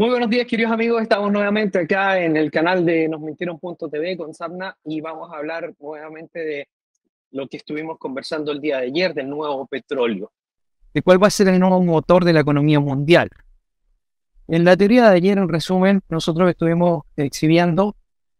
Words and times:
Muy 0.00 0.08
buenos 0.08 0.30
días, 0.30 0.46
queridos 0.46 0.72
amigos. 0.72 1.02
Estamos 1.02 1.30
nuevamente 1.30 1.78
acá 1.78 2.18
en 2.18 2.34
el 2.34 2.50
canal 2.50 2.86
de 2.86 3.06
nosmintieron.tv 3.06 4.16
con 4.16 4.32
Sabna 4.32 4.74
y 4.82 5.02
vamos 5.02 5.30
a 5.30 5.36
hablar 5.36 5.74
nuevamente 5.78 6.38
de 6.38 6.68
lo 7.32 7.46
que 7.46 7.58
estuvimos 7.58 7.98
conversando 7.98 8.50
el 8.50 8.62
día 8.62 8.78
de 8.78 8.86
ayer 8.86 9.12
del 9.12 9.28
nuevo 9.28 9.66
petróleo. 9.66 10.32
¿De 10.94 11.02
cuál 11.02 11.22
va 11.22 11.26
a 11.26 11.30
ser 11.30 11.48
el 11.48 11.60
nuevo 11.60 11.82
motor 11.82 12.24
de 12.24 12.32
la 12.32 12.40
economía 12.40 12.80
mundial? 12.80 13.28
En 14.48 14.64
la 14.64 14.74
teoría 14.74 15.10
de 15.10 15.16
ayer, 15.16 15.36
en 15.36 15.50
resumen, 15.50 16.00
nosotros 16.08 16.48
estuvimos 16.48 17.02
exhibiendo 17.16 17.94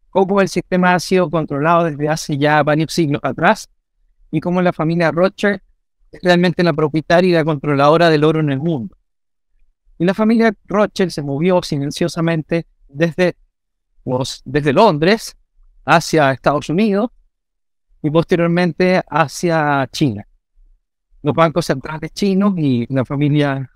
cómo 0.09 0.41
el 0.41 0.47
sistema 0.47 0.95
ha 0.95 0.99
sido 0.99 1.29
controlado 1.29 1.83
desde 1.83 2.09
hace 2.09 2.39
ya 2.39 2.63
varios 2.63 2.91
siglos 2.91 3.21
atrás 3.23 3.69
y 4.31 4.39
cómo 4.39 4.63
la 4.63 4.73
familia 4.73 5.11
Rothschild 5.11 5.59
es 6.11 6.21
realmente 6.23 6.63
la 6.63 6.73
propietaria 6.73 7.29
y 7.29 7.33
la 7.33 7.45
controladora 7.45 8.09
del 8.09 8.23
oro 8.23 8.39
en 8.39 8.51
el 8.51 8.57
mundo. 8.57 8.97
Y 10.01 10.05
la 10.05 10.15
familia 10.15 10.51
Rothschild 10.65 11.11
se 11.11 11.21
movió 11.21 11.61
silenciosamente 11.61 12.65
desde, 12.87 13.35
desde 14.45 14.73
Londres 14.73 15.37
hacia 15.85 16.31
Estados 16.31 16.69
Unidos 16.69 17.11
y 18.01 18.09
posteriormente 18.09 19.03
hacia 19.07 19.87
China. 19.91 20.27
Los 21.21 21.35
bancos 21.35 21.67
centrales 21.67 22.11
chinos 22.13 22.55
y 22.57 22.91
la 22.91 23.05
familia 23.05 23.69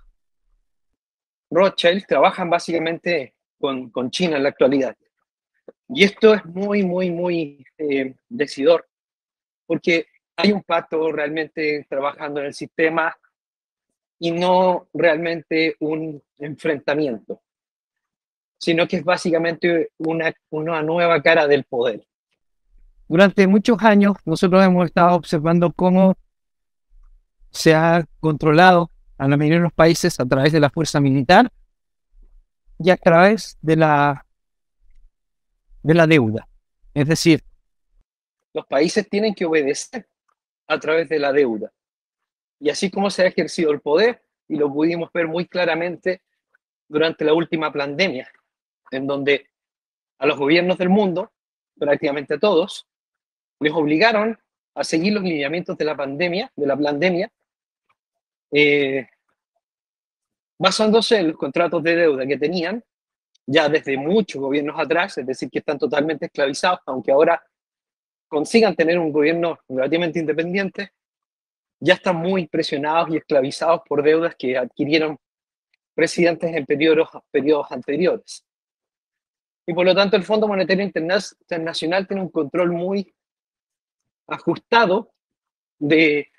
Rothschild 1.48 2.04
trabajan 2.08 2.50
básicamente 2.50 3.36
con, 3.56 3.90
con 3.90 4.10
China 4.10 4.36
en 4.36 4.42
la 4.42 4.48
actualidad. 4.48 4.96
Y 5.90 6.02
esto 6.02 6.34
es 6.34 6.44
muy, 6.44 6.82
muy, 6.82 7.12
muy 7.12 7.64
eh, 7.78 8.16
decidor, 8.28 8.88
porque 9.64 10.08
hay 10.34 10.50
un 10.50 10.64
pacto 10.64 11.12
realmente 11.12 11.86
trabajando 11.88 12.40
en 12.40 12.46
el 12.46 12.54
sistema 12.54 13.16
y 14.18 14.30
no 14.30 14.88
realmente 14.94 15.76
un 15.80 16.22
enfrentamiento, 16.38 17.42
sino 18.58 18.86
que 18.88 18.96
es 18.96 19.04
básicamente 19.04 19.90
una, 19.98 20.32
una 20.50 20.82
nueva 20.82 21.22
cara 21.22 21.46
del 21.46 21.64
poder. 21.64 22.06
Durante 23.08 23.46
muchos 23.46 23.82
años 23.82 24.16
nosotros 24.24 24.64
hemos 24.64 24.86
estado 24.86 25.14
observando 25.14 25.72
cómo 25.72 26.16
se 27.50 27.74
ha 27.74 28.04
controlado 28.20 28.90
a 29.18 29.28
la 29.28 29.36
mayoría 29.36 29.58
de 29.58 29.64
los 29.64 29.72
países 29.72 30.18
a 30.20 30.26
través 30.26 30.52
de 30.52 30.60
la 30.60 30.70
fuerza 30.70 31.00
militar 31.00 31.50
y 32.78 32.90
a 32.90 32.96
través 32.96 33.56
de 33.62 33.76
la, 33.76 34.26
de 35.82 35.94
la 35.94 36.06
deuda. 36.06 36.48
Es 36.92 37.08
decir, 37.08 37.42
los 38.52 38.66
países 38.66 39.08
tienen 39.08 39.34
que 39.34 39.44
obedecer 39.44 40.08
a 40.66 40.78
través 40.80 41.08
de 41.08 41.18
la 41.18 41.32
deuda. 41.32 41.72
Y 42.58 42.70
así 42.70 42.90
como 42.90 43.10
se 43.10 43.22
ha 43.22 43.26
ejercido 43.26 43.70
el 43.70 43.80
poder, 43.80 44.22
y 44.48 44.56
lo 44.56 44.72
pudimos 44.72 45.10
ver 45.12 45.26
muy 45.26 45.46
claramente 45.46 46.22
durante 46.88 47.24
la 47.24 47.34
última 47.34 47.72
pandemia, 47.72 48.30
en 48.90 49.06
donde 49.06 49.50
a 50.18 50.26
los 50.26 50.38
gobiernos 50.38 50.78
del 50.78 50.88
mundo, 50.88 51.32
prácticamente 51.78 52.38
todos, 52.38 52.86
les 53.60 53.72
obligaron 53.72 54.38
a 54.74 54.84
seguir 54.84 55.14
los 55.14 55.22
lineamientos 55.22 55.76
de 55.76 55.84
la 55.84 55.96
pandemia, 55.96 56.52
de 56.54 56.66
la 56.66 56.76
pandemia, 56.76 57.32
eh, 58.52 59.06
basándose 60.58 61.18
en 61.18 61.28
los 61.28 61.36
contratos 61.36 61.82
de 61.82 61.96
deuda 61.96 62.26
que 62.26 62.38
tenían 62.38 62.82
ya 63.46 63.68
desde 63.68 63.96
muchos 63.96 64.40
gobiernos 64.40 64.78
atrás, 64.78 65.18
es 65.18 65.26
decir, 65.26 65.50
que 65.50 65.60
están 65.60 65.78
totalmente 65.78 66.26
esclavizados, 66.26 66.80
aunque 66.86 67.12
ahora 67.12 67.42
consigan 68.28 68.74
tener 68.74 68.98
un 68.98 69.12
gobierno 69.12 69.58
relativamente 69.68 70.18
independiente, 70.18 70.92
ya 71.80 71.94
están 71.94 72.16
muy 72.16 72.46
presionados 72.48 73.10
y 73.10 73.16
esclavizados 73.16 73.82
por 73.88 74.02
deudas 74.02 74.34
que 74.36 74.56
adquirieron 74.56 75.18
presidentes 75.94 76.54
en 76.54 76.66
periodos, 76.66 77.08
anteriores. 77.70 78.44
Y 79.66 79.74
por 79.74 79.84
lo 79.84 79.94
tanto 79.94 80.16
el 80.16 80.22
Fondo 80.22 80.46
Monetario 80.46 80.84
Internacional 80.84 82.06
tiene 82.06 82.22
un 82.22 82.30
control 82.30 82.72
muy 82.72 83.12
ajustado 84.28 85.12
de 85.78 86.30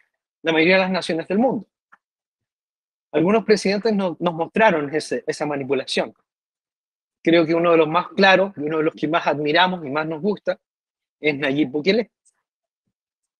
la 0.42 0.54
mayoría 0.54 0.76
de 0.76 0.82
las 0.82 0.92
naciones 0.92 1.28
del 1.28 1.40
mundo. 1.40 1.68
Algunos 3.12 3.44
presidentes 3.46 3.94
nos 3.94 4.18
mostraron 4.20 4.92
esa 4.94 5.46
manipulación. 5.46 6.14
Creo 7.24 7.46
que 7.46 7.56
uno 7.56 7.72
de 7.72 7.78
los 7.78 7.88
más 7.88 8.08
claros 8.10 8.54
y 8.58 8.62
uno 8.62 8.78
de 8.78 8.84
los 8.84 8.94
que 8.94 9.08
más 9.08 9.28
admiramos 9.28 9.86
y 9.86 9.90
más 9.90 10.08
nos 10.08 10.22
gusta 10.22 10.60
es 11.20 11.38
Nayib 11.38 11.70
Bukele, 11.70 12.12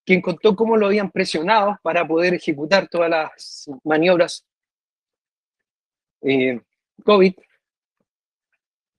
quien 0.08 0.22
contó 0.22 0.56
cómo 0.56 0.78
lo 0.78 0.86
habían 0.86 1.12
presionado 1.12 1.78
para 1.84 2.08
poder 2.08 2.34
ejecutar 2.34 2.88
todas 2.88 3.10
las 3.10 3.70
maniobras 3.84 4.46
eh, 6.22 6.62
COVID 7.04 7.34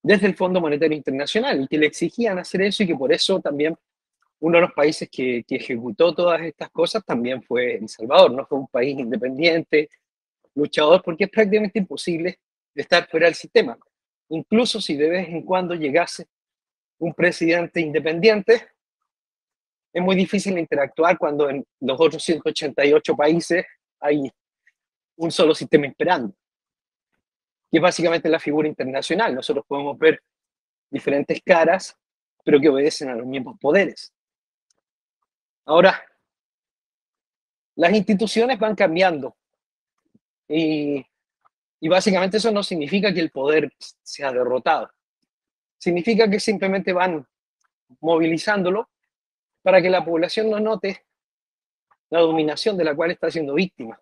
desde 0.03 0.27
el 0.27 0.37
Fondo 0.37 0.61
Monetario 0.61 0.95
Internacional 0.95 1.63
y 1.63 1.67
que 1.67 1.79
le 1.79 1.87
exigían 1.87 2.39
hacer 2.39 2.61
eso 2.61 2.83
y 2.83 2.89
que 2.89 2.95
por 2.95 3.11
eso 3.11 3.41
también 3.41 3.75
uno 4.41 4.59
de 4.59 4.61
los 4.61 4.73
países 4.73 5.09
que, 5.11 5.45
que, 5.49 5.57
ejecutó 5.57 6.15
todas 6.15 6.43
estas 6.43 6.69
cosas 6.69 7.03
también 7.07 7.43
fue 7.43 7.77
El 7.77 7.89
Salvador, 7.89 8.31
no 8.33 8.45
fue 8.45 8.59
un 8.59 8.69
país 8.69 8.99
independiente, 8.99 9.89
luchador, 10.55 11.03
porque 11.03 11.25
es 11.25 11.31
prácticamente 11.31 11.79
imposible 11.79 12.39
estar 12.75 13.09
fuera 13.09 13.27
del 13.27 13.35
sistema. 13.35 13.79
Incluso 14.29 14.79
si 14.79 14.95
de 14.95 15.09
vez 15.09 15.29
en 15.29 15.41
cuando 15.41 15.75
llegase 15.75 16.27
un 16.99 17.15
presidente 17.15 17.81
independiente, 17.81 18.69
es 19.93 20.03
muy 20.03 20.17
difícil 20.17 20.59
interactuar 20.59 21.17
cuando 21.19 21.49
en 21.49 21.65
los 21.81 22.01
otros 22.01 22.23
188 22.23 23.17
países 23.17 23.65
hay 24.01 24.31
un 25.17 25.31
solo 25.31 25.55
sistema 25.55 25.87
esperando, 25.87 26.35
que 27.71 27.79
es 27.79 27.83
básicamente 27.83 28.29
la 28.29 28.39
figura 28.39 28.69
internacional. 28.69 29.35
Nosotros 29.35 29.65
podemos 29.67 29.99
ver 29.99 30.23
diferentes 30.91 31.41
caras, 31.45 31.97
pero 32.45 32.61
que 32.61 32.69
obedecen 32.69 33.09
a 33.09 33.15
los 33.15 33.27
mismos 33.27 33.59
poderes. 33.59 34.13
Ahora, 35.65 36.03
las 37.75 37.93
instituciones 37.93 38.59
van 38.59 38.75
cambiando 38.75 39.37
y, 40.49 41.05
y 41.81 41.89
básicamente 41.89 42.39
eso 42.39 42.51
no 42.51 42.63
significa 42.63 43.13
que 43.13 43.21
el 43.21 43.31
poder 43.31 43.71
sea 44.03 44.33
derrotado. 44.33 44.91
Significa 45.79 46.29
que 46.29 46.41
simplemente 46.41 46.93
van 46.93 47.27
movilizándolo 48.01 48.89
para 49.63 49.83
que 49.83 49.91
la 49.91 50.05
población 50.05 50.51
no 50.51 50.61
note 50.61 51.05
la 52.11 52.21
dominación 52.21 52.77
de 52.77 52.85
la 52.85 52.95
cual 52.95 53.11
está 53.11 53.31
siendo 53.31 53.55
víctima. 53.55 54.01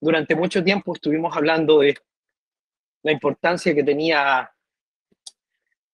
Durante 0.00 0.34
mucho 0.34 0.62
tiempo 0.62 0.94
estuvimos 0.94 1.36
hablando 1.36 1.80
de 1.80 1.96
la 3.02 3.12
importancia 3.12 3.74
que 3.74 3.84
tenía 3.84 4.50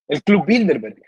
el 0.09 0.23
Club 0.23 0.47
Bilderberg, 0.47 1.03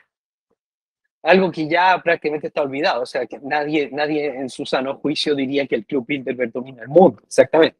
algo 1.22 1.50
que 1.50 1.68
ya 1.68 2.00
prácticamente 2.02 2.48
está 2.48 2.62
olvidado, 2.62 3.02
o 3.02 3.06
sea, 3.06 3.26
que 3.26 3.38
nadie, 3.40 3.90
nadie 3.92 4.26
en 4.26 4.48
su 4.48 4.66
sano 4.66 4.96
juicio 4.98 5.34
diría 5.34 5.66
que 5.66 5.76
el 5.76 5.86
Club 5.86 6.04
Bilderberg 6.06 6.52
domina 6.52 6.82
el 6.82 6.88
mundo, 6.88 7.22
exactamente. 7.24 7.78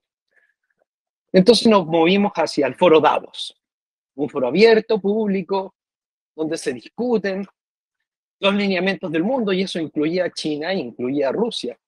Entonces 1.32 1.66
nos 1.66 1.86
movimos 1.86 2.32
hacia 2.34 2.66
el 2.66 2.74
foro 2.74 3.00
Davos, 3.00 3.60
un 4.14 4.28
foro 4.28 4.48
abierto, 4.48 5.00
público, 5.00 5.74
donde 6.34 6.56
se 6.56 6.72
discuten 6.72 7.46
los 8.42 8.54
lineamientos 8.54 9.10
del 9.12 9.22
mundo, 9.22 9.52
y 9.52 9.62
eso 9.62 9.78
incluía 9.78 10.24
a 10.24 10.30
China, 10.30 10.74
incluía 10.74 11.28
a 11.28 11.32
Rusia, 11.32 11.78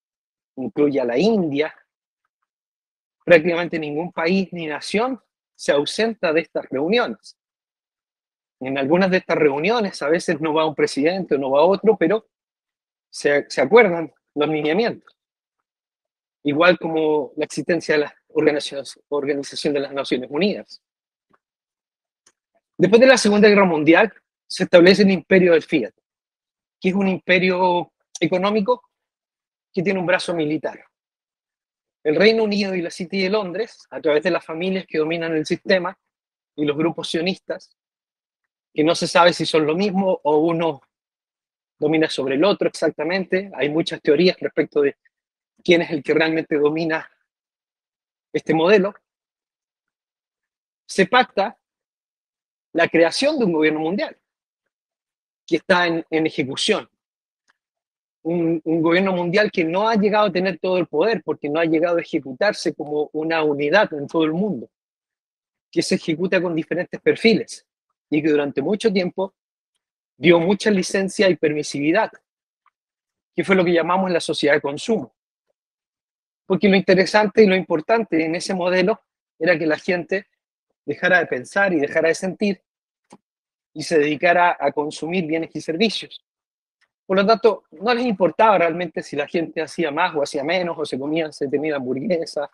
incluye 0.57 1.01
a 1.01 1.05
la 1.05 1.19
India. 1.19 1.75
Prácticamente 3.25 3.77
ningún 3.77 4.13
país 4.13 4.49
ni 4.53 4.67
nación 4.67 5.21
se 5.57 5.73
ausenta 5.73 6.33
de 6.33 6.43
estas 6.43 6.67
reuniones. 6.71 7.37
En 8.61 8.79
algunas 8.79 9.11
de 9.11 9.17
estas 9.17 9.37
reuniones 9.37 10.01
a 10.01 10.09
veces 10.09 10.41
no 10.41 10.55
va 10.55 10.65
un 10.65 10.77
presidente 10.77 11.35
o 11.35 11.39
no 11.39 11.51
va 11.51 11.65
otro, 11.65 11.97
pero 11.97 12.29
se, 13.11 13.47
se 13.51 13.61
acuerdan 13.61 14.13
los 14.35 14.49
lineamientos. 14.49 15.13
Igual 16.45 16.79
como 16.79 17.33
la 17.37 17.47
existencia 17.47 17.97
de 17.97 18.03
la 18.03 18.15
Organización 18.29 19.75
de 19.75 19.81
las 19.81 19.93
Naciones 19.93 20.31
Unidas. 20.31 20.81
Después 22.79 23.01
de 23.01 23.07
la 23.07 23.17
Segunda 23.17 23.49
Guerra 23.49 23.65
Mundial, 23.65 24.13
se 24.47 24.65
establece 24.65 25.03
el 25.03 25.11
imperio 25.11 25.53
del 25.53 25.63
Fiat, 25.63 25.95
que 26.85 26.91
es 26.91 26.95
un 26.95 27.09
imperio 27.09 27.95
económico 28.21 28.91
que 29.73 29.83
tiene 29.83 29.99
un 29.99 30.05
brazo 30.05 30.35
militar. 30.35 30.85
El 32.03 32.15
Reino 32.15 32.45
Unido 32.45 32.75
y 32.75 32.83
la 32.83 32.91
City 32.91 33.23
de 33.23 33.31
Londres, 33.31 33.87
a 33.89 34.03
través 34.03 34.23
de 34.23 34.31
las 34.31 34.45
familias 34.45 34.85
que 34.87 34.99
dominan 34.99 35.35
el 35.35 35.47
sistema 35.47 35.99
y 36.55 36.67
los 36.67 36.77
grupos 36.77 37.09
sionistas, 37.09 37.75
que 38.75 38.85
no 38.85 38.95
se 38.95 39.09
sabe 39.09 39.33
si 39.33 39.47
son 39.47 39.65
lo 39.65 39.75
mismo 39.75 40.21
o 40.25 40.37
uno 40.41 40.83
domina 41.79 42.11
sobre 42.11 42.35
el 42.35 42.45
otro 42.45 42.69
exactamente. 42.69 43.51
Hay 43.55 43.71
muchas 43.71 44.03
teorías 44.03 44.37
respecto 44.39 44.83
de 44.83 44.99
quién 45.65 45.81
es 45.81 45.91
el 45.91 46.03
que 46.03 46.13
realmente 46.13 46.59
domina 46.59 47.11
este 48.31 48.53
modelo. 48.53 48.95
Se 50.87 51.07
pacta 51.07 51.59
la 52.75 52.89
creación 52.89 53.39
de 53.39 53.47
un 53.47 53.55
gobierno 53.55 53.81
mundial 53.81 54.19
que 55.47 55.57
está 55.57 55.87
en, 55.87 56.05
ejecución. 56.11 56.89
Un, 58.23 58.61
un, 58.65 58.83
gobierno 58.83 59.13
mundial 59.13 59.51
que 59.51 59.65
no 59.65 59.89
ha 59.89 59.97
llegado 59.97 60.29
a 60.29 60.33
tener 60.33 60.59
todo 60.59 60.79
el 60.79 60.87
poder 60.87 61.23
porque 61.23 61.49
no 61.49 61.61
ha 61.61 61.65
llegado 61.65 61.99
a 61.99 62.01
ejecutarse 62.01 62.75
como 62.75 63.11
una 63.13 63.43
unidad 63.43 63.93
en 63.93 64.07
todo 64.07 64.25
el 64.25 64.33
mundo. 64.33 64.71
que 65.71 65.83
se 65.83 65.97
ejecuta 65.97 66.41
con 66.41 66.55
diferentes 66.55 67.01
perfiles 67.01 67.67
y 68.09 68.23
que 68.23 68.31
durante 68.31 68.63
mucho 68.63 68.93
tiempo 68.93 69.35
dio 70.17 70.39
mucha 70.39 70.71
licencia 70.71 71.29
y 71.29 71.37
permisividad, 71.37 72.11
que 73.35 73.45
fue 73.45 73.57
lo 73.57 73.65
que 73.65 73.73
llamamos 73.73 74.11
la 74.11 74.21
sociedad 74.21 74.55
de 74.55 74.61
consumo. 74.61 75.15
Porque 76.47 76.69
lo 76.69 76.77
interesante 76.77 77.43
y 77.43 77.47
lo 77.47 77.57
importante 77.57 78.25
en 78.25 78.35
ese 78.35 78.55
modelo 78.55 79.01
era 79.39 79.59
que 79.59 79.67
la 79.67 79.79
gente 79.79 80.27
dejara 80.85 81.19
de 81.19 81.27
pensar 81.27 81.73
y 81.73 81.81
dejara 81.81 82.09
de 82.09 82.15
sentir 82.15 82.63
y 83.75 83.83
se 83.83 83.99
dedicara 83.99 84.57
a 84.59 84.73
consumir 84.73 85.27
bienes 85.27 85.51
y 85.55 85.61
servicios. 85.61 86.25
Por 87.07 87.19
lo 87.19 87.27
tanto, 87.27 87.65
no 87.73 87.93
les 87.93 88.07
importaba 88.07 88.57
realmente 88.57 89.03
si 89.03 89.17
la 89.17 89.27
gente 89.27 89.61
hacía 89.61 89.91
más 89.91 90.15
o 90.15 90.23
hacía 90.23 90.43
menos, 90.43 90.77
o 90.79 90.87
se 90.87 90.99
comía, 90.99 91.31
se 91.33 91.49
tenía 91.49 91.77
hamburguesa, 91.77 92.51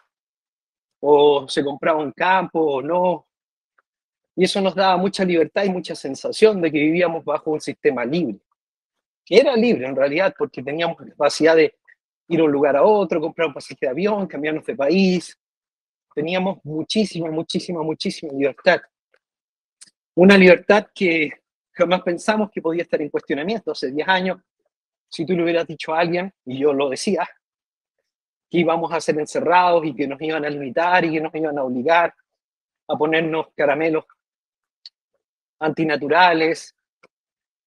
o 1.01 1.47
se 1.49 1.63
compraba 1.63 2.01
un 2.01 2.13
campo 2.13 2.59
o 2.61 2.83
no. 2.83 3.27
Y 4.35 4.45
eso 4.45 4.61
nos 4.61 4.75
daba 4.75 4.97
mucha 4.97 5.25
libertad 5.25 5.65
y 5.65 5.71
mucha 5.71 5.95
sensación 5.95 6.61
de 6.61 6.73
que 6.73 6.79
vivíamos 6.79 7.25
bajo 7.25 7.51
un 7.53 7.61
sistema 7.61 8.05
libre. 8.05 8.41
Que 9.25 9.39
era 9.39 9.55
libre 9.55 9.87
en 9.87 9.95
realidad, 9.95 10.35
porque 10.37 10.63
teníamos 10.63 10.97
capacidad 10.97 11.55
de 11.55 11.75
ir 12.29 12.41
a 12.41 12.45
un 12.45 12.51
lugar 12.51 12.77
a 12.77 12.83
otro, 12.83 13.21
comprar 13.21 13.49
un 13.49 13.55
pasaje 13.55 13.79
de 13.83 13.89
avión, 13.89 14.27
cambiarnos 14.27 14.65
de 14.65 14.75
país. 14.75 15.39
Teníamos 16.15 16.59
muchísima, 16.65 17.31
muchísima, 17.31 17.83
muchísima 17.83 18.33
libertad. 18.33 18.81
Una 20.23 20.37
libertad 20.37 20.89
que 20.95 21.31
jamás 21.73 22.03
pensamos 22.03 22.51
que 22.51 22.61
podía 22.61 22.83
estar 22.83 23.01
en 23.01 23.09
cuestionamiento. 23.09 23.71
Hace 23.71 23.91
10 23.91 24.07
años, 24.07 24.39
si 25.09 25.25
tú 25.25 25.33
le 25.33 25.45
hubieras 25.45 25.67
dicho 25.67 25.95
a 25.95 26.01
alguien, 26.01 26.31
y 26.45 26.59
yo 26.59 26.75
lo 26.75 26.91
decía, 26.91 27.27
que 28.51 28.59
íbamos 28.59 28.93
a 28.93 29.01
ser 29.01 29.19
encerrados 29.19 29.87
y 29.87 29.95
que 29.95 30.07
nos 30.07 30.21
iban 30.21 30.45
a 30.45 30.51
limitar 30.51 31.07
y 31.07 31.13
que 31.13 31.23
nos 31.23 31.35
iban 31.35 31.57
a 31.57 31.65
obligar 31.65 32.15
a 32.89 32.97
ponernos 32.99 33.47
caramelos 33.57 34.05
antinaturales, 35.59 36.77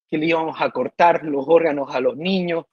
que 0.07 0.19
le 0.19 0.27
íbamos 0.27 0.61
a 0.61 0.69
cortar 0.69 1.23
los 1.23 1.45
órganos 1.47 1.89
a 1.95 1.99
los 1.99 2.15
niños. 2.15 2.65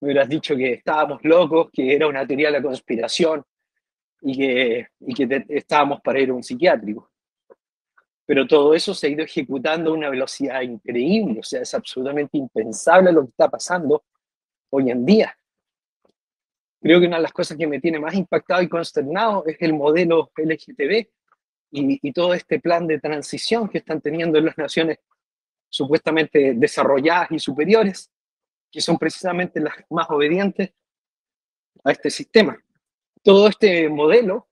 Me 0.00 0.08
hubieras 0.08 0.28
dicho 0.28 0.54
que 0.54 0.74
estábamos 0.74 1.24
locos, 1.24 1.70
que 1.72 1.94
era 1.94 2.08
una 2.08 2.26
teoría 2.26 2.48
de 2.48 2.58
la 2.58 2.62
conspiración 2.62 3.42
y 4.20 4.36
que, 4.36 4.88
y 5.00 5.14
que 5.14 5.46
estábamos 5.48 6.02
para 6.02 6.20
ir 6.20 6.28
a 6.28 6.34
un 6.34 6.42
psiquiátrico. 6.42 7.10
Pero 8.26 8.46
todo 8.46 8.74
eso 8.74 8.92
se 8.92 9.06
ha 9.06 9.10
ido 9.10 9.24
ejecutando 9.24 9.90
a 9.90 9.94
una 9.94 10.10
velocidad 10.10 10.60
increíble, 10.62 11.40
o 11.40 11.42
sea, 11.44 11.62
es 11.62 11.72
absolutamente 11.74 12.36
impensable 12.36 13.12
lo 13.12 13.22
que 13.22 13.30
está 13.30 13.48
pasando 13.48 14.04
hoy 14.70 14.90
en 14.90 15.06
día. 15.06 15.36
Creo 16.80 17.00
que 17.00 17.06
una 17.06 17.16
de 17.16 17.22
las 17.22 17.32
cosas 17.32 17.56
que 17.56 17.66
me 17.66 17.80
tiene 17.80 17.98
más 17.98 18.14
impactado 18.14 18.62
y 18.62 18.68
consternado 18.68 19.44
es 19.46 19.56
el 19.60 19.72
modelo 19.72 20.30
LGTB 20.36 21.06
y, 21.70 22.12
todo 22.12 22.34
este 22.34 22.60
plan 22.60 22.86
de 22.86 23.00
transición 23.00 23.68
que 23.68 23.78
están 23.78 24.00
teniendo 24.00 24.38
en 24.38 24.46
las 24.46 24.58
naciones 24.58 24.98
supuestamente 25.68 26.54
desarrolladas 26.54 27.30
y 27.32 27.38
superiores, 27.38 28.10
que 28.70 28.80
son 28.80 28.98
precisamente 28.98 29.60
las 29.60 29.74
más 29.90 30.08
obedientes 30.10 30.72
a 31.84 31.92
este 31.92 32.10
sistema. 32.10 32.56
Todo 33.22 33.48
este 33.48 33.88
modelo 33.88 34.48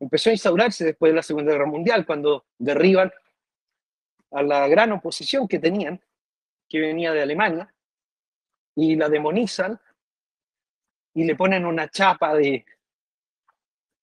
empezó 0.00 0.30
a 0.30 0.32
instaurarse 0.32 0.84
después 0.84 1.12
de 1.12 1.16
la 1.16 1.22
Segunda 1.22 1.52
Guerra 1.52 1.66
Mundial, 1.66 2.06
cuando 2.06 2.46
derriban 2.58 3.12
a 4.32 4.42
la 4.42 4.66
gran 4.66 4.92
oposición 4.92 5.46
que 5.46 5.58
tenían, 5.58 6.00
que 6.68 6.80
venía 6.80 7.12
de 7.12 7.22
Alemania, 7.22 7.72
y 8.74 8.96
la 8.96 9.08
demonizan 9.08 9.78
y 11.14 11.24
le 11.24 11.36
ponen 11.36 11.66
una 11.66 11.88
chapa 11.88 12.34
de, 12.34 12.64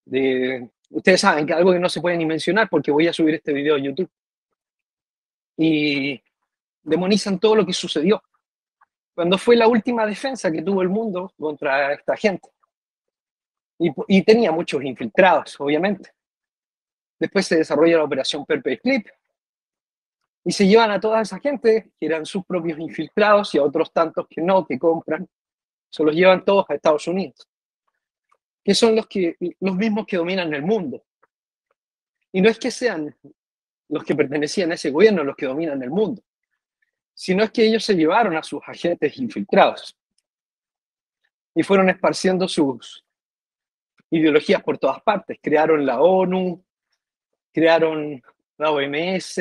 de, 0.05 0.69
ustedes 0.89 1.21
saben 1.21 1.45
que 1.45 1.53
algo 1.53 1.71
que 1.71 1.79
no 1.79 1.89
se 1.89 2.01
puede 2.01 2.17
ni 2.17 2.25
mencionar 2.25 2.69
porque 2.69 2.91
voy 2.91 3.07
a 3.07 3.13
subir 3.13 3.35
este 3.35 3.53
video 3.53 3.75
a 3.75 3.79
YouTube. 3.79 4.09
Y 5.57 6.21
demonizan 6.83 7.39
todo 7.39 7.55
lo 7.55 7.65
que 7.65 7.73
sucedió. 7.73 8.21
Cuando 9.15 9.37
fue 9.37 9.55
la 9.55 9.67
última 9.67 10.05
defensa 10.05 10.51
que 10.51 10.61
tuvo 10.61 10.81
el 10.81 10.89
mundo 10.89 11.33
contra 11.39 11.93
esta 11.93 12.15
gente. 12.15 12.49
Y, 13.79 14.23
tenía 14.23 14.51
muchos 14.51 14.83
infiltrados, 14.83 15.59
obviamente. 15.59 16.11
Después 17.19 17.45
se 17.45 17.57
desarrolla 17.57 17.97
la 17.97 18.03
operación 18.03 18.45
Clip 18.45 19.07
y 20.43 20.51
se 20.51 20.67
llevan 20.67 20.91
a 20.91 20.99
toda 20.99 21.21
esa 21.21 21.39
gente 21.39 21.91
que 21.99 22.05
eran 22.05 22.25
sus 22.25 22.45
propios 22.45 22.79
infiltrados 22.79 23.53
y 23.53 23.57
a 23.57 23.63
otros 23.63 23.91
tantos 23.91 24.25
que 24.29 24.41
no, 24.41 24.65
que 24.65 24.79
compran 24.79 25.27
se 25.89 26.03
los 26.03 26.13
llevan 26.13 26.43
todos 26.43 26.65
a 26.69 26.75
Estados 26.75 27.07
Unidos, 27.07 27.47
que 28.63 28.75
son 28.75 28.95
los, 28.95 29.07
que, 29.07 29.35
los 29.59 29.75
mismos 29.75 30.05
que 30.05 30.17
dominan 30.17 30.53
el 30.53 30.61
mundo. 30.61 31.03
Y 32.31 32.41
no 32.41 32.49
es 32.49 32.59
que 32.59 32.71
sean 32.71 33.15
los 33.89 34.03
que 34.03 34.15
pertenecían 34.15 34.71
a 34.71 34.75
ese 34.75 34.91
gobierno 34.91 35.23
los 35.23 35.35
que 35.35 35.45
dominan 35.45 35.81
el 35.81 35.89
mundo, 35.89 36.21
sino 37.13 37.43
es 37.43 37.51
que 37.51 37.65
ellos 37.65 37.83
se 37.83 37.95
llevaron 37.95 38.35
a 38.35 38.43
sus 38.43 38.61
agentes 38.67 39.17
infiltrados 39.17 39.97
y 41.55 41.63
fueron 41.63 41.89
esparciendo 41.89 42.47
sus 42.47 43.03
ideologías 44.09 44.63
por 44.63 44.77
todas 44.77 45.01
partes. 45.01 45.39
Crearon 45.41 45.85
la 45.85 46.01
ONU, 46.01 46.63
crearon 47.53 48.21
la 48.57 48.71
OMS, 48.71 49.39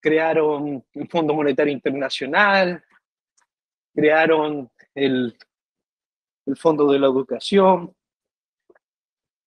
crearon 0.00 0.84
el 0.92 1.08
Fondo 1.08 1.34
Monetario 1.34 1.72
Internacional, 1.72 2.82
crearon 3.94 4.70
el, 4.94 5.36
Fondo 6.56 6.90
de 6.92 6.98
la 7.00 7.06
Educación, 7.06 7.92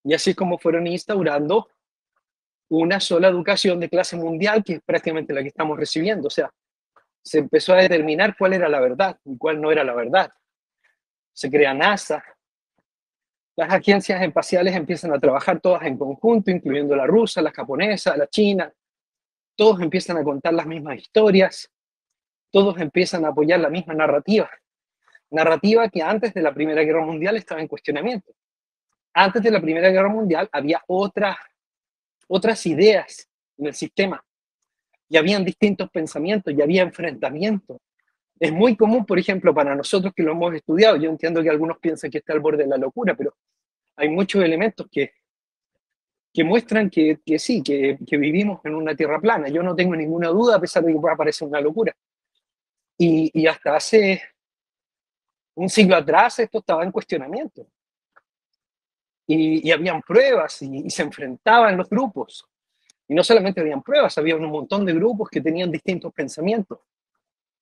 y 0.04 0.12
así 0.12 0.34
como 0.34 0.58
fueron 0.58 0.86
instaurando 0.86 1.68
una 2.68 3.00
sola 3.00 3.28
educación 3.28 3.80
de 3.80 3.88
clase 3.88 4.16
mundial, 4.16 4.62
que 4.62 4.74
es 4.74 4.82
prácticamente 4.82 5.32
la 5.32 5.40
que 5.42 5.48
estamos 5.48 5.78
recibiendo. 5.78 6.28
O 6.28 6.30
sea, 6.30 6.52
se 7.22 7.38
empezó 7.38 7.72
a 7.72 7.78
determinar 7.78 8.36
cuál 8.36 8.52
era 8.52 8.68
la 8.68 8.80
verdad 8.80 9.18
y 9.24 9.36
cuál 9.38 9.60
no 9.60 9.72
era 9.72 9.82
la 9.82 9.94
verdad. 9.94 10.30
Se 11.32 11.50
crea 11.50 11.72
NASA. 11.74 12.22
Las 13.60 13.74
agencias 13.74 14.22
espaciales 14.22 14.74
empiezan 14.74 15.12
a 15.12 15.18
trabajar 15.18 15.60
todas 15.60 15.82
en 15.82 15.98
conjunto, 15.98 16.50
incluyendo 16.50 16.96
la 16.96 17.06
rusa, 17.06 17.42
la 17.42 17.50
japonesa, 17.50 18.16
la 18.16 18.26
china. 18.26 18.72
Todos 19.54 19.82
empiezan 19.82 20.16
a 20.16 20.24
contar 20.24 20.54
las 20.54 20.64
mismas 20.64 20.96
historias. 20.96 21.70
Todos 22.50 22.80
empiezan 22.80 23.26
a 23.26 23.28
apoyar 23.28 23.60
la 23.60 23.68
misma 23.68 23.92
narrativa 23.92 24.48
narrativa 25.28 25.90
que 25.90 26.02
antes 26.02 26.32
de 26.32 26.40
la 26.40 26.54
Primera 26.54 26.82
Guerra 26.82 27.04
Mundial 27.04 27.36
estaba 27.36 27.60
en 27.60 27.68
cuestionamiento. 27.68 28.32
Antes 29.12 29.42
de 29.42 29.50
la 29.50 29.60
Primera 29.60 29.90
Guerra 29.90 30.08
Mundial 30.08 30.48
había 30.50 30.82
otras, 30.86 31.36
otras 32.28 32.64
ideas 32.64 33.28
en 33.58 33.66
el 33.66 33.74
sistema 33.74 34.24
y 35.06 35.18
habían 35.18 35.44
distintos 35.44 35.90
pensamientos 35.90 36.54
y 36.56 36.62
había 36.62 36.80
enfrentamientos. 36.80 37.76
Es 38.40 38.50
muy 38.50 38.74
común, 38.74 39.04
por 39.04 39.18
ejemplo, 39.18 39.54
para 39.54 39.74
nosotros 39.74 40.14
que 40.14 40.22
lo 40.22 40.32
hemos 40.32 40.54
estudiado, 40.54 40.96
yo 40.96 41.10
entiendo 41.10 41.42
que 41.42 41.50
algunos 41.50 41.78
piensan 41.78 42.10
que 42.10 42.18
está 42.18 42.32
al 42.32 42.40
borde 42.40 42.64
de 42.64 42.70
la 42.70 42.78
locura, 42.78 43.14
pero 43.14 43.36
hay 43.96 44.08
muchos 44.08 44.42
elementos 44.42 44.86
que, 44.90 45.12
que 46.32 46.42
muestran 46.42 46.88
que, 46.88 47.20
que 47.24 47.38
sí, 47.38 47.62
que, 47.62 47.98
vivimos 48.12 48.60
en 48.64 48.74
una 48.74 48.94
tierra 48.94 49.20
plana. 49.20 49.48
Yo 49.48 49.62
no 49.62 49.76
tengo 49.76 49.94
ninguna 49.94 50.28
duda, 50.28 50.56
a 50.56 50.60
pesar 50.60 50.82
de 50.82 50.92
que 50.92 50.98
pueda 50.98 51.16
parecer 51.16 51.46
una 51.46 51.60
locura. 51.60 51.94
Y, 52.96 53.30
y 53.34 53.46
hasta 53.46 53.76
hace 53.76 54.22
un 55.54 55.68
siglo 55.68 55.96
atrás 55.96 56.38
esto 56.38 56.60
estaba 56.60 56.82
en 56.82 56.92
cuestionamiento. 56.92 57.66
Y, 59.26 59.68
y 59.68 59.70
habían 59.70 60.00
pruebas 60.00 60.62
y, 60.62 60.88
se 60.88 61.02
enfrentaban 61.02 61.76
los 61.76 61.90
grupos. 61.90 62.46
Y 63.06 63.14
no 63.14 63.22
solamente 63.22 63.60
habían 63.60 63.82
pruebas, 63.82 64.16
había 64.16 64.36
un 64.36 64.46
montón 64.46 64.86
de 64.86 64.94
grupos 64.94 65.28
que 65.28 65.40
tenían 65.40 65.70
distintos 65.70 66.12
pensamientos. 66.14 66.78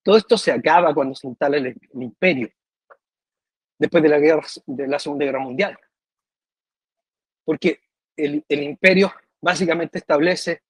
Todo 0.03 0.17
esto 0.17 0.37
se 0.37 0.51
acaba 0.51 0.93
cuando 0.93 1.15
se 1.15 1.27
instala 1.27 1.57
el, 1.57 1.75
imperio, 1.93 2.49
después 3.77 4.01
de 4.01 4.09
la, 4.09 4.19
guerra, 4.19 4.45
de 4.65 4.87
la 4.87 4.99
Segunda 4.99 5.25
Guerra 5.25 5.39
Mundial. 5.39 5.77
Porque 7.43 7.81
el, 8.15 8.43
el 8.47 8.63
imperio 8.63 9.13
básicamente 9.41 9.99
establece 9.99 10.63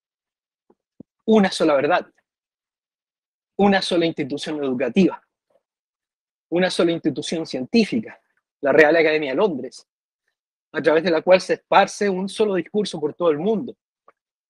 una 1.25 1.51
sola 1.51 1.75
verdad, 1.75 2.12
una 3.57 3.81
sola 3.81 4.05
institución 4.05 4.63
educativa 4.63 5.21
una 6.50 6.69
sola 6.69 6.91
institución 6.91 7.45
científica, 7.45 8.19
la 8.62 8.71
Real 8.71 8.95
Academia 8.95 9.31
de 9.31 9.38
Londres, 9.38 9.88
a 10.71 10.81
través 10.81 11.03
de 11.03 11.12
la 11.12 11.21
cual 11.21 11.39
se 11.41 11.53
esparce 11.53 12.09
un 12.09 12.27
solo 12.27 12.55
discurso 12.55 13.00
por 13.00 13.13
todo 13.13 13.31
el 13.31 13.38
mundo 13.38 13.75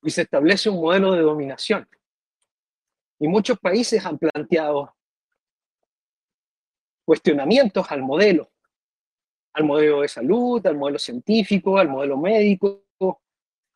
y 0.01 0.09
se 0.09 0.23
establece 0.23 0.69
un 0.69 0.81
modelo 0.81 1.13
de 1.13 1.21
dominación. 1.21 1.87
Y 3.19 3.27
muchos 3.27 3.59
países 3.59 4.05
han 4.05 4.17
planteado 4.17 4.95
cuestionamientos 7.05 7.91
al 7.91 8.01
modelo, 8.01 8.51
al 9.53 9.63
modelo 9.63 10.01
de 10.01 10.07
salud, 10.07 10.65
al 10.65 10.77
modelo 10.77 10.99
científico, 10.99 11.77
al 11.77 11.89
modelo 11.89 12.17
médico, 12.17 12.85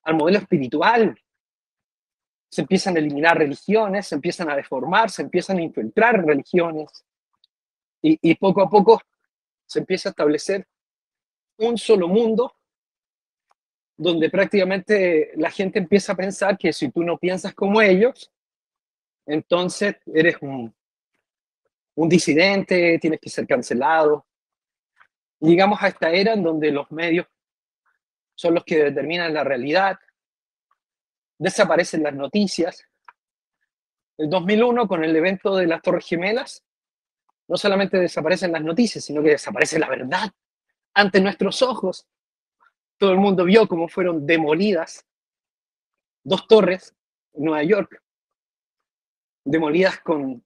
al 0.04 0.16
modelo 0.16 0.38
espiritual. 0.38 1.18
Se 2.50 2.62
empiezan 2.62 2.96
a 2.96 3.00
eliminar 3.00 3.38
religiones, 3.38 4.08
se 4.08 4.16
empiezan 4.16 4.50
a 4.50 4.56
deformar, 4.56 5.10
se 5.10 5.24
empiezan 5.24 5.58
a 5.58 5.64
infiltrar 5.64 6.24
religiones. 6.24 7.06
Y, 8.02 8.36
poco 8.36 8.62
a 8.62 8.70
poco 8.70 9.02
se 9.66 9.80
empieza 9.80 10.10
a 10.10 10.12
establecer 10.12 10.68
un 11.58 11.78
solo 11.78 12.08
mundo 12.10 12.54
donde 13.96 14.30
prácticamente 14.30 15.32
la 15.36 15.50
gente 15.50 15.80
empieza 15.80 16.12
a 16.12 16.18
pensar 16.18 16.58
que 16.58 16.74
si 16.74 16.92
tú 16.92 17.02
no 17.02 17.18
piensas 17.18 17.54
como 17.56 17.82
ellos, 17.82 18.30
entonces 19.26 19.96
eres 20.14 20.38
un, 20.42 20.74
disidente, 21.96 22.98
tienes 23.00 23.20
que 23.20 23.30
ser 23.30 23.48
cancelado. 23.48 24.26
Llegamos 25.40 25.82
a 25.82 25.88
esta 25.88 26.10
era 26.12 26.34
en 26.34 26.44
donde 26.44 26.72
los 26.72 26.90
medios 26.92 27.28
son 28.36 28.56
los 28.56 28.64
que 28.64 28.84
determinan 28.84 29.34
la 29.34 29.44
realidad, 29.44 29.98
desaparecen 31.38 32.04
las 32.04 32.14
noticias. 32.14 32.84
El 34.18 34.30
2001, 34.30 34.88
con 34.88 35.04
el 35.04 35.16
evento 35.16 35.56
de 35.56 35.68
las 35.68 35.82
Torres 35.82 36.06
Gemelas, 36.06 36.64
no 37.48 37.58
solamente 37.58 37.98
desaparecen 37.98 38.52
las 38.52 38.64
noticias, 38.64 39.04
sino 39.04 39.22
que 39.22 39.32
desaparece 39.32 39.80
la 39.80 39.90
verdad 39.90 40.32
ante 40.94 41.20
nuestros 41.22 41.62
ojos. 41.62 42.08
Todo 42.98 43.12
el 43.12 43.18
mundo 43.18 43.44
vio 43.44 43.68
cómo 43.68 43.88
fueron 43.88 44.26
demolidas 44.26 45.06
dos 46.24 46.48
torres 46.48 46.96
en 47.34 47.46
Nueva 47.46 47.64
York, 47.64 48.03
demolidas 49.44 50.00
con, 50.00 50.44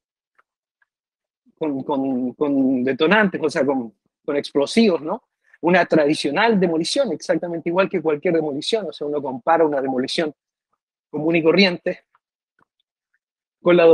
con, 1.57 2.83
detonantes, 2.83 3.41
o 3.43 3.49
sea, 3.49 3.65
con, 3.65 3.93
con 4.25 4.35
explosivos, 4.35 5.01
¿no? 5.01 5.23
Una 5.61 5.85
tradicional 5.85 6.59
demolición, 6.59 7.11
exactamente 7.11 7.69
igual 7.69 7.89
que 7.89 8.01
cualquier 8.01 8.35
demolición, 8.35 8.87
o 8.87 8.93
sea, 8.93 9.07
uno 9.07 9.21
compara 9.21 9.65
una 9.65 9.81
demolición 9.81 10.33
común 11.09 11.35
y 11.35 11.43
corriente 11.43 12.05
con 13.61 13.75
la, 13.75 13.85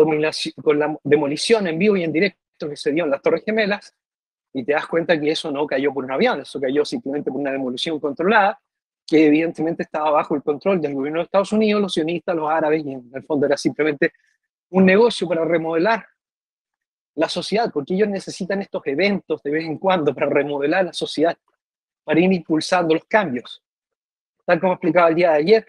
con 0.61 0.79
la 0.79 0.97
demolición 1.03 1.67
en 1.67 1.79
vivo 1.79 1.95
y 1.95 2.03
en 2.03 2.11
directo 2.11 2.69
que 2.69 2.75
se 2.75 2.91
dio 2.91 3.05
en 3.05 3.11
las 3.11 3.21
Torres 3.21 3.43
Gemelas, 3.45 3.95
y 4.53 4.63
te 4.63 4.73
das 4.73 4.87
cuenta 4.87 5.19
que 5.19 5.31
eso 5.31 5.51
no 5.51 5.65
cayó 5.65 5.93
por 5.93 6.05
un 6.05 6.11
avión, 6.11 6.41
eso 6.41 6.59
cayó 6.59 6.85
simplemente 6.85 7.31
por 7.31 7.39
una 7.39 7.51
demolición 7.51 7.99
controlada, 7.99 8.59
que 9.05 9.25
evidentemente 9.27 9.83
estaba 9.83 10.11
bajo 10.11 10.35
el 10.35 10.43
control 10.43 10.79
del 10.79 10.93
gobierno 10.93 11.19
de 11.19 11.25
Estados 11.25 11.51
Unidos, 11.51 11.81
los 11.81 11.93
sionistas, 11.93 12.35
los 12.35 12.49
árabes, 12.49 12.85
y 12.85 12.93
en 12.93 13.11
el 13.13 13.23
fondo 13.23 13.45
era 13.45 13.57
simplemente 13.57 14.13
un 14.73 14.85
negocio 14.85 15.27
para 15.27 15.45
remodelar 15.45 16.07
la 17.15 17.29
sociedad, 17.29 17.71
porque 17.71 17.93
ellos 17.93 18.09
necesitan 18.09 18.59
estos 18.59 18.81
eventos 18.87 19.43
de 19.43 19.51
vez 19.51 19.65
en 19.65 19.77
cuando 19.77 20.15
para 20.15 20.27
remodelar 20.27 20.85
la 20.85 20.93
sociedad, 20.93 21.37
para 22.03 22.19
ir 22.19 22.33
impulsando 22.33 22.95
los 22.95 23.05
cambios. 23.05 23.61
Tal 24.43 24.59
como 24.59 24.73
explicaba 24.73 25.09
el 25.09 25.15
día 25.15 25.31
de 25.31 25.37
ayer, 25.37 25.67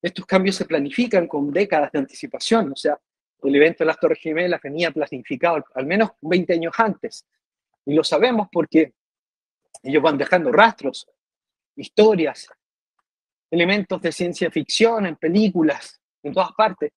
estos 0.00 0.24
cambios 0.26 0.54
se 0.54 0.64
planifican 0.64 1.26
con 1.26 1.50
décadas 1.50 1.90
de 1.90 1.98
anticipación, 1.98 2.70
o 2.70 2.76
sea, 2.76 2.96
el 3.42 3.54
evento 3.56 3.82
de 3.82 3.86
las 3.86 3.98
Torres 3.98 4.20
Gemelas 4.20 4.60
venía 4.62 4.92
planificado 4.92 5.64
al 5.74 5.86
menos 5.86 6.10
20 6.20 6.52
años 6.52 6.74
antes, 6.78 7.26
y 7.84 7.94
lo 7.94 8.04
sabemos 8.04 8.46
porque 8.52 8.92
ellos 9.82 10.02
van 10.02 10.16
dejando 10.16 10.52
rastros, 10.52 11.08
historias, 11.74 12.48
elementos 13.50 14.00
de 14.00 14.12
ciencia 14.12 14.52
ficción 14.52 15.06
en 15.06 15.16
películas, 15.16 16.00
en 16.22 16.32
todas 16.32 16.52
partes, 16.52 16.92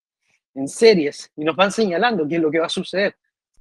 en 0.54 0.68
series, 0.68 1.32
y 1.36 1.44
nos 1.44 1.56
van 1.56 1.72
señalando 1.72 2.28
qué 2.28 2.36
es 2.36 2.42
lo 2.42 2.52
que 2.52 2.60
va 2.60 2.66
a 2.66 2.70
suceder. 2.70 3.16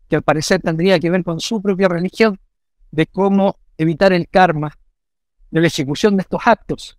Que 0.09 0.17
al 0.17 0.23
parecer 0.23 0.61
tendría 0.61 0.99
que 0.99 1.11
ver 1.11 1.23
con 1.23 1.41
su 1.41 1.63
propia 1.63 1.89
religión, 1.89 2.39
de 2.91 3.07
cómo 3.07 3.57
evitar 3.79 4.13
el 4.13 4.29
karma 4.29 4.77
de 5.51 5.61
la 5.61 5.67
ejecución 5.67 6.17
de 6.17 6.23
estos 6.23 6.43
actos. 6.45 6.99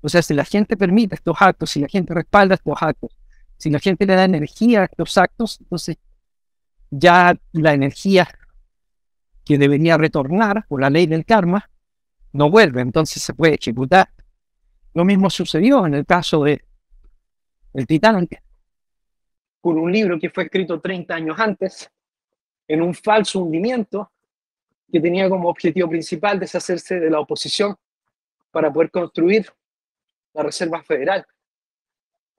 O 0.00 0.08
sea, 0.08 0.22
si 0.22 0.34
la 0.34 0.44
gente 0.44 0.76
permite 0.76 1.14
estos 1.14 1.36
actos, 1.40 1.70
si 1.70 1.80
la 1.80 1.88
gente 1.88 2.12
respalda 2.14 2.54
estos 2.54 2.76
actos, 2.80 3.16
si 3.56 3.70
la 3.70 3.78
gente 3.78 4.06
le 4.06 4.14
da 4.14 4.24
energía 4.24 4.82
a 4.82 4.84
estos 4.86 5.16
actos, 5.16 5.58
entonces 5.60 5.96
ya 6.90 7.38
la 7.52 7.72
energía 7.72 8.28
que 9.44 9.58
debería 9.58 9.96
retornar 9.96 10.66
por 10.66 10.80
la 10.80 10.90
ley 10.90 11.06
del 11.06 11.24
karma 11.24 11.70
no 12.32 12.50
vuelve, 12.50 12.80
entonces 12.80 13.22
se 13.22 13.34
puede 13.34 13.54
ejecutar. 13.54 14.08
Lo 14.94 15.04
mismo 15.04 15.30
sucedió 15.30 15.86
en 15.86 15.94
el 15.94 16.06
caso 16.06 16.44
de 16.44 16.64
el 17.74 17.86
Titanic. 17.86 18.42
Con 19.62 19.78
un 19.78 19.90
libro 19.90 20.18
que 20.18 20.28
fue 20.28 20.44
escrito 20.44 20.78
30 20.78 21.14
años 21.14 21.38
antes, 21.38 21.90
en 22.68 22.82
un 22.82 22.92
falso 22.92 23.40
hundimiento 23.40 24.12
que 24.90 25.00
tenía 25.00 25.28
como 25.28 25.48
objetivo 25.48 25.88
principal 25.88 26.38
deshacerse 26.38 27.00
de 27.00 27.08
la 27.08 27.20
oposición 27.20 27.74
para 28.50 28.70
poder 28.70 28.90
construir 28.90 29.46
la 30.34 30.42
Reserva 30.42 30.82
Federal 30.82 31.26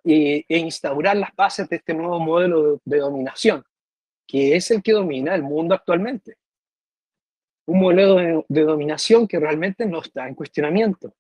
e, 0.03 0.45
instaurar 0.49 1.17
las 1.17 1.33
bases 1.35 1.67
de 1.69 1.77
este 1.77 1.93
nuevo 1.93 2.19
modelo 2.19 2.81
de, 2.83 2.97
dominación, 2.97 3.63
que 4.27 4.55
es 4.55 4.69
el 4.71 4.83
que 4.83 4.91
domina 4.91 5.33
el 5.33 5.43
mundo 5.43 5.73
actualmente. 5.73 6.35
Un 7.65 7.79
modelo 7.79 8.15
de, 8.15 8.45
de 8.47 8.61
dominación 8.63 9.27
que 9.27 9.39
realmente 9.39 9.85
no 9.85 10.01
está 10.01 10.27
en 10.27 10.35
cuestionamiento. 10.35 11.15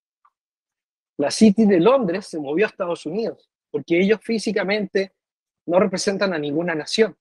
La 1.17 1.31
City 1.31 1.65
de 1.65 1.79
Londres 1.79 2.27
se 2.27 2.39
movió 2.39 2.65
a 2.65 2.69
Estados 2.69 3.05
Unidos 3.05 3.49
porque 3.71 3.99
ellos 3.99 4.19
físicamente 4.21 5.13
no 5.65 5.79
representan 5.79 6.33
a 6.33 6.37
ninguna 6.37 6.75
nación. 6.75 7.15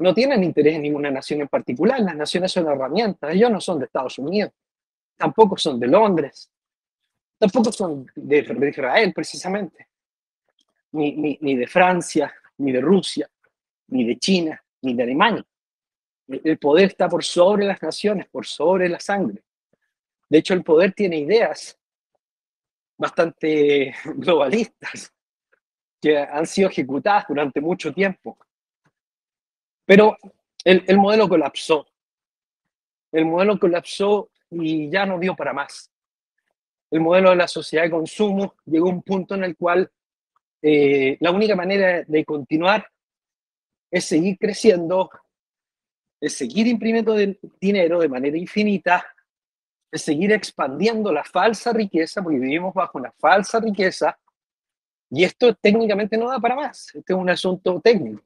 No 0.00 0.14
tienen 0.14 0.44
interés 0.44 0.76
en 0.76 0.82
ninguna 0.82 1.10
nación 1.10 1.40
en 1.40 1.48
particular. 1.48 2.00
Las 2.00 2.16
naciones 2.16 2.52
son 2.52 2.68
herramientas. 2.68 3.34
Ellos 3.34 3.50
no 3.50 3.60
son 3.60 3.78
de 3.78 3.86
Estados 3.86 4.18
Unidos. 4.18 4.52
Tampoco 5.16 5.56
son 5.56 5.80
de 5.80 5.88
Londres 5.88 6.50
tampoco 7.38 7.72
son 7.72 8.10
de, 8.14 8.68
Israel 8.68 9.12
precisamente, 9.14 9.88
ni, 10.92 11.38
ni, 11.40 11.56
de 11.56 11.66
Francia, 11.66 12.34
ni 12.58 12.72
de 12.72 12.80
Rusia, 12.80 13.30
ni 13.88 14.04
de 14.04 14.18
China, 14.18 14.62
ni 14.82 14.94
de 14.94 15.02
Alemania. 15.04 15.44
El 16.26 16.58
poder 16.58 16.88
está 16.88 17.08
por 17.08 17.24
sobre 17.24 17.64
las 17.64 17.80
naciones, 17.80 18.26
por 18.28 18.44
sobre 18.44 18.88
la 18.88 19.00
sangre. 19.00 19.42
De 20.28 20.38
hecho, 20.38 20.52
el 20.52 20.62
poder 20.62 20.92
tiene 20.92 21.18
ideas 21.18 21.78
bastante 22.98 23.94
globalistas 24.16 25.14
que 26.00 26.18
han 26.18 26.46
sido 26.46 26.68
ejecutadas 26.68 27.24
durante 27.28 27.60
mucho 27.60 27.92
tiempo. 27.92 28.38
Pero 29.84 30.16
el, 30.64 30.84
el 30.86 30.98
modelo 30.98 31.28
colapsó. 31.28 31.86
El 33.10 33.24
modelo 33.24 33.58
colapsó 33.58 34.30
y 34.50 34.90
ya 34.90 35.06
no 35.06 35.18
dio 35.18 35.34
para 35.34 35.52
más 35.52 35.90
el 36.90 37.00
modelo 37.00 37.30
de 37.30 37.36
la 37.36 37.48
sociedad 37.48 37.84
de 37.84 37.90
consumo 37.90 38.54
llegó 38.64 38.88
a 38.88 38.92
un 38.92 39.02
punto 39.02 39.34
en 39.34 39.44
el 39.44 39.56
cual 39.56 39.90
eh, 40.62 41.16
la 41.20 41.30
única 41.30 41.54
manera 41.54 42.02
de 42.06 42.24
continuar 42.24 42.86
es 43.90 44.04
seguir 44.04 44.36
creciendo, 44.38 45.10
es 46.20 46.34
seguir 46.34 46.66
imprimiendo 46.66 47.16
dinero 47.60 48.00
de 48.00 48.08
manera 48.08 48.36
infinita, 48.36 49.06
es 49.90 50.02
seguir 50.02 50.32
expandiendo 50.32 51.12
la 51.12 51.24
falsa 51.24 51.72
riqueza, 51.72 52.22
porque 52.22 52.38
vivimos 52.38 52.74
bajo 52.74 52.98
una 52.98 53.12
falsa 53.12 53.60
riqueza, 53.60 54.18
y 55.10 55.24
esto 55.24 55.54
técnicamente 55.54 56.16
no 56.16 56.28
da 56.28 56.38
para 56.38 56.54
más. 56.54 56.94
Este 56.94 57.12
es 57.12 57.18
un 57.18 57.30
asunto 57.30 57.80
técnico. 57.80 58.22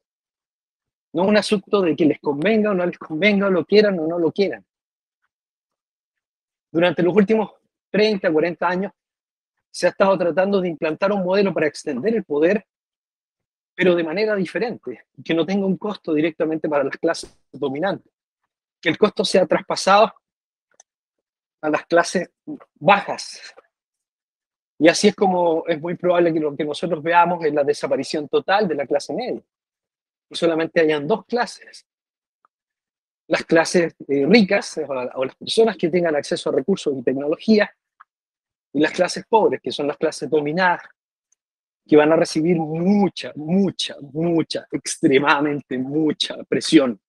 No 1.12 1.22
es 1.22 1.28
un 1.28 1.36
asunto 1.36 1.82
de 1.82 1.94
que 1.94 2.06
les 2.06 2.20
convenga 2.20 2.70
o 2.70 2.74
no 2.74 2.86
les 2.86 2.98
convenga, 2.98 3.46
o 3.46 3.50
lo 3.50 3.64
quieran 3.64 3.98
o 3.98 4.06
no 4.06 4.18
lo 4.18 4.32
quieran. 4.32 4.64
Durante 6.70 7.02
los 7.02 7.14
últimos 7.14 7.52
30, 7.90 8.32
40 8.32 8.68
años, 8.68 8.92
se 9.70 9.86
ha 9.86 9.90
estado 9.90 10.16
tratando 10.18 10.60
de 10.60 10.68
implantar 10.68 11.12
un 11.12 11.22
modelo 11.22 11.52
para 11.52 11.66
extender 11.66 12.14
el 12.14 12.24
poder, 12.24 12.66
pero 13.74 13.94
de 13.94 14.04
manera 14.04 14.34
diferente, 14.34 15.06
que 15.24 15.34
no 15.34 15.46
tenga 15.46 15.66
un 15.66 15.76
costo 15.76 16.12
directamente 16.12 16.68
para 16.68 16.84
las 16.84 16.96
clases 16.96 17.38
dominantes, 17.52 18.12
que 18.80 18.88
el 18.88 18.98
costo 18.98 19.24
sea 19.24 19.46
traspasado 19.46 20.12
a 21.60 21.70
las 21.70 21.86
clases 21.86 22.30
bajas. 22.74 23.54
Y 24.82 24.88
así 24.88 25.06
es 25.06 25.14
como 25.14 25.62
es 25.68 25.80
muy 25.80 25.94
probable 25.94 26.34
que 26.34 26.40
lo 26.40 26.56
que 26.56 26.64
nosotros 26.64 27.00
veamos 27.04 27.44
es 27.44 27.54
la 27.54 27.62
desaparición 27.62 28.26
total 28.26 28.66
de 28.66 28.74
la 28.74 28.84
clase 28.84 29.14
media. 29.14 29.40
Y 30.28 30.34
solamente 30.34 30.80
hayan 30.80 31.06
dos 31.06 31.24
clases. 31.24 31.86
Las 33.28 33.44
clases 33.44 33.94
eh, 34.08 34.26
ricas 34.26 34.80
o 35.14 35.24
las 35.24 35.36
personas 35.36 35.76
que 35.76 35.88
tengan 35.88 36.16
acceso 36.16 36.50
a 36.50 36.54
recursos 36.54 36.92
y 36.98 37.02
tecnología 37.04 37.72
y 38.72 38.80
las 38.80 38.90
clases 38.90 39.24
pobres, 39.28 39.60
que 39.62 39.70
son 39.70 39.86
las 39.86 39.96
clases 39.96 40.28
dominadas, 40.28 40.82
que 41.86 41.96
van 41.96 42.10
a 42.10 42.16
recibir 42.16 42.56
mucha, 42.56 43.32
mucha, 43.36 43.94
mucha, 44.00 44.66
extremadamente 44.72 45.78
mucha 45.78 46.42
presión, 46.42 47.00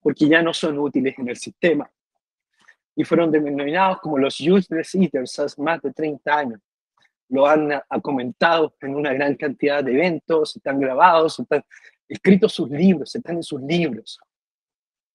porque 0.00 0.28
ya 0.28 0.42
no 0.42 0.52
son 0.52 0.76
útiles 0.80 1.16
en 1.16 1.28
el 1.28 1.36
sistema. 1.36 1.88
Y 2.96 3.04
fueron 3.04 3.30
denominados 3.30 4.00
como 4.00 4.18
los 4.18 4.40
useless 4.40 4.96
eaters 4.96 5.38
hace 5.38 5.62
más 5.62 5.80
de 5.80 5.92
30 5.92 6.36
años. 6.36 6.60
Lo 7.28 7.46
han 7.46 7.82
comentado 8.02 8.74
en 8.80 8.94
una 8.94 9.12
gran 9.12 9.34
cantidad 9.34 9.84
de 9.84 9.92
eventos, 9.92 10.56
están 10.56 10.80
grabados, 10.80 11.38
están 11.38 11.62
escritos 12.08 12.52
sus 12.52 12.70
libros, 12.70 13.14
están 13.14 13.36
en 13.36 13.42
sus 13.42 13.60
libros 13.60 14.18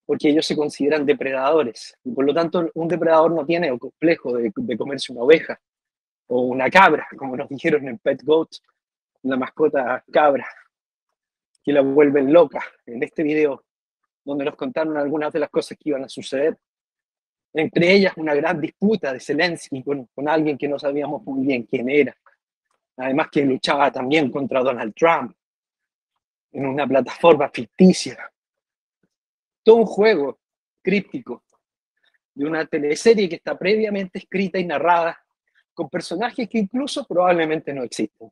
porque 0.05 0.29
ellos 0.29 0.45
se 0.45 0.55
consideran 0.55 1.05
depredadores. 1.05 1.97
Y 2.03 2.11
por 2.11 2.25
lo 2.25 2.33
tanto, 2.33 2.69
un 2.73 2.87
depredador 2.87 3.31
no 3.31 3.45
tiene 3.45 3.67
el 3.67 3.79
complejo 3.79 4.33
de, 4.33 4.51
comerse 4.77 5.11
una 5.11 5.23
oveja 5.23 5.59
o 6.27 6.41
una 6.41 6.69
cabra, 6.69 7.07
como 7.17 7.35
nos 7.35 7.49
dijeron 7.49 7.87
en 7.87 7.97
Pet 7.99 8.23
Goat, 8.23 8.49
la 9.23 9.37
mascota 9.37 10.03
cabra, 10.11 10.47
que 11.63 11.71
la 11.71 11.81
vuelven 11.81 12.33
loca 12.33 12.61
en 12.85 13.01
este 13.03 13.23
video, 13.23 13.63
donde 14.25 14.45
nos 14.45 14.55
contaron 14.55 14.97
algunas 14.97 15.31
de 15.31 15.39
las 15.39 15.49
cosas 15.49 15.77
que 15.77 15.89
iban 15.89 16.03
a 16.03 16.09
suceder. 16.09 16.57
Entre 17.53 17.93
ellas 17.93 18.13
una 18.17 18.33
gran 18.33 18.59
disputa 18.59 19.13
de 19.13 19.19
Zelensky 19.19 19.83
con, 19.83 20.05
con 20.07 20.27
alguien 20.27 20.57
que 20.57 20.67
no 20.67 20.79
sabíamos 20.79 21.23
muy 21.23 21.45
bien 21.45 21.63
quién 21.63 21.89
era, 21.89 22.15
además 22.97 23.27
que 23.31 23.45
luchaba 23.45 23.91
también 23.91 24.31
contra 24.31 24.61
Donald 24.61 24.93
Trump 24.95 25.35
en 26.51 26.65
una 26.65 26.87
plataforma 26.87 27.49
ficticia. 27.49 28.31
Todo 29.63 29.75
un 29.77 29.85
juego 29.85 30.39
críptico 30.81 31.43
de 32.33 32.45
una 32.45 32.65
teleserie 32.65 33.29
que 33.29 33.35
está 33.35 33.57
previamente 33.57 34.19
escrita 34.19 34.59
y 34.59 34.65
narrada 34.65 35.17
con 35.73 35.89
personajes 35.89 36.47
que 36.49 36.59
incluso 36.59 37.05
probablemente 37.05 37.73
no 37.73 37.83
existen, 37.83 38.31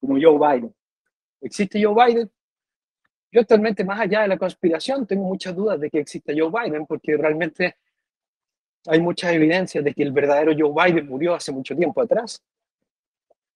como 0.00 0.18
Joe 0.20 0.38
Biden. 0.38 0.74
¿Existe 1.40 1.82
Joe 1.82 1.94
Biden? 1.94 2.30
Yo 3.30 3.40
actualmente, 3.40 3.84
más 3.84 4.00
allá 4.00 4.22
de 4.22 4.28
la 4.28 4.38
conspiración, 4.38 5.06
tengo 5.06 5.24
muchas 5.24 5.54
dudas 5.54 5.80
de 5.80 5.90
que 5.90 6.00
exista 6.00 6.32
Joe 6.36 6.50
Biden, 6.50 6.86
porque 6.86 7.16
realmente 7.16 7.76
hay 8.86 9.00
muchas 9.00 9.32
evidencias 9.32 9.84
de 9.84 9.94
que 9.94 10.02
el 10.02 10.12
verdadero 10.12 10.52
Joe 10.56 10.72
Biden 10.74 11.06
murió 11.06 11.34
hace 11.34 11.52
mucho 11.52 11.76
tiempo 11.76 12.00
atrás 12.00 12.42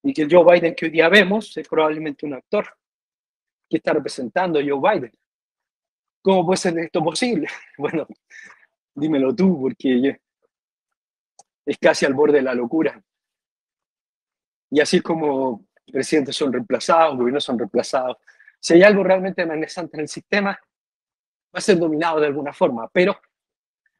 y 0.02 0.12
que 0.12 0.23
el 0.23 0.33
Joe 0.33 0.45
Biden 0.45 0.75
que 0.75 0.87
hoy 0.87 0.90
día 0.92 1.09
vemos 1.09 1.56
es 1.56 1.66
probablemente 1.68 2.26
un 2.26 2.35
actor 2.35 2.66
que 3.68 3.78
está 3.78 3.92
representando 3.92 4.59
a 4.59 4.62
Joe 4.62 4.80
Biden. 4.80 5.12
¿Cómo 6.23 6.47
puede 6.47 6.59
ser 6.59 6.78
esto 6.78 7.02
posible? 7.02 7.49
Bueno, 7.78 8.06
dímelo 8.95 9.35
tú, 9.35 9.61
porque 9.61 10.21
es 11.66 11.78
casi 11.78 12.06
al 12.06 12.14
borde 12.14 12.38
de 12.38 12.42
la 12.42 12.54
locura. 12.54 13.02
Y 14.71 14.80
así 14.80 15.00
como 15.00 15.66
presidentes 15.92 16.37
son 16.37 16.52
reemplazados, 16.52 17.16
gobiernos 17.16 17.45
son 17.45 17.59
reemplazados. 17.59 18.16
Si 18.61 18.75
hay 18.75 18.83
algo 18.83 19.04
realmente 19.04 19.42
amenazante 19.42 19.97
en 19.97 20.02
el 20.02 20.09
sistema, 20.09 20.50
va 20.50 21.59
a 21.59 21.61
ser 21.61 21.78
dominado 21.78 22.21
de 22.21 22.26
alguna 22.26 22.52
forma, 22.52 22.88
pero 22.88 23.21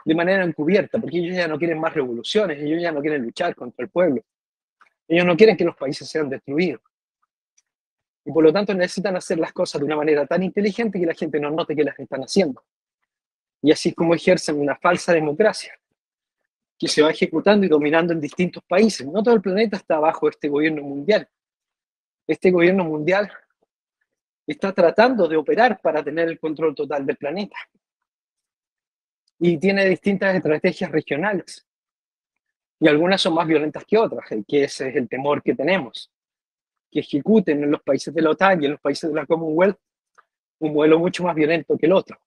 de 0.07 0.15
manera 0.15 0.45
encubierta, 0.45 1.01
porque 1.01 1.19
ellos 1.19 1.35
ya 1.35 1.49
no 1.49 1.59
quieren 1.59 1.81
más 1.81 1.93
revoluciones, 1.93 2.63
ellos 2.63 2.81
ya 2.81 2.93
no 2.93 3.01
quieren 3.01 3.25
luchar 3.25 3.57
contra 3.57 3.85
el 3.85 3.91
pueblo. 3.91 4.23
Ellos 5.09 5.27
no 5.27 5.37
quieren 5.37 5.57
que 5.57 5.65
los 5.65 5.75
países 5.77 6.09
sean 6.09 6.29
destruidos. 6.29 6.81
Y 8.25 8.31
por 8.31 8.45
lo 8.45 8.53
tanto 8.53 8.73
necesitan 8.73 9.17
hacer 9.17 9.37
las 9.41 9.53
cosas 9.53 9.81
de 9.81 9.85
una 9.85 9.97
manera 9.97 10.25
tan 10.25 10.45
inteligente 10.45 11.01
que 11.01 11.07
la 11.07 11.15
gente 11.15 11.41
no 11.41 11.51
note 11.51 11.75
que 11.75 11.83
las 11.83 11.99
están 11.99 12.21
haciendo. 12.21 12.65
Y 13.61 13.73
así 13.73 13.89
es 13.89 13.97
como 13.97 14.15
ejercen 14.15 14.61
una 14.61 14.77
falsa 14.77 15.13
democracia 15.13 15.77
que 16.79 16.87
se 16.87 17.03
va 17.03 17.11
ejecutando 17.11 17.67
y 17.67 17.69
dominando 17.69 18.13
en 18.13 18.21
distintos 18.21 18.63
países. 18.63 19.05
No 19.09 19.25
todo 19.25 19.35
el 19.35 19.43
planeta 19.43 19.77
está 19.77 19.99
bajo 19.99 20.29
este 20.29 20.49
gobierno 20.49 20.83
mundial. 20.83 21.29
Este 22.29 22.53
gobierno 22.53 22.85
mundial 22.85 23.29
está 24.47 24.73
tratando 24.73 25.27
de 25.27 25.37
operar 25.37 25.81
para 25.81 26.05
tener 26.05 26.29
el 26.29 26.39
control 26.39 26.77
total 26.77 27.05
del 27.05 27.17
planeta. 27.17 27.57
Y 29.39 29.59
tiene 29.59 29.85
distintas 29.85 30.35
estrategias 30.35 30.91
regionales. 30.91 31.67
Y 32.81 32.89
algunas 32.89 33.21
son 33.21 33.35
más 33.35 33.47
violentas 33.47 33.85
que 33.85 33.99
otras, 33.99 34.29
que 34.47 34.65
ese 34.65 34.89
es 34.89 34.97
el 34.97 35.09
temor 35.09 35.43
que 35.43 35.55
tenemos. 35.55 36.11
Que 36.91 37.01
ejecuten 37.01 37.63
en 37.63 37.71
los 37.71 37.83
países 37.83 38.15
de 38.15 38.23
la 38.23 38.31
OTAN 38.31 38.63
y 38.63 38.67
en 38.67 38.73
los 38.73 38.81
países 38.81 39.11
de 39.11 39.17
la 39.17 39.27
Commonwealth 39.27 39.79
un 40.59 40.73
modelo 40.73 40.99
mucho 40.99 41.23
más 41.23 41.35
violento 41.35 41.77
que 41.77 41.87
el 41.87 41.93
otro. 41.93 42.19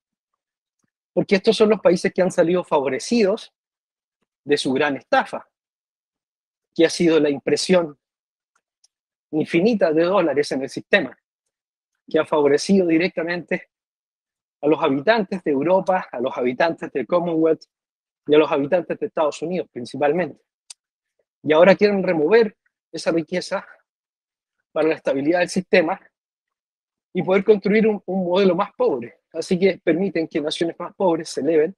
Porque 1.13 1.35
estos 1.35 1.57
son 1.57 1.69
los 1.69 1.81
países 1.81 2.13
que 2.13 2.21
han 2.21 2.31
salido 2.31 2.63
favorecidos 2.63 3.53
de 4.43 4.57
su 4.57 4.71
gran 4.71 4.95
estafa, 4.95 5.47
que 6.75 6.85
ha 6.85 6.89
sido 6.89 7.19
la 7.19 7.29
impresión 7.29 7.97
infinita 9.31 9.91
de 9.91 10.03
dólares 10.03 10.51
en 10.51 10.63
el 10.63 10.69
sistema, 10.69 11.17
que 12.07 12.19
ha 12.19 12.25
favorecido 12.25 12.87
directamente 12.87 13.69
a 14.61 14.67
los 14.67 14.81
habitantes 14.81 15.43
de 15.43 15.51
Europa, 15.51 16.07
a 16.11 16.19
los 16.19 16.37
habitantes 16.37 16.91
del 16.91 17.07
Commonwealth 17.07 17.63
y 18.27 18.35
a 18.35 18.37
los 18.37 18.51
habitantes 18.51 18.99
de 18.99 19.05
Estados 19.05 19.41
Unidos 19.41 19.67
principalmente. 19.71 20.41
Y 21.43 21.53
ahora 21.53 21.75
quieren 21.75 22.03
remover 22.03 22.57
esa 22.91 23.11
riqueza 23.11 23.65
para 24.71 24.89
la 24.89 24.95
estabilidad 24.95 25.39
del 25.39 25.49
sistema 25.49 25.99
y 27.13 27.23
poder 27.23 27.43
construir 27.43 27.87
un, 27.87 28.03
modelo 28.05 28.55
más 28.55 28.71
pobre. 28.73 29.19
Así 29.33 29.57
que 29.57 29.79
permiten 29.83 30.27
que 30.27 30.41
naciones 30.41 30.75
más 30.79 30.93
pobres 30.95 31.29
se 31.29 31.41
eleven 31.41 31.75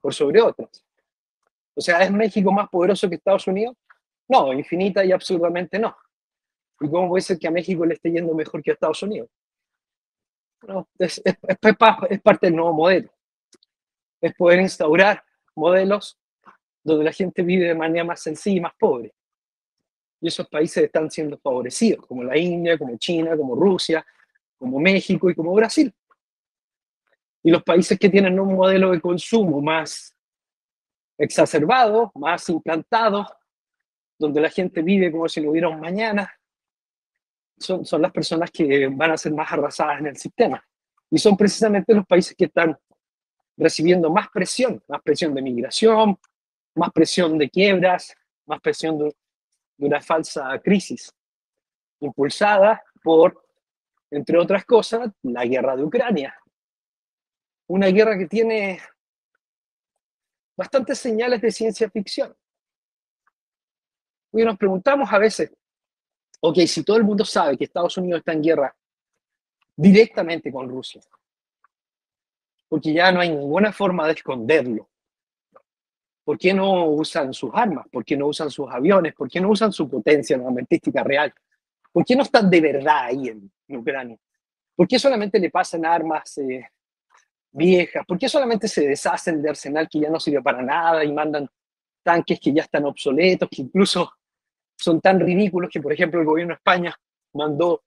por 0.00 0.14
sobre 0.14 0.40
otras. 0.40 0.84
O 1.74 1.80
sea, 1.80 2.02
¿es 2.02 2.10
México 2.10 2.52
más 2.52 2.68
poderoso 2.68 3.08
que 3.08 3.16
Estados 3.16 3.46
Unidos? 3.46 3.76
No, 4.28 4.52
infinita 4.52 5.04
y 5.04 5.12
absurdamente 5.12 5.78
no. 5.78 5.96
¿Y 6.80 6.88
cómo 6.88 7.08
puede 7.08 7.22
ser 7.22 7.38
que 7.38 7.48
a 7.48 7.50
México 7.50 7.84
le 7.84 7.94
esté 7.94 8.10
yendo 8.10 8.34
mejor 8.34 8.62
que 8.62 8.70
a 8.70 8.74
Estados 8.74 9.02
Unidos? 9.02 9.30
Es, 10.98 11.22
parte 12.22 12.46
del 12.46 12.56
nuevo 12.56 12.72
modelo. 12.72 13.10
Es 14.20 14.34
poder 14.34 14.60
instaurar 14.60 15.22
modelos 15.54 16.18
donde 16.82 17.04
la 17.04 17.12
gente 17.12 17.42
vive 17.42 17.66
de 17.66 17.74
manera 17.74 18.04
más 18.04 18.20
sencilla 18.20 18.56
y 18.56 18.60
más 18.60 18.72
pobre. 18.78 19.14
Y 20.20 20.28
esos 20.28 20.48
países 20.48 20.84
están 20.84 21.10
siendo 21.10 21.38
favorecidos, 21.38 22.04
como 22.06 22.24
la 22.24 22.36
India, 22.36 22.76
como 22.76 22.96
China, 22.96 23.36
como 23.36 23.54
Rusia, 23.54 24.04
como 24.56 24.80
México 24.80 25.30
y 25.30 25.34
como 25.34 25.54
Brasil. 25.54 25.94
Y 27.42 27.50
los 27.50 27.62
países 27.62 27.98
que 27.98 28.08
tienen 28.08 28.38
un 28.40 28.54
modelo 28.54 28.90
de 28.90 29.00
consumo 29.00 29.60
más 29.60 30.14
exacerbado, 31.16 32.10
más 32.14 32.48
implantado, 32.48 33.26
donde 34.18 34.40
la 34.40 34.50
gente 34.50 34.82
vive 34.82 35.12
como 35.12 35.28
si 35.28 35.40
no 35.40 35.50
hubiera 35.50 35.68
un 35.68 35.80
mañana, 35.80 36.32
son, 37.58 37.84
son 37.84 38.02
las 38.02 38.12
personas 38.12 38.50
que 38.50 38.88
van 38.88 39.12
a 39.12 39.16
ser 39.16 39.32
más 39.32 39.52
arrasadas 39.52 40.00
en 40.00 40.06
el 40.08 40.16
sistema. 40.16 40.62
Y 41.10 41.18
son 41.18 41.36
precisamente 41.36 41.94
los 41.94 42.06
países 42.06 42.36
que 42.36 42.46
están 42.46 42.78
recibiendo 43.56 44.10
más 44.10 44.28
presión, 44.30 44.82
más 44.88 45.02
presión 45.02 45.34
de 45.34 45.42
migración, 45.42 46.18
más 46.74 46.92
presión 46.92 47.36
de 47.38 47.50
quiebras, 47.50 48.14
más 48.46 48.60
presión 48.60 48.98
de, 48.98 49.14
una 49.78 50.00
falsa 50.00 50.58
crisis, 50.62 51.12
impulsada 52.00 52.82
por, 53.02 53.44
entre 54.10 54.38
otras 54.38 54.64
cosas, 54.64 55.10
la 55.22 55.44
guerra 55.44 55.76
de 55.76 55.84
Ucrania. 55.84 56.34
Una 57.68 57.88
guerra 57.88 58.18
que 58.18 58.26
tiene 58.26 58.80
bastantes 60.56 60.98
señales 60.98 61.40
de 61.40 61.52
ciencia 61.52 61.88
ficción. 61.90 62.36
Y 64.32 64.42
nos 64.44 64.58
preguntamos 64.58 65.12
a 65.12 65.18
veces, 65.18 65.52
ok, 66.40 66.58
si 66.66 66.82
todo 66.84 66.96
el 66.96 67.04
mundo 67.04 67.24
sabe 67.24 67.56
que 67.56 67.64
Estados 67.64 67.96
Unidos 67.96 68.20
está 68.20 68.32
en 68.32 68.42
guerra 68.42 68.74
directamente 69.76 70.52
con 70.52 70.68
Rusia, 70.68 71.00
porque 72.68 72.92
ya 72.92 73.10
no 73.10 73.20
hay 73.20 73.30
ninguna 73.30 73.72
forma 73.72 74.06
de 74.06 74.12
esconderlo. 74.12 74.88
¿Por 76.24 76.38
qué 76.38 76.52
no 76.52 76.86
usan 76.90 77.32
sus 77.32 77.50
armas? 77.54 77.86
¿Por 77.90 78.04
qué 78.04 78.14
no 78.14 78.26
usan 78.26 78.50
sus 78.50 78.68
aviones? 78.70 79.14
¿Por 79.14 79.30
qué 79.30 79.40
no 79.40 79.48
usan 79.48 79.72
su 79.72 79.88
potencia 79.88 80.36
armamentística 80.36 81.02
real? 81.02 81.32
¿Por 81.90 82.04
qué 82.04 82.14
no 82.14 82.22
están 82.22 82.50
de 82.50 82.60
verdad 82.60 83.04
ahí 83.04 83.28
en, 83.28 83.50
Ucrania? 83.68 84.18
¿Por 84.76 84.86
qué 84.86 84.98
solamente 84.98 85.38
le 85.38 85.50
pasan 85.50 85.86
armas 85.86 86.36
eh, 86.38 86.68
viejas? 87.50 88.04
¿Por 88.06 88.18
qué 88.18 88.28
solamente 88.28 88.68
se 88.68 88.86
deshacen 88.86 89.40
de 89.40 89.48
arsenal 89.48 89.88
que 89.88 90.00
ya 90.00 90.10
no 90.10 90.20
sirve 90.20 90.42
para 90.42 90.60
nada 90.60 91.02
y 91.02 91.12
mandan 91.12 91.48
tanques 92.02 92.38
que 92.38 92.52
ya 92.52 92.62
están 92.62 92.84
obsoletos, 92.84 93.48
que 93.50 93.62
incluso 93.62 94.12
son 94.78 95.00
tan 95.00 95.20
ridículos 95.20 95.70
que, 95.70 95.80
por 95.80 95.92
ejemplo, 95.92 96.20
el 96.20 96.26
gobierno 96.26 96.54
de 96.54 96.58
España 96.58 96.94
mandó 97.34 97.82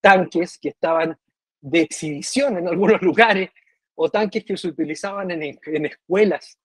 tanques 0.00 0.58
que 0.58 0.70
estaban 0.70 1.16
de 1.60 1.80
exhibición 1.82 2.56
en 2.58 2.68
algunos 2.68 3.00
lugares 3.02 3.50
o 3.94 4.08
tanques 4.08 4.44
que 4.44 4.56
se 4.56 4.68
utilizaban 4.68 5.30
en, 5.30 5.58
en 5.62 5.86
escuelas, 5.86 6.58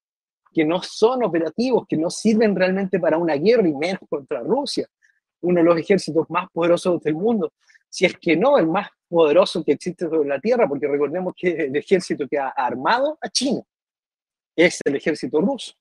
que 0.52 0.64
no 0.64 0.82
son 0.82 1.22
operativos, 1.22 1.86
que 1.86 1.96
no 1.96 2.08
sirven 2.08 2.56
realmente 2.56 2.98
para 2.98 3.18
una 3.18 3.34
guerra 3.34 3.68
y 3.68 3.74
menos 3.74 4.00
contra 4.08 4.40
Rusia, 4.40 4.88
uno 5.42 5.60
de 5.60 5.64
los 5.64 5.78
ejércitos 5.78 6.28
más 6.30 6.48
poderosos 6.50 7.02
del 7.02 7.14
mundo, 7.14 7.52
si 7.90 8.06
es 8.06 8.16
que 8.16 8.36
no 8.36 8.58
el 8.58 8.66
más 8.66 8.88
poderoso 9.08 9.62
que 9.62 9.72
existe 9.72 10.08
sobre 10.08 10.28
la 10.28 10.40
Tierra, 10.40 10.66
porque 10.66 10.88
recordemos 10.88 11.34
que 11.36 11.50
el 11.50 11.76
ejército 11.76 12.26
que 12.26 12.38
ha 12.38 12.48
armado 12.48 13.18
a 13.20 13.28
China 13.28 13.62
es 14.56 14.80
el 14.84 14.96
ejército 14.96 15.40
ruso. 15.40 15.74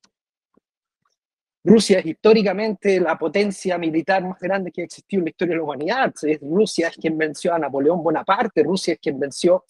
Rusia 1.65 1.97
es 1.97 2.05
históricamente 2.05 2.99
la 2.99 3.17
potencia 3.17 3.75
militar 3.79 4.23
más 4.23 4.39
grande 4.39 4.71
que 4.71 4.81
ha 4.81 4.85
existido 4.85 5.21
en 5.21 5.25
la 5.25 5.29
historia 5.31 5.53
de 5.53 5.57
la 5.57 5.63
humanidad. 5.63 6.13
Rusia 6.41 6.89
es 6.89 6.97
quien 6.97 7.17
venció 7.17 7.55
a 7.55 7.59
Napoleón 7.59 8.03
Bonaparte, 8.03 8.61
Rusia 8.61 8.93
es 8.93 8.99
quien 8.99 9.19
venció 9.19 9.65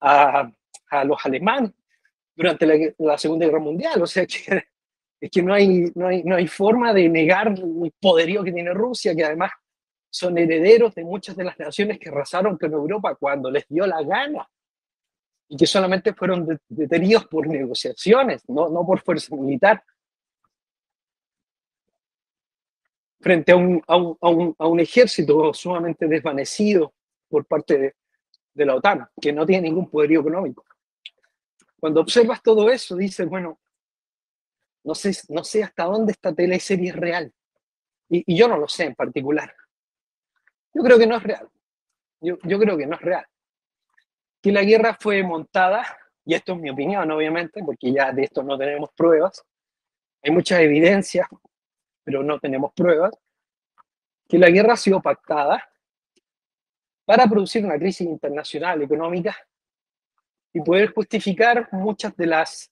a, 0.00 0.48
a 0.88 1.04
los 1.04 1.18
alemanes 1.24 1.72
durante 2.36 2.94
la, 2.96 3.18
Segunda 3.18 3.46
Guerra 3.46 3.58
Mundial. 3.58 4.00
O 4.00 4.06
sea 4.06 4.24
que 4.24 4.62
es 5.20 5.30
que 5.30 5.42
no 5.42 5.52
hay, 5.52 5.90
no, 5.96 6.06
hay, 6.06 6.22
no 6.22 6.36
hay 6.36 6.46
forma 6.46 6.92
de 6.94 7.08
negar 7.08 7.48
el 7.48 7.92
poderío 8.00 8.44
que 8.44 8.52
tiene 8.52 8.72
Rusia, 8.72 9.12
que 9.12 9.24
además 9.24 9.50
son 10.10 10.38
herederos 10.38 10.94
de 10.94 11.02
muchas 11.02 11.36
de 11.36 11.42
las 11.42 11.58
naciones 11.58 11.98
que 11.98 12.08
arrasaron 12.08 12.56
con 12.56 12.72
Europa 12.72 13.16
cuando 13.16 13.50
les 13.50 13.66
dio 13.68 13.84
la 13.84 14.00
gana 14.02 14.46
y 15.48 15.56
que 15.56 15.66
solamente 15.66 16.14
fueron 16.14 16.60
detenidos 16.68 17.26
por 17.26 17.48
negociaciones, 17.48 18.42
no, 18.48 18.68
no 18.68 18.86
por 18.86 19.00
fuerza 19.00 19.34
militar. 19.34 19.82
Frente 23.22 23.52
a 23.52 23.56
un, 23.56 23.82
a 23.86 23.96
un, 23.96 24.54
a 24.58 24.66
un, 24.66 24.80
ejército 24.80 25.54
sumamente 25.54 26.06
desvanecido 26.08 26.92
por 27.28 27.46
parte 27.46 27.78
de, 27.78 27.94
de 28.52 28.66
la 28.66 28.74
OTAN, 28.74 29.08
que 29.20 29.32
no 29.32 29.46
tiene 29.46 29.68
ningún 29.68 29.88
poderío 29.88 30.20
económico. 30.20 30.64
Cuando 31.80 32.00
observas 32.00 32.42
todo 32.42 32.68
eso, 32.70 32.96
dices, 32.96 33.26
bueno, 33.28 33.58
No 34.84 34.94
sé, 34.94 35.12
no 35.28 35.44
sé 35.44 35.62
hasta 35.62 35.84
dónde 35.84 36.12
esta 36.12 36.34
teleserie 36.34 36.90
es 36.90 36.96
real. 36.96 37.32
Y, 38.08 38.24
y 38.26 38.36
yo 38.36 38.48
no 38.48 38.58
lo 38.58 38.66
sé 38.66 38.84
en 38.84 38.94
particular. 38.96 39.54
Yo 40.74 40.82
creo 40.82 40.98
que 40.98 41.06
no 41.06 41.16
es 41.16 41.22
real. 41.22 41.48
Yo, 42.20 42.36
yo 42.42 42.58
creo 42.58 42.76
que 42.76 42.86
no 42.86 42.96
es 42.96 43.00
real. 43.00 43.24
Que 44.42 44.50
la 44.50 44.64
guerra 44.64 44.96
fue 45.00 45.22
montada, 45.22 45.84
y 46.24 46.34
esto 46.34 46.54
es 46.54 46.58
mi 46.58 46.70
opinión, 46.70 47.08
obviamente, 47.10 47.62
porque 47.64 47.92
ya 47.92 48.12
de 48.12 48.24
esto 48.24 48.42
no 48.42 48.58
tenemos 48.58 48.90
pruebas. 48.96 49.44
Hay 50.24 50.32
muchas 50.32 50.60
evidencias, 50.60 51.26
pero 52.04 52.22
no 52.22 52.38
tenemos 52.38 52.72
pruebas. 52.74 53.12
Que 54.28 54.38
la 54.38 54.50
guerra 54.50 54.74
ha 54.74 54.76
sido 54.76 55.00
pactada 55.00 55.68
para 57.04 57.26
producir 57.26 57.64
una 57.64 57.78
crisis 57.78 58.06
internacional 58.06 58.82
económica 58.82 59.36
y 60.52 60.60
poder 60.60 60.92
justificar 60.92 61.68
muchas 61.72 62.16
de 62.16 62.26
las 62.26 62.70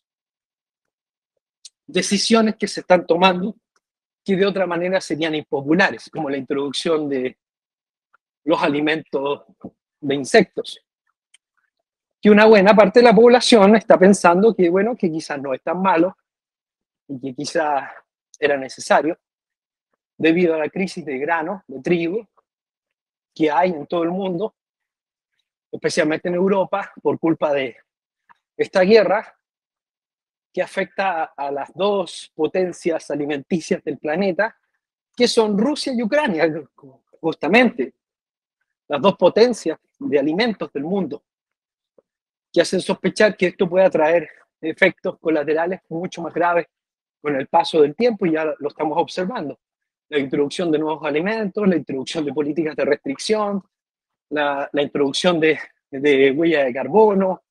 decisiones 1.86 2.56
que 2.56 2.68
se 2.68 2.80
están 2.80 3.06
tomando 3.06 3.56
que 4.24 4.36
de 4.36 4.46
otra 4.46 4.66
manera 4.66 5.00
serían 5.00 5.34
impopulares, 5.34 6.10
como 6.10 6.28
la 6.28 6.36
introducción 6.36 7.08
de 7.08 7.38
los 8.44 8.62
alimentos 8.62 9.44
de 10.00 10.14
insectos. 10.14 10.78
Que 12.20 12.30
una 12.30 12.46
buena 12.46 12.74
parte 12.74 13.00
de 13.00 13.06
la 13.06 13.14
población 13.14 13.76
está 13.76 13.98
pensando 13.98 14.54
que, 14.54 14.68
bueno, 14.68 14.94
que 14.94 15.10
quizás 15.10 15.40
no 15.40 15.54
es 15.54 15.62
tan 15.62 15.80
malo 15.80 16.16
y 17.08 17.18
que 17.18 17.34
quizás 17.34 17.90
era 18.40 18.56
necesario 18.56 19.18
debido 20.16 20.54
a 20.54 20.58
la 20.58 20.68
crisis 20.68 21.04
de 21.04 21.18
grano, 21.18 21.62
de 21.68 21.80
trigo, 21.80 22.28
que 23.34 23.50
hay 23.50 23.70
en 23.70 23.86
todo 23.86 24.02
el 24.02 24.10
mundo, 24.10 24.54
especialmente 25.70 26.28
en 26.28 26.34
Europa, 26.34 26.92
por 27.02 27.18
culpa 27.18 27.52
de 27.52 27.76
esta 28.56 28.80
guerra 28.82 29.36
que 30.52 30.62
afecta 30.62 31.24
a 31.36 31.50
las 31.50 31.72
dos 31.74 32.32
potencias 32.34 33.10
alimenticias 33.10 33.82
del 33.84 33.98
planeta, 33.98 34.56
que 35.16 35.28
son 35.28 35.56
Rusia 35.56 35.92
y 35.94 36.02
Ucrania, 36.02 36.48
justamente, 37.20 37.94
las 38.88 39.00
dos 39.00 39.16
potencias 39.16 39.78
de 39.98 40.18
alimentos 40.18 40.72
del 40.72 40.82
mundo, 40.82 41.22
que 42.52 42.60
hacen 42.60 42.80
sospechar 42.80 43.36
que 43.36 43.46
esto 43.46 43.68
pueda 43.68 43.88
traer 43.88 44.28
efectos 44.60 45.18
colaterales 45.20 45.80
mucho 45.88 46.20
más 46.22 46.34
graves 46.34 46.66
con 47.20 47.36
el 47.36 47.46
paso 47.48 47.82
del 47.82 47.94
tiempo 47.94 48.26
y 48.26 48.32
ya 48.32 48.44
lo 48.44 48.68
estamos 48.68 48.96
observando 48.98 49.58
la 50.08 50.18
introducción 50.18 50.72
de 50.72 50.78
nuevos 50.78 51.04
alimentos, 51.04 51.66
la 51.68 51.76
introducción 51.76 52.24
de 52.24 52.32
políticas 52.32 52.74
de 52.74 52.84
restricción, 52.84 53.62
la, 54.30 54.68
introducción 54.72 55.38
de, 55.38 55.58
de 55.90 56.32
huella 56.32 56.64
de 56.64 56.72
carbono, 56.72 57.42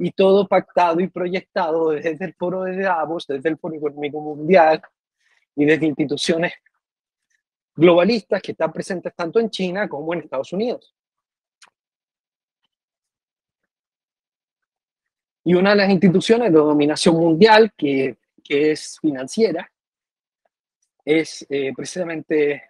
y 0.00 0.12
todo 0.12 0.48
pactado 0.48 0.98
y 1.00 1.08
proyectado 1.08 1.90
desde 1.90 2.24
el 2.24 2.34
foro 2.34 2.62
de 2.62 2.78
Davos, 2.78 3.26
desde 3.26 3.50
el 3.50 3.58
Foro 3.58 3.74
Económico 3.74 4.18
Mundial 4.18 4.80
y 5.54 5.66
desde 5.66 5.86
instituciones 5.86 6.54
globalistas 7.76 8.40
que 8.40 8.52
están 8.52 8.72
presentes 8.72 9.14
tanto 9.14 9.38
en 9.38 9.50
China 9.50 9.88
como 9.90 10.14
en 10.14 10.20
Estados 10.20 10.54
Unidos. 10.54 10.94
Y 15.44 15.52
una 15.52 15.70
de 15.70 15.76
las 15.76 15.90
instituciones 15.90 16.50
de 16.50 16.58
dominación 16.58 17.16
mundial 17.16 17.70
que, 17.76 18.16
que 18.42 18.72
es 18.72 18.98
financiera 19.00 19.70
es 21.04 21.46
eh, 21.48 21.72
precisamente 21.74 22.62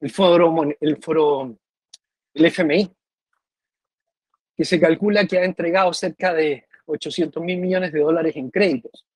el 0.00 0.10
foro, 0.10 0.54
el 0.80 0.96
foro, 1.02 1.56
el 2.34 2.44
FMI, 2.46 2.90
que 4.56 4.64
se 4.64 4.78
calcula 4.78 5.26
que 5.26 5.38
ha 5.38 5.44
entregado 5.44 5.92
cerca 5.92 6.32
de 6.34 6.66
800 6.86 7.42
mil 7.42 7.58
millones 7.58 7.92
de 7.92 8.00
dólares 8.00 8.36
en 8.36 8.50
créditos, 8.50 9.06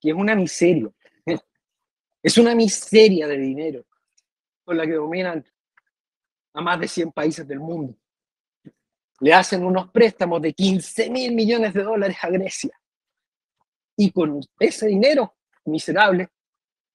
que 0.00 0.10
es 0.10 0.16
una 0.16 0.34
miseria, 0.34 0.90
es 2.22 2.38
una 2.38 2.54
miseria 2.54 3.28
de 3.28 3.38
dinero 3.38 3.84
con 4.64 4.76
la 4.76 4.86
que 4.86 4.94
dominan 4.94 5.44
a 6.52 6.60
más 6.60 6.80
de 6.80 6.88
100 6.88 7.12
países 7.12 7.46
del 7.46 7.60
mundo. 7.60 7.94
Le 9.20 9.32
hacen 9.32 9.64
unos 9.64 9.90
préstamos 9.90 10.40
de 10.42 10.52
15 10.52 11.10
mil 11.10 11.34
millones 11.34 11.74
de 11.74 11.82
dólares 11.82 12.16
a 12.22 12.30
Grecia 12.30 12.72
y 13.96 14.10
con 14.12 14.40
ese 14.58 14.86
dinero 14.86 15.34
miserable 15.66 16.28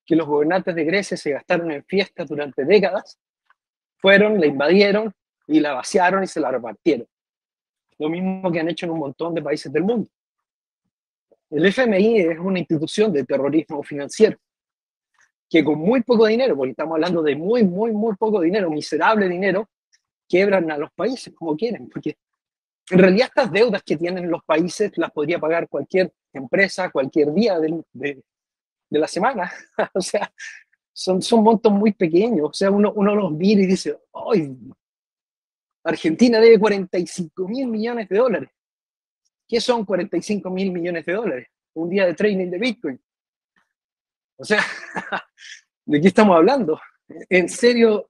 que 0.05 0.15
los 0.15 0.27
gobernantes 0.27 0.73
de 0.73 0.83
Grecia 0.83 1.15
se 1.17 1.31
gastaron 1.31 1.71
en 1.71 1.83
fiestas 1.83 2.27
durante 2.27 2.65
décadas, 2.65 3.19
fueron, 3.97 4.39
la 4.39 4.47
invadieron 4.47 5.13
y 5.47 5.59
la 5.59 5.73
vaciaron 5.73 6.23
y 6.23 6.27
se 6.27 6.39
la 6.39 6.51
repartieron. 6.51 7.07
Lo 7.97 8.09
mismo 8.09 8.51
que 8.51 8.59
han 8.59 8.69
hecho 8.69 8.85
en 8.85 8.91
un 8.91 8.99
montón 8.99 9.33
de 9.33 9.41
países 9.41 9.71
del 9.71 9.83
mundo. 9.83 10.09
El 11.49 11.65
FMI 11.65 12.19
es 12.19 12.39
una 12.39 12.59
institución 12.59 13.13
de 13.13 13.23
terrorismo 13.23 13.83
financiero 13.83 14.37
que 15.49 15.63
con 15.63 15.79
muy 15.79 16.01
poco 16.01 16.25
dinero, 16.25 16.55
porque 16.55 16.71
estamos 16.71 16.95
hablando 16.95 17.21
de 17.21 17.35
muy, 17.35 17.63
muy, 17.63 17.91
muy 17.91 18.15
poco 18.15 18.41
dinero, 18.41 18.69
miserable 18.69 19.29
dinero, 19.29 19.69
quiebran 20.27 20.69
a 20.71 20.77
los 20.77 20.91
países 20.91 21.33
como 21.33 21.55
quieren, 21.55 21.89
porque 21.89 22.17
en 22.89 22.99
realidad 22.99 23.27
estas 23.27 23.51
deudas 23.51 23.83
que 23.83 23.97
tienen 23.97 24.29
los 24.29 24.43
países 24.43 24.91
las 24.97 25.11
podría 25.11 25.39
pagar 25.39 25.67
cualquier 25.67 26.13
empresa 26.33 26.91
cualquier 26.91 27.33
día 27.33 27.59
de, 27.59 27.83
de, 27.93 28.23
la 28.89 29.07
semana. 29.07 29.51
o 29.93 30.01
sea, 30.01 30.31
son, 30.93 31.21
son 31.21 31.43
montos 31.43 31.71
muy 31.71 31.93
pequeños. 31.93 32.49
O 32.49 32.53
sea, 32.53 32.71
uno, 32.71 32.93
uno 32.95 33.15
los 33.15 33.31
mira 33.31 33.61
y 33.61 33.65
dice, 33.65 33.97
¡ay! 34.13 34.55
Argentina 35.83 36.39
debe 36.39 36.59
45 36.59 37.47
mil 37.47 37.67
millones 37.67 38.09
de 38.09 38.17
dólares. 38.17 38.49
¿Qué 39.47 39.61
son 39.61 39.85
45 39.85 40.49
mil 40.49 40.71
millones 40.71 41.05
de 41.05 41.13
dólares? 41.13 41.47
Un 41.75 41.89
día 41.89 42.05
de 42.05 42.13
trading 42.13 42.49
de 42.49 42.57
Bitcoin. 42.57 43.01
O 44.37 44.43
sea, 44.43 44.63
¿de 45.85 46.01
qué 46.01 46.07
estamos 46.07 46.35
hablando? 46.35 46.79
¿En 47.29 47.47
serio, 47.49 48.09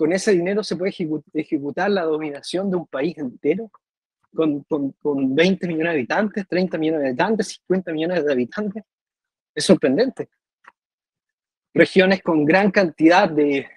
con 0.00 0.14
ese 0.14 0.32
dinero 0.32 0.64
se 0.64 0.76
puede 0.76 0.94
ejecutar 1.34 1.90
la 1.90 2.04
dominación 2.04 2.70
de 2.70 2.76
un 2.78 2.86
país 2.86 3.18
entero? 3.18 3.70
con, 4.34 4.62
con, 4.62 5.34
20 5.34 5.66
millones 5.66 5.92
de 5.92 5.98
habitantes, 5.98 6.48
30 6.48 6.78
millones 6.78 7.02
de 7.02 7.08
habitantes, 7.08 7.48
50 7.66 7.92
millones 7.92 8.24
de 8.24 8.32
habitantes. 8.32 8.84
Es 9.54 9.64
sorprendente. 9.66 10.30
Regiones 11.74 12.22
con 12.22 12.46
gran 12.46 12.70
cantidad 12.70 13.28
de 13.28 13.68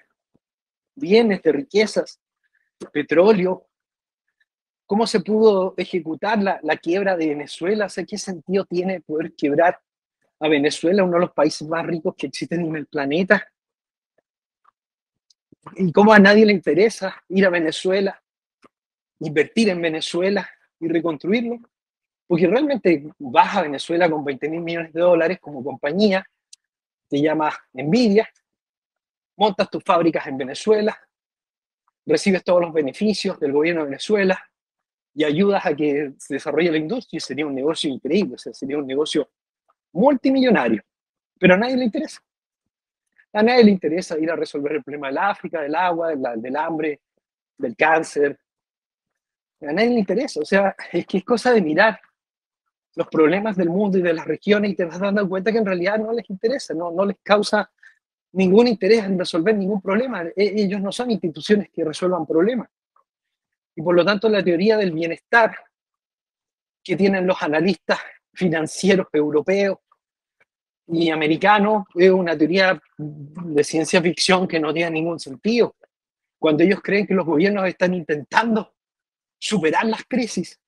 bienes, 0.94 1.42
de 1.42 1.52
riquezas, 1.52 2.18
petróleo. 2.90 3.66
¿Cómo 4.86 5.06
se 5.06 5.20
pudo 5.20 5.74
ejecutar 5.76 6.42
la, 6.42 6.58
la 6.62 6.78
quiebra 6.78 7.18
de 7.18 7.28
Venezuela? 7.28 7.86
O 7.86 8.06
¿Qué 8.06 8.16
sentido 8.16 8.64
tiene 8.64 9.02
poder 9.02 9.34
quebrar 9.34 9.78
a 10.40 10.48
Venezuela, 10.48 11.04
uno 11.04 11.14
de 11.14 11.26
los 11.26 11.32
países 11.32 11.68
más 11.68 11.84
ricos 11.84 12.14
que 12.16 12.28
existen 12.28 12.64
en 12.64 12.76
el 12.76 12.86
planeta? 12.86 13.46
¿Y 15.76 15.92
cómo 15.92 16.12
a 16.12 16.18
nadie 16.18 16.46
le 16.46 16.52
interesa 16.52 17.22
ir 17.28 17.46
a 17.46 17.50
Venezuela 17.50 18.20
invertir 19.20 19.68
en 19.68 19.80
Venezuela 19.80 20.48
y 20.80 20.88
reconstruirlo, 20.88 21.58
porque 22.26 22.46
realmente 22.46 23.04
vas 23.18 23.56
a 23.56 23.62
Venezuela 23.62 24.10
con 24.10 24.24
20 24.24 24.48
mil 24.48 24.60
millones 24.60 24.92
de 24.92 25.00
dólares 25.00 25.38
como 25.40 25.62
compañía, 25.62 26.26
te 27.08 27.20
llamas 27.20 27.54
Nvidia, 27.72 28.28
montas 29.36 29.70
tus 29.70 29.82
fábricas 29.82 30.26
en 30.26 30.38
Venezuela, 30.38 30.98
recibes 32.06 32.44
todos 32.44 32.60
los 32.60 32.72
beneficios 32.72 33.38
del 33.40 33.52
gobierno 33.52 33.82
de 33.82 33.90
Venezuela 33.90 34.42
y 35.14 35.24
ayudas 35.24 35.64
a 35.64 35.74
que 35.74 36.12
se 36.18 36.34
desarrolle 36.34 36.72
la 36.72 36.78
industria 36.78 37.20
sería 37.20 37.46
un 37.46 37.54
negocio 37.54 37.90
increíble, 37.90 38.36
sería 38.38 38.78
un 38.78 38.86
negocio 38.86 39.30
multimillonario, 39.92 40.82
pero 41.38 41.54
a 41.54 41.56
nadie 41.56 41.76
le 41.76 41.84
interesa. 41.84 42.20
A 43.34 43.42
nadie 43.42 43.64
le 43.64 43.70
interesa 43.72 44.18
ir 44.18 44.30
a 44.30 44.36
resolver 44.36 44.72
el 44.72 44.82
problema 44.82 45.08
del 45.08 45.18
África, 45.18 45.60
del 45.60 45.74
agua, 45.74 46.14
del 46.14 46.56
hambre, 46.56 47.00
del 47.58 47.76
cáncer, 47.76 48.38
a 49.68 49.72
nadie 49.72 49.90
le 49.90 50.00
interesa. 50.00 50.40
O 50.40 50.44
sea, 50.44 50.74
es 50.92 51.06
que 51.06 51.18
es 51.18 51.24
cosa 51.24 51.52
de 51.52 51.60
mirar 51.60 52.00
los 52.96 53.08
problemas 53.08 53.56
del 53.56 53.70
mundo 53.70 53.98
y 53.98 54.02
de 54.02 54.14
las 54.14 54.26
regiones 54.26 54.70
y 54.70 54.74
te 54.74 54.84
vas 54.84 55.00
dando 55.00 55.28
cuenta 55.28 55.50
que 55.50 55.58
en 55.58 55.66
realidad 55.66 55.98
no 55.98 56.12
les 56.12 56.28
interesa, 56.30 56.74
no, 56.74 57.04
les 57.04 57.16
causa 57.22 57.70
ningún 58.32 58.68
interés 58.68 59.04
en 59.04 59.18
resolver 59.18 59.56
ningún 59.56 59.80
problema. 59.80 60.24
E, 60.24 60.32
ellos 60.36 60.80
no 60.80 60.92
son 60.92 61.10
instituciones 61.10 61.70
que 61.70 61.84
resuelvan 61.84 62.26
problemas. 62.26 62.68
Y 63.76 63.82
por 63.82 63.94
lo 63.94 64.04
tanto, 64.04 64.28
la 64.28 64.44
teoría 64.44 64.76
del 64.76 64.92
bienestar 64.92 65.56
que 66.82 66.96
tienen 66.96 67.26
los 67.26 67.42
analistas 67.42 67.98
financieros 68.32 69.08
europeos 69.12 69.78
y 70.86 71.10
americanos 71.10 71.84
es 71.94 72.10
una 72.10 72.36
teoría 72.36 72.80
de 72.98 73.64
ciencia 73.64 74.02
ficción 74.02 74.46
que 74.46 74.60
no 74.60 74.72
tiene 74.72 74.90
ningún 74.90 75.18
sentido. 75.18 75.74
Cuando 76.38 76.62
ellos 76.62 76.80
creen 76.82 77.06
que 77.06 77.14
los 77.14 77.24
gobiernos 77.24 77.66
están 77.66 77.94
intentando 77.94 78.74
superar 79.38 79.86
las 79.86 80.04
crisis. 80.04 80.58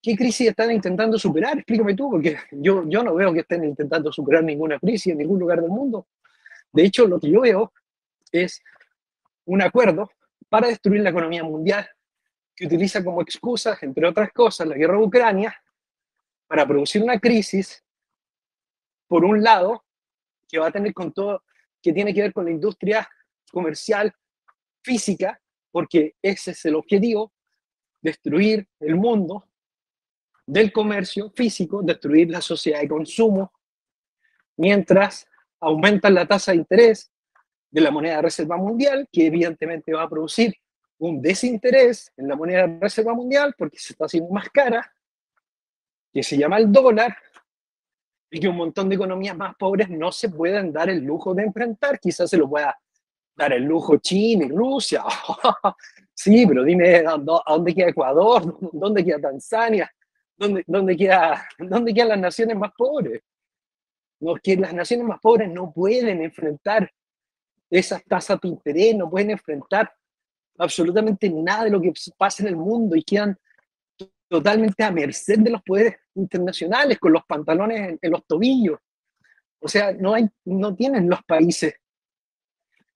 ¿Qué 0.00 0.16
crisis 0.16 0.48
están 0.48 0.70
intentando 0.70 1.18
superar? 1.18 1.58
Explícame 1.58 1.94
tú, 1.94 2.10
porque 2.10 2.38
yo, 2.52 2.84
yo 2.88 3.02
no 3.02 3.14
veo 3.14 3.32
que 3.32 3.40
estén 3.40 3.64
intentando 3.64 4.12
superar 4.12 4.44
ninguna 4.44 4.78
crisis 4.78 5.12
en 5.12 5.18
ningún 5.18 5.40
lugar 5.40 5.60
del 5.60 5.70
mundo. 5.70 6.06
De 6.72 6.84
hecho, 6.84 7.06
lo 7.06 7.18
que 7.18 7.30
yo 7.30 7.40
veo 7.40 7.72
es 8.30 8.62
un 9.46 9.62
acuerdo 9.62 10.10
para 10.48 10.68
destruir 10.68 11.00
la 11.00 11.10
economía 11.10 11.42
mundial 11.42 11.88
que 12.54 12.66
utiliza 12.66 13.04
como 13.04 13.20
excusa, 13.20 13.76
entre 13.82 14.06
otras 14.06 14.32
cosas, 14.32 14.66
la 14.66 14.76
guerra 14.76 14.96
de 14.96 15.04
Ucrania 15.04 15.62
para 16.46 16.66
producir 16.66 17.02
una 17.02 17.18
crisis, 17.18 17.84
por 19.06 19.24
un 19.24 19.42
lado, 19.42 19.84
que 20.48 20.58
va 20.58 20.68
a 20.68 20.72
tener 20.72 20.92
con 20.92 21.12
todo, 21.12 21.42
que 21.82 21.92
tiene 21.92 22.12
que 22.14 22.22
ver 22.22 22.32
con 22.32 22.44
la 22.44 22.50
industria 22.50 23.08
comercial 23.50 24.12
física, 24.82 25.40
porque 25.70 26.14
ese 26.22 26.52
es 26.52 26.64
el 26.64 26.74
objetivo, 26.74 27.32
destruir 28.00 28.68
el 28.80 28.96
mundo 28.96 29.48
del 30.46 30.72
comercio 30.72 31.30
físico, 31.30 31.82
destruir 31.82 32.30
la 32.30 32.40
sociedad 32.40 32.80
de 32.80 32.88
consumo, 32.88 33.52
mientras 34.56 35.26
aumentan 35.60 36.14
la 36.14 36.26
tasa 36.26 36.52
de 36.52 36.58
interés 36.58 37.10
de 37.70 37.80
la 37.80 37.90
moneda 37.90 38.16
de 38.16 38.22
reserva 38.22 38.56
mundial, 38.56 39.08
que 39.10 39.26
evidentemente 39.26 39.92
va 39.92 40.02
a 40.02 40.08
producir 40.08 40.54
un 40.98 41.20
desinterés 41.20 42.12
en 42.16 42.28
la 42.28 42.36
moneda 42.36 42.66
de 42.66 42.78
reserva 42.80 43.12
mundial 43.12 43.54
porque 43.58 43.78
se 43.78 43.92
está 43.92 44.06
haciendo 44.06 44.30
más 44.30 44.48
cara, 44.50 44.92
que 46.12 46.22
se 46.22 46.38
llama 46.38 46.58
el 46.58 46.72
dólar, 46.72 47.16
y 48.30 48.40
que 48.40 48.48
un 48.48 48.56
montón 48.56 48.88
de 48.88 48.96
economías 48.96 49.36
más 49.36 49.54
pobres 49.56 49.88
no 49.88 50.10
se 50.10 50.28
pueden 50.28 50.72
dar 50.72 50.90
el 50.90 51.02
lujo 51.04 51.34
de 51.34 51.44
enfrentar. 51.44 52.00
Quizás 52.00 52.28
se 52.28 52.36
lo 52.36 52.48
pueda 52.48 52.76
dar 53.36 53.52
el 53.52 53.62
lujo 53.62 53.98
China 53.98 54.46
y 54.46 54.48
Rusia. 54.48 55.04
sí, 56.14 56.46
pero 56.46 56.64
dime, 56.64 57.04
¿a 57.06 57.16
dónde 57.18 57.74
queda 57.74 57.88
Ecuador? 57.88 58.58
¿Dónde 58.72 59.04
queda 59.04 59.20
Tanzania? 59.20 59.90
¿Dónde, 60.36 60.96
queda, 60.96 61.48
dónde 61.58 61.94
quedan 61.94 62.08
las 62.08 62.18
naciones 62.18 62.56
más 62.56 62.72
pobres? 62.76 63.22
Las 64.20 64.74
naciones 64.74 65.06
más 65.06 65.20
pobres 65.20 65.50
no 65.50 65.72
pueden 65.72 66.22
enfrentar 66.22 66.90
esas 67.70 68.04
tasas 68.04 68.40
de 68.40 68.48
interés, 68.48 68.96
no 68.96 69.08
pueden 69.08 69.30
enfrentar 69.30 69.92
absolutamente 70.58 71.28
nada 71.30 71.64
de 71.64 71.70
lo 71.70 71.80
que 71.80 71.92
pasa 72.16 72.42
en 72.42 72.48
el 72.48 72.56
mundo 72.56 72.96
y 72.96 73.02
quedan 73.02 73.36
totalmente 74.28 74.82
a 74.82 74.90
merced 74.90 75.38
de 75.38 75.50
los 75.50 75.62
poderes 75.62 75.96
internacionales, 76.16 76.98
con 76.98 77.12
los 77.12 77.24
pantalones 77.24 77.98
en, 78.00 78.10
los 78.10 78.26
tobillos. 78.26 78.78
O 79.60 79.68
sea, 79.68 79.92
no, 79.92 80.14
hay, 80.14 80.28
no 80.44 80.74
tienen 80.74 81.08
los 81.08 81.22
países 81.24 81.74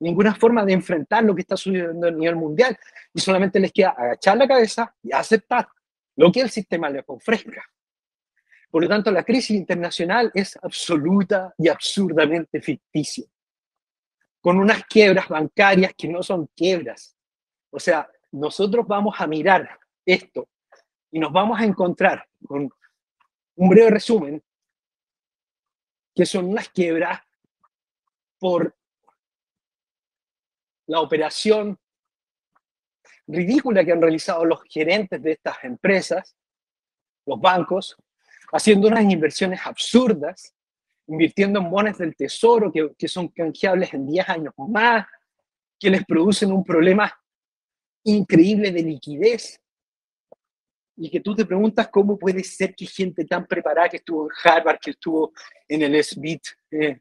ninguna 0.01 0.35
forma 0.35 0.65
de 0.65 0.73
enfrentar 0.73 1.23
lo 1.25 1.35
que 1.35 1.43
está 1.43 1.57
sucediendo 1.57 2.09
a 2.09 2.11
nivel 2.11 2.37
mundial 2.37 2.77
y 3.13 3.21
solamente 3.21 3.61
les 3.61 3.73
queda 3.73 3.91
agachar 3.91 4.37
la 4.37 4.49
cabeza 4.49 4.95
y 5.03 5.13
aceptar 5.13 5.69
lo 6.17 6.33
que 6.33 6.41
el 6.41 6.51
sistema 6.51 6.91
les 6.91 7.05
ofrezca. 7.07 7.63
Por 8.71 8.83
lo 8.83 8.89
tanto, 8.89 9.11
la 9.11 9.25
crisis 9.25 9.57
internacional 9.57 10.31
es 10.35 10.59
absoluta 10.63 11.55
y 11.59 11.69
absurdamente 11.69 12.61
ficticia, 12.61 13.27
con 14.41 14.59
unas 14.59 14.85
quiebras 14.85 15.29
bancarias 15.29 15.93
que 15.97 16.09
no 16.09 16.23
son 16.23 16.49
quiebras. 16.57 17.17
O 17.71 17.81
sea, 17.81 18.09
nosotros 18.33 18.87
vamos 18.87 19.17
a 19.19 19.27
mirar 19.27 19.79
esto 20.07 20.49
y 21.11 21.19
nos 21.19 21.33
vamos 21.33 21.61
a 21.61 21.65
encontrar 21.65 22.25
con 22.47 22.71
un 23.61 23.69
breve 23.69 23.91
resumen, 23.91 24.43
que 26.15 26.25
son 26.25 26.55
las 26.55 26.71
quiebras 26.71 27.21
por 28.39 28.75
la 30.87 31.01
operación 31.01 31.79
ridícula 33.27 33.85
que 33.85 33.93
han 33.93 34.01
realizado 34.01 34.47
los 34.47 34.63
gerentes 34.63 35.23
de 35.23 35.33
estas 35.33 35.63
empresas, 35.63 36.35
los 37.27 37.39
bancos, 37.39 37.97
haciendo 38.51 38.89
unas 38.89 39.05
inversiones 39.05 39.61
absurdas, 39.67 40.55
invirtiendo 41.07 41.61
en 41.61 41.71
bonos 41.71 41.99
del 41.99 42.17
tesoro 42.17 42.73
que, 42.73 42.95
que 42.97 43.09
son 43.09 43.29
canjeables 43.29 43.93
en 43.93 44.07
10 44.07 44.29
años 44.31 44.55
más, 44.57 45.07
que 45.79 45.91
les 45.91 46.03
producen 46.07 46.51
un 46.51 46.65
problema 46.65 47.13
increíble 48.05 48.73
de 48.73 48.83
liquidez 48.83 49.61
y 51.03 51.09
que 51.09 51.21
tú 51.21 51.35
te 51.35 51.47
preguntas 51.47 51.89
cómo 51.89 52.19
puede 52.19 52.45
ser 52.45 52.75
que 52.75 52.85
gente 52.85 53.25
tan 53.25 53.47
preparada 53.47 53.89
que 53.89 53.97
estuvo 53.97 54.25
en 54.25 54.31
Harvard, 54.45 54.79
que 54.79 54.91
estuvo 54.91 55.33
en 55.67 55.81
el 55.81 56.05
Smith, 56.05 56.43
eh, 56.71 57.01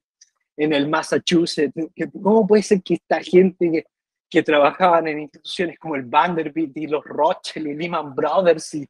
en 0.56 0.74
el 0.74 0.88
Massachusetts, 0.88 1.74
que, 1.94 2.10
cómo 2.10 2.48
puede 2.48 2.64
ser 2.64 2.82
que 2.82 2.94
esta 2.94 3.22
gente 3.22 3.70
que, 3.70 3.86
que 4.30 4.42
trabajaban 4.42 5.10
en 5.10 5.20
instituciones 5.20 5.78
como 5.78 5.98
el 5.98 6.04
Vanderbilt 6.04 6.78
y 6.78 6.88
los 6.88 7.04
Rothschild 7.04 7.68
y 7.68 7.76
Lehman 7.76 8.16
Brothers 8.16 8.76
y, 8.76 8.88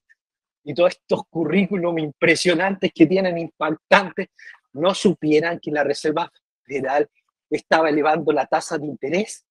y 0.64 0.76
todos 0.76 0.92
estos 0.92 1.24
currículum 1.28 1.98
impresionantes 1.98 2.92
que 2.94 3.08
tienen, 3.08 3.40
impactantes, 3.40 4.28
no 4.74 4.94
supieran 4.94 5.60
que 5.60 5.72
la 5.72 5.84
Reserva 5.84 6.32
Federal 6.64 7.10
estaba 7.50 7.90
elevando 7.90 8.32
la 8.32 8.46
tasa 8.46 8.78
de 8.78 8.86
interés. 8.86 9.44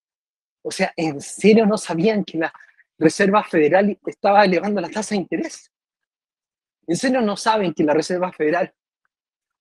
O 0.62 0.70
sea, 0.70 0.92
¿en 0.94 1.20
serio 1.20 1.66
no 1.66 1.76
sabían 1.76 2.22
que 2.22 2.38
la 2.38 2.52
Reserva 2.98 3.44
Federal 3.44 3.96
estaba 4.06 4.44
elevando 4.44 4.80
la 4.80 4.88
tasa 4.88 5.14
de 5.14 5.20
interés. 5.20 5.70
¿En 6.86 6.96
serio 6.96 7.20
no 7.20 7.36
saben 7.36 7.72
que 7.72 7.84
la 7.84 7.94
Reserva 7.94 8.32
Federal 8.32 8.74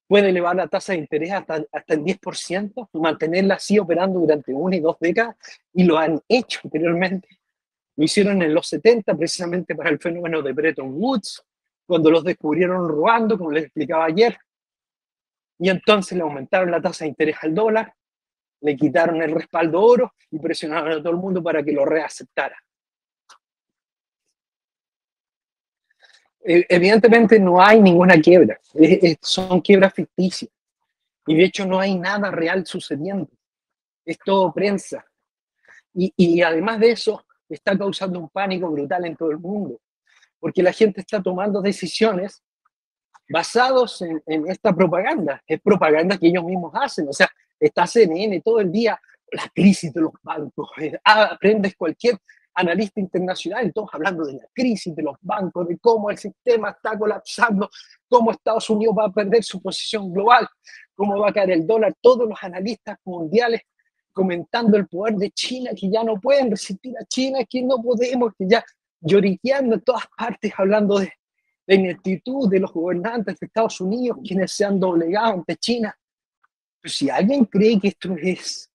puede 0.08 0.30
elevar 0.30 0.56
la 0.56 0.66
tasa 0.66 0.92
de 0.92 0.98
interés 0.98 1.30
hasta, 1.32 1.64
hasta 1.70 1.94
el 1.94 2.02
10% 2.02 2.88
y 2.92 2.98
mantenerla 2.98 3.54
así 3.54 3.78
operando 3.78 4.18
durante 4.18 4.52
una 4.52 4.76
y 4.76 4.80
dos 4.80 4.96
décadas? 4.98 5.36
Y 5.72 5.84
lo 5.84 5.98
han 5.98 6.20
hecho 6.26 6.60
anteriormente. 6.64 7.28
Lo 7.96 8.04
hicieron 8.04 8.42
en 8.42 8.54
los 8.54 8.68
70 8.68 9.14
precisamente 9.14 9.74
para 9.74 9.90
el 9.90 9.98
fenómeno 9.98 10.42
de 10.42 10.52
Bretton 10.52 10.94
Woods, 10.94 11.44
cuando 11.86 12.10
los 12.10 12.24
descubrieron 12.24 12.88
robando, 12.88 13.38
como 13.38 13.52
les 13.52 13.64
explicaba 13.64 14.06
ayer. 14.06 14.36
Y 15.58 15.68
entonces 15.68 16.16
le 16.16 16.22
aumentaron 16.22 16.70
la 16.70 16.80
tasa 16.80 17.04
de 17.04 17.10
interés 17.10 17.36
al 17.42 17.54
dólar, 17.54 17.94
le 18.60 18.76
quitaron 18.76 19.22
el 19.22 19.32
respaldo 19.32 19.80
oro 19.80 20.14
y 20.30 20.38
presionaron 20.38 20.92
a 20.92 20.98
todo 20.98 21.10
el 21.10 21.18
mundo 21.18 21.42
para 21.42 21.62
que 21.62 21.72
lo 21.72 21.84
reaceptara. 21.84 22.56
Evidentemente 26.48 27.38
no 27.38 27.60
hay 27.60 27.80
ninguna 27.80 28.20
quiebra, 28.20 28.58
son 29.20 29.60
quiebras 29.60 29.92
ficticias. 29.92 30.50
Y 31.26 31.36
de 31.36 31.44
hecho 31.44 31.66
no 31.66 31.78
hay 31.78 31.94
nada 31.94 32.30
real 32.30 32.64
sucediendo. 32.66 33.28
Es 34.04 34.18
todo 34.24 34.52
prensa. 34.52 35.04
Y, 35.92 36.12
y 36.16 36.40
además 36.40 36.80
de 36.80 36.92
eso, 36.92 37.26
está 37.48 37.76
causando 37.76 38.18
un 38.18 38.30
pánico 38.30 38.70
brutal 38.70 39.04
en 39.04 39.16
todo 39.16 39.30
el 39.30 39.38
mundo, 39.38 39.80
porque 40.40 40.62
la 40.62 40.72
gente 40.72 41.00
está 41.00 41.22
tomando 41.22 41.60
decisiones 41.60 42.42
basados 43.28 44.00
en, 44.00 44.22
en, 44.26 44.50
esta 44.50 44.74
propaganda. 44.74 45.42
Es 45.46 45.60
propaganda 45.60 46.16
que 46.16 46.28
ellos 46.28 46.44
mismos 46.44 46.72
hacen. 46.74 47.08
O 47.08 47.12
sea, 47.12 47.28
está 47.60 47.86
CNN 47.86 48.40
todo 48.40 48.60
el 48.60 48.72
día, 48.72 48.98
la 49.32 49.48
crisis 49.54 49.92
de 49.92 50.00
los 50.00 50.12
bancos, 50.22 50.70
eh, 50.78 50.98
aprendes 51.04 51.76
cualquier 51.76 52.18
analista 52.58 53.00
internacional, 53.00 53.72
todos 53.72 53.90
hablando 53.92 54.24
de 54.24 54.34
la 54.34 54.48
crisis 54.52 54.94
de 54.94 55.02
los 55.02 55.16
bancos, 55.20 55.68
de 55.68 55.78
cómo 55.78 56.10
el 56.10 56.18
sistema 56.18 56.70
está 56.70 56.98
colapsando, 56.98 57.70
cómo 58.08 58.32
Estados 58.32 58.68
Unidos 58.68 58.96
va 58.98 59.06
a 59.06 59.12
perder 59.12 59.44
su 59.44 59.62
posición 59.62 60.12
global, 60.12 60.48
cómo 60.94 61.18
va 61.18 61.28
a 61.30 61.32
caer 61.32 61.52
el 61.52 61.66
dólar, 61.66 61.94
todos 62.00 62.28
los 62.28 62.38
analistas 62.42 62.98
mundiales 63.04 63.62
comentando 64.12 64.76
el 64.76 64.88
poder 64.88 65.14
de 65.14 65.30
China, 65.30 65.70
que 65.76 65.88
ya 65.88 66.02
no 66.02 66.20
pueden 66.20 66.50
resistir 66.50 66.92
a 67.00 67.04
China, 67.04 67.38
que 67.48 67.62
no 67.62 67.80
podemos, 67.80 68.32
que 68.36 68.48
ya 68.48 68.64
lloriqueando 69.00 69.76
en 69.76 69.80
todas 69.82 70.06
partes, 70.16 70.52
hablando 70.56 70.98
de 70.98 71.12
la 71.66 71.74
ineptitud 71.76 72.50
de 72.50 72.58
los 72.58 72.72
gobernantes 72.72 73.38
de 73.38 73.46
Estados 73.46 73.80
Unidos, 73.80 74.18
quienes 74.26 74.50
se 74.52 74.64
han 74.64 74.80
doblegado 74.80 75.34
ante 75.34 75.56
China. 75.56 75.96
Pero 76.80 76.92
si 76.92 77.08
alguien 77.08 77.44
cree 77.44 77.78
que 77.78 77.88
esto 77.88 78.16
es 78.20 78.67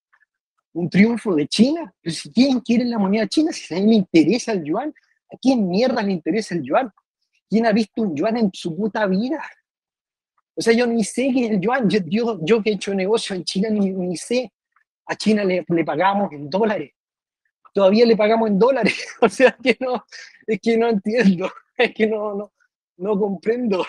un 0.73 0.89
triunfo 0.89 1.35
de 1.35 1.47
China. 1.47 1.93
Pero 2.01 2.15
quién 2.33 2.59
quiere 2.59 2.85
la 2.85 2.97
moneda 2.97 3.27
china, 3.27 3.51
si 3.51 3.73
a 3.73 3.77
alguien 3.77 3.91
le 3.91 3.95
interesa 3.97 4.51
el 4.51 4.63
yuan, 4.63 4.93
¿a 5.31 5.37
quién 5.37 5.67
mierda 5.67 6.01
le 6.01 6.11
interesa 6.11 6.55
el 6.55 6.63
yuan? 6.63 6.91
¿Quién 7.49 7.65
ha 7.65 7.71
visto 7.71 8.01
un 8.01 8.15
yuan 8.15 8.37
en 8.37 8.49
su 8.53 8.75
puta 8.75 9.05
vida? 9.05 9.41
O 10.55 10.61
sea, 10.61 10.73
yo 10.73 10.85
ni 10.85 11.03
sé 11.03 11.31
qué 11.33 11.45
es 11.45 11.51
el 11.51 11.59
yuan. 11.59 11.89
Yo, 11.89 11.99
yo, 12.41 12.61
que 12.61 12.71
he 12.71 12.73
hecho 12.73 12.93
negocio 12.93 13.35
en 13.35 13.43
China, 13.43 13.69
ni, 13.69 13.91
ni 13.91 14.17
sé. 14.17 14.51
A 15.05 15.15
China 15.15 15.43
le, 15.43 15.65
le, 15.67 15.83
pagamos 15.85 16.31
en 16.31 16.49
dólares. 16.49 16.91
Todavía 17.73 18.05
le 18.05 18.15
pagamos 18.15 18.49
en 18.49 18.59
dólares. 18.59 19.07
O 19.21 19.29
sea, 19.29 19.55
que 19.61 19.77
no, 19.79 20.03
es 20.45 20.59
que 20.59 20.77
no 20.77 20.89
entiendo. 20.89 21.51
Es 21.75 21.91
que 21.91 22.05
no, 22.05 22.35
no, 22.35 22.53
no 22.97 23.19
comprendo. 23.19 23.83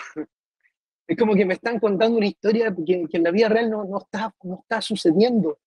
Es 1.07 1.15
como 1.15 1.35
que 1.35 1.45
me 1.45 1.53
están 1.53 1.79
contando 1.79 2.17
una 2.17 2.25
historia 2.25 2.73
que, 2.75 3.05
que 3.07 3.17
en 3.17 3.23
la 3.23 3.29
vida 3.29 3.47
real 3.47 3.69
no, 3.69 3.83
no, 3.85 3.99
está, 3.99 4.33
no 4.41 4.61
está 4.63 4.81
sucediendo. 4.81 5.59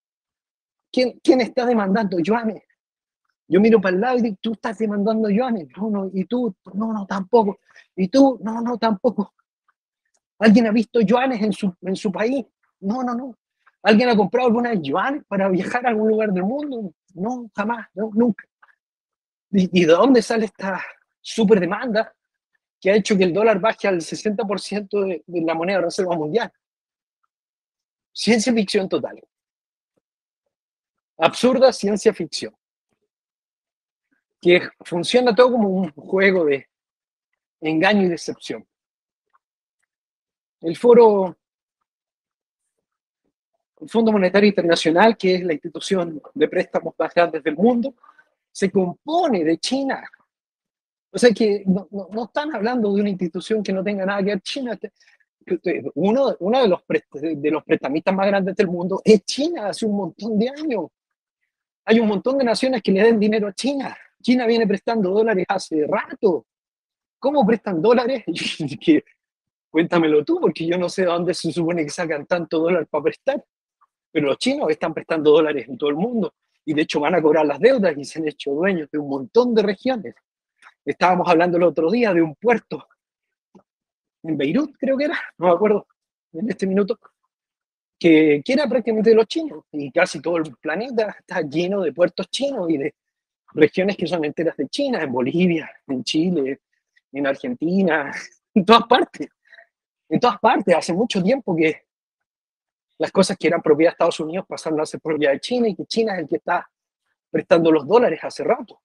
¿Quién, 0.90 1.20
quién 1.22 1.40
está 1.40 1.66
demandando 1.66 2.18
yuanes? 2.18 2.62
Yo 3.46 3.61
miro 3.61 3.81
para 3.81 3.94
el 3.94 4.01
lado 4.01 4.18
y 4.18 4.22
digo, 4.22 4.37
tú 4.40 4.53
estás 4.53 4.79
demandando 4.79 5.31
yuanes. 5.31 5.68
No, 5.77 5.90
no, 5.90 6.11
y 6.12 6.24
tú, 6.27 6.55
no, 6.74 6.92
no, 6.92 7.07
tampoco. 7.07 7.61
Y 7.96 8.09
tú, 8.09 8.38
no, 8.42 8.61
no, 8.61 8.77
tampoco. 8.77 9.35
¿Alguien 10.38 10.66
ha 10.66 10.72
visto 10.72 11.01
yuanes 11.01 11.42
en 11.42 11.53
su, 11.53 11.74
en 11.81 11.96
su 11.96 12.12
país? 12.12 12.44
No, 12.81 13.03
no, 13.03 13.14
no. 13.14 13.35
¿Alguien 13.83 14.11
ha 14.11 14.16
comprado 14.16 14.48
alguna 14.48 14.74
yuanes 14.74 15.24
para 15.27 15.48
viajar 15.48 15.87
a 15.87 15.90
algún 15.90 16.09
lugar 16.09 16.31
del 16.33 16.44
mundo? 16.44 16.92
No, 17.14 17.51
jamás, 17.55 17.88
nunca. 17.94 18.44
¿Y, 19.51 19.87
de 19.87 19.92
dónde 19.92 20.20
sale 20.20 20.44
esta 20.44 20.83
super 21.20 21.59
demanda 21.59 22.14
que 22.79 22.90
ha 22.90 22.96
hecho 22.96 23.16
que 23.16 23.24
el 23.24 23.33
dólar 23.33 23.61
baje 23.61 23.88
al 23.88 23.96
60% 23.96 25.07
de, 25.07 25.22
de 25.27 25.40
la 25.40 25.55
moneda 25.55 25.79
de 25.79 25.85
reserva 25.87 26.16
mundial? 26.16 26.53
Ciencia 28.12 28.53
ficción 28.53 28.88
total 28.88 29.22
absurda 31.18 31.72
ciencia 31.72 32.14
ficción, 32.14 32.54
que 34.40 34.68
funciona 34.85 35.35
todo 35.35 35.52
como 35.52 35.68
un 35.68 35.90
juego 35.92 36.44
de 36.44 36.68
engaño 37.61 38.07
y 38.07 38.09
decepción. 38.09 38.66
el 40.61 40.76
foro, 40.76 41.37
el 43.81 43.88
Fondo 43.88 44.12
Monetario 44.12 44.48
Internacional, 44.48 45.16
que 45.16 45.37
es 45.37 45.44
la 45.44 45.52
institución 45.52 46.20
de 46.35 46.48
préstamos 46.48 46.94
más 46.98 47.14
grande 47.14 47.40
del 47.40 47.57
mundo, 47.57 47.94
se 48.50 48.70
compone 48.70 49.44
de 49.44 49.59
China. 49.59 50.02
O 51.11 51.18
sea 51.18 51.31
que 51.31 51.62
no, 51.66 51.88
no, 51.90 52.24
están 52.24 52.54
hablando 52.54 52.92
de 52.92 53.00
una 53.00 53.11
institución 53.11 53.62
que 53.62 53.72
no 53.72 53.83
tenga 53.85 54.04
nada 54.04 54.18
que 54.18 54.31
ver. 54.31 54.40
China, 54.40 54.78
uno, 55.94 56.37
uno 56.40 56.62
de, 56.62 56.68
los 56.68 56.81
de 57.12 57.50
los 57.50 57.64
prestamistas 57.64 58.14
más 58.14 58.26
grandes 58.26 58.57
del 58.57 58.66
mundo 58.66 59.00
es 59.04 59.24
China 59.24 59.68
hace 59.68 59.87
un 59.87 59.96
montón 59.96 60.38
de 60.38 60.48
años. 60.48 60.87
Hay 61.90 62.01
un 62.01 62.07
montón 62.07 62.37
de 62.37 62.44
naciones 62.44 62.83
que 62.83 62.92
le 62.92 63.03
den 63.03 63.18
dinero 63.18 63.48
a 63.48 63.55
China. 63.55 63.96
China 64.20 64.46
viene 64.46 64.66
prestando 64.66 65.09
dólares 65.09 65.46
hace 65.48 65.87
rato. 65.87 66.44
¿Cómo 67.18 67.46
prestan 67.46 67.81
dólares? 67.81 68.24
cuéntamelo 69.70 70.22
tú, 70.22 70.38
porque 70.38 70.66
yo 70.66 70.77
no 70.77 70.90
sé 70.90 71.03
de 71.03 71.09
dónde 71.09 71.33
se 71.33 71.51
supone 71.51 71.85
que 71.85 71.90
sacan 71.90 72.27
tanto 72.27 72.59
dólar 72.59 72.87
para 72.88 73.05
prestar. 73.05 73.42
Pero 74.12 74.27
los 74.27 74.37
chinos 74.37 74.68
están 74.68 74.92
prestando 74.92 75.31
dólares 75.31 75.66
en 75.66 75.79
todo 75.79 75.88
el 75.88 75.96
mundo 75.96 76.35
y 76.62 76.74
de 76.74 76.83
hecho 76.83 77.01
van 77.01 77.14
a 77.14 77.22
cobrar 77.22 77.46
las 77.46 77.59
deudas 77.59 77.96
y 77.96 78.05
se 78.05 78.18
han 78.18 78.29
hecho 78.29 78.51
dueños 78.51 78.90
de 78.90 78.98
un 78.98 79.09
montón 79.09 79.55
de 79.55 79.62
regiones. 79.62 80.14
Estábamos 80.85 81.27
hablando 81.27 81.57
el 81.57 81.62
otro 81.62 81.90
día 81.90 82.12
de 82.12 82.20
un 82.20 82.35
puerto 82.35 82.87
en 84.24 84.37
Beirut, 84.37 84.77
creo 84.79 84.98
que 84.98 85.05
era, 85.05 85.18
no 85.38 85.46
me 85.46 85.53
acuerdo 85.53 85.87
en 86.35 86.51
este 86.51 86.66
minuto, 86.66 86.98
que, 87.98 88.42
que 88.44 88.52
era 88.52 88.68
prácticamente 88.68 89.11
de 89.11 89.16
los 89.16 89.26
chinos 89.26 89.64
y 89.72 89.90
casi 89.90 90.20
todo 90.20 90.37
el 90.37 90.56
planeta 90.56 91.16
está 91.18 91.40
lleno 91.42 91.82
de 91.82 91.92
puertos 91.92 92.30
chinos 92.30 92.70
y 92.70 92.76
de 92.76 92.94
regiones 93.54 93.96
que 93.96 94.06
son 94.06 94.24
enteras 94.24 94.56
de 94.56 94.68
China, 94.68 95.02
en 95.02 95.12
Bolivia, 95.12 95.70
en 95.87 96.04
Chile, 96.04 96.61
en 97.12 97.26
Argentina, 97.26 98.12
en 98.54 98.64
todas 98.64 98.84
partes. 98.84 99.28
En 100.08 100.20
todas 100.20 100.38
partes, 100.38 100.74
hace 100.74 100.94
mucho 100.94 101.22
tiempo 101.22 101.54
que 101.54 101.82
las 102.98 103.12
cosas 103.12 103.37
que 103.37 103.46
eran 103.46 103.62
propiedad 103.62 103.90
de 103.90 103.92
Estados 103.92 104.20
Unidos 104.20 104.46
pasaron 104.48 104.80
a 104.80 104.87
ser 104.87 105.00
propiedad 105.00 105.32
de 105.32 105.40
China 105.40 105.68
y 105.68 105.74
que 105.74 105.84
China 105.84 106.14
es 106.14 106.20
el 106.20 106.28
que 106.28 106.37
está 106.37 106.68
prestando 107.30 107.70
los 107.70 107.87
dólares 107.87 108.18
hace 108.22 108.42
rato. 108.42 108.80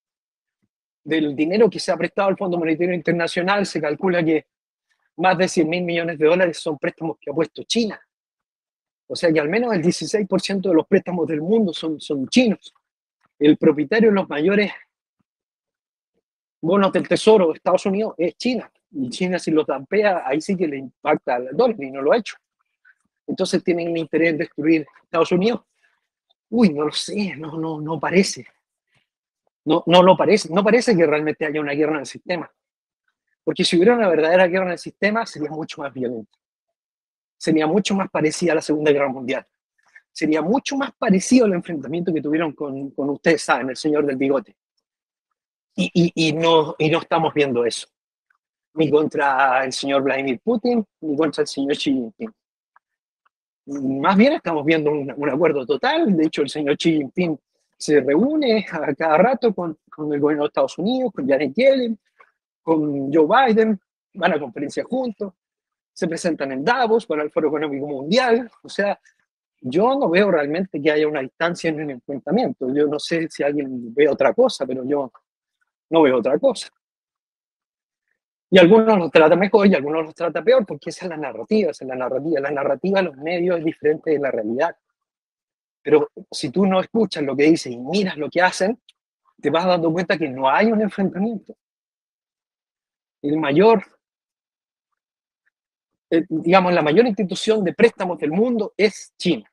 Del 1.03 1.35
dinero 1.35 1.69
que 1.69 1.79
se 1.79 1.91
ha 1.91 1.97
prestado 1.97 2.29
al 2.29 2.37
Fondo 2.37 2.57
Monetario 2.57 2.93
Internacional 2.93 3.65
se 3.65 3.81
calcula 3.81 4.23
que 4.23 4.47
más 5.17 5.37
de 5.37 5.47
100 5.47 5.69
mil 5.69 5.83
millones 5.83 6.17
de 6.17 6.25
dólares 6.25 6.57
son 6.57 6.77
préstamos 6.77 7.17
que 7.19 7.31
ha 7.31 7.33
puesto 7.33 7.63
China. 7.63 7.99
O 9.07 9.15
sea 9.15 9.31
que 9.31 9.39
al 9.39 9.49
menos 9.49 9.73
el 9.73 9.81
16% 9.81 10.61
de 10.69 10.73
los 10.73 10.87
préstamos 10.87 11.27
del 11.27 11.41
mundo 11.41 11.73
son, 11.73 11.99
son 11.99 12.27
chinos 12.27 12.73
el 13.39 13.57
propietario 13.57 14.09
de 14.09 14.15
los 14.15 14.29
mayores 14.29 14.71
bonos 16.61 16.93
del 16.93 17.07
Tesoro 17.07 17.47
de 17.47 17.53
Estados 17.55 17.85
Unidos 17.85 18.13
es 18.17 18.35
China. 18.37 18.71
Y 18.91 19.09
China 19.09 19.37
si 19.37 19.51
lo 19.51 19.65
tampea, 19.65 20.23
ahí 20.25 20.39
sí 20.39 20.55
que 20.55 20.67
le 20.67 20.77
impacta 20.77 21.35
al 21.35 21.49
dólar 21.51 21.81
y 21.81 21.91
no 21.91 22.01
lo 22.01 22.13
ha 22.13 22.17
hecho. 22.17 22.37
Entonces 23.27 23.63
tienen 23.63 23.89
un 23.89 23.97
interés 23.97 24.29
en 24.29 24.37
destruir 24.37 24.85
Estados 25.03 25.31
Unidos. 25.31 25.61
Uy, 26.49 26.69
no 26.69 26.85
lo 26.85 26.91
sé, 26.91 27.35
no, 27.35 27.57
no, 27.57 27.81
no 27.81 27.99
parece. 27.99 28.45
No, 29.65 29.83
no 29.87 30.03
lo 30.03 30.15
parece. 30.15 30.53
No 30.53 30.63
parece 30.63 30.95
que 30.95 31.05
realmente 31.05 31.45
haya 31.45 31.59
una 31.59 31.73
guerra 31.73 31.93
en 31.93 31.99
el 31.99 32.05
sistema. 32.05 32.49
Porque 33.43 33.65
si 33.65 33.75
hubiera 33.75 33.95
una 33.95 34.07
verdadera 34.07 34.47
guerra 34.47 34.65
en 34.65 34.71
el 34.73 34.79
sistema, 34.79 35.25
sería 35.25 35.49
mucho 35.49 35.81
más 35.81 35.93
violenta. 35.93 36.31
Sería 37.43 37.67
mucho 37.67 37.93
más 37.93 38.09
parecida 38.09 38.53
a 38.53 38.55
la 38.55 38.61
Segunda 38.61 38.91
Guerra 38.91 39.09
Mundial 39.09 39.45
sería 40.13 40.43
mucho 40.43 40.77
más 40.77 40.91
parecido 40.93 41.45
al 41.45 41.53
enfrentamiento 41.53 42.13
que 42.13 42.21
tuvieron 42.21 42.53
con, 42.53 42.91
con 42.91 43.09
ustedes, 43.09 43.41
saben, 43.41 43.71
el 43.71 43.75
señor 43.75 44.05
del 44.05 44.15
bigote. 44.15 44.55
Y, 45.75 45.89
y, 45.91 46.27
y, 46.27 46.33
no, 46.33 46.75
y 46.77 46.89
no 46.89 46.99
estamos 46.99 47.33
viendo 47.33 47.65
eso. 47.65 47.87
Ni 48.75 48.91
contra 48.91 49.65
el 49.65 49.73
señor 49.73 50.03
Vladimir 50.03 50.39
Putin, 50.39 50.85
ni 51.01 51.17
contra 51.17 51.41
el 51.41 51.47
señor 51.47 51.75
Xi 51.75 51.91
Jinping. 51.91 52.31
Más 53.65 54.15
bien 54.15 54.33
estamos 54.33 54.63
viendo 54.63 54.91
un, 54.91 55.11
un 55.17 55.29
acuerdo 55.29 55.65
total. 55.65 56.15
De 56.15 56.27
hecho, 56.27 56.43
el 56.43 56.49
señor 56.49 56.77
Xi 56.77 56.91
Jinping 56.97 57.39
se 57.75 57.99
reúne 57.99 58.67
a 58.71 58.93
cada 58.93 59.17
rato 59.17 59.53
con, 59.53 59.77
con 59.89 60.13
el 60.13 60.19
gobierno 60.19 60.43
de 60.43 60.47
Estados 60.49 60.77
Unidos, 60.77 61.11
con 61.11 61.27
Janet 61.27 61.53
Yellen, 61.55 61.99
con 62.61 63.11
Joe 63.11 63.27
Biden, 63.27 63.79
van 64.13 64.33
a 64.33 64.39
conferencias 64.39 64.85
juntos, 64.85 65.33
se 65.93 66.07
presentan 66.07 66.51
en 66.51 66.65
Davos 66.65 67.05
para 67.05 67.23
el 67.23 67.31
Foro 67.31 67.47
Económico 67.49 67.87
Mundial. 67.87 68.49
O 68.63 68.69
sea, 68.69 68.99
yo 69.61 69.97
no 69.97 70.09
veo 70.09 70.31
realmente 70.31 70.81
que 70.81 70.91
haya 70.91 71.07
una 71.07 71.21
distancia 71.21 71.69
en 71.69 71.79
el 71.81 71.89
enfrentamiento. 71.91 72.73
Yo 72.73 72.87
no 72.87 72.99
sé 72.99 73.29
si 73.29 73.43
alguien 73.43 73.93
ve 73.93 74.09
otra 74.09 74.33
cosa, 74.33 74.65
pero 74.65 74.83
yo 74.83 75.11
no 75.89 76.01
veo 76.01 76.17
otra 76.17 76.37
cosa. 76.39 76.69
Y 78.49 78.59
algunos 78.59 78.97
los 78.97 79.09
trata 79.09 79.35
mejor 79.35 79.67
y 79.67 79.73
algunos 79.73 80.05
los 80.05 80.13
trata 80.13 80.43
peor, 80.43 80.65
porque 80.65 80.89
esa 80.89 81.05
es 81.05 81.09
la 81.09 81.17
narrativa, 81.17 81.71
esa 81.71 81.85
es 81.85 81.87
la 81.87 81.95
narrativa. 81.95 82.39
La 82.39 82.51
narrativa 82.51 82.99
de 82.99 83.05
los 83.05 83.17
medios 83.17 83.59
es 83.59 83.65
diferente 83.65 84.11
de 84.11 84.19
la 84.19 84.31
realidad. 84.31 84.75
Pero 85.81 86.09
si 86.31 86.49
tú 86.49 86.65
no 86.65 86.79
escuchas 86.79 87.23
lo 87.23 87.35
que 87.35 87.43
dicen 87.43 87.73
y 87.73 87.77
miras 87.77 88.17
lo 88.17 88.29
que 88.29 88.41
hacen, 88.41 88.79
te 89.41 89.49
vas 89.49 89.65
dando 89.65 89.91
cuenta 89.91 90.17
que 90.17 90.29
no 90.29 90.49
hay 90.49 90.67
un 90.67 90.81
enfrentamiento. 90.81 91.55
El 93.21 93.37
mayor 93.37 93.83
eh, 96.13 96.25
digamos, 96.29 96.71
la 96.73 96.83
mayor 96.83 97.07
institución 97.07 97.63
de 97.63 97.73
préstamos 97.73 98.19
del 98.19 98.29
mundo 98.29 98.75
es 98.77 99.15
China. 99.17 99.51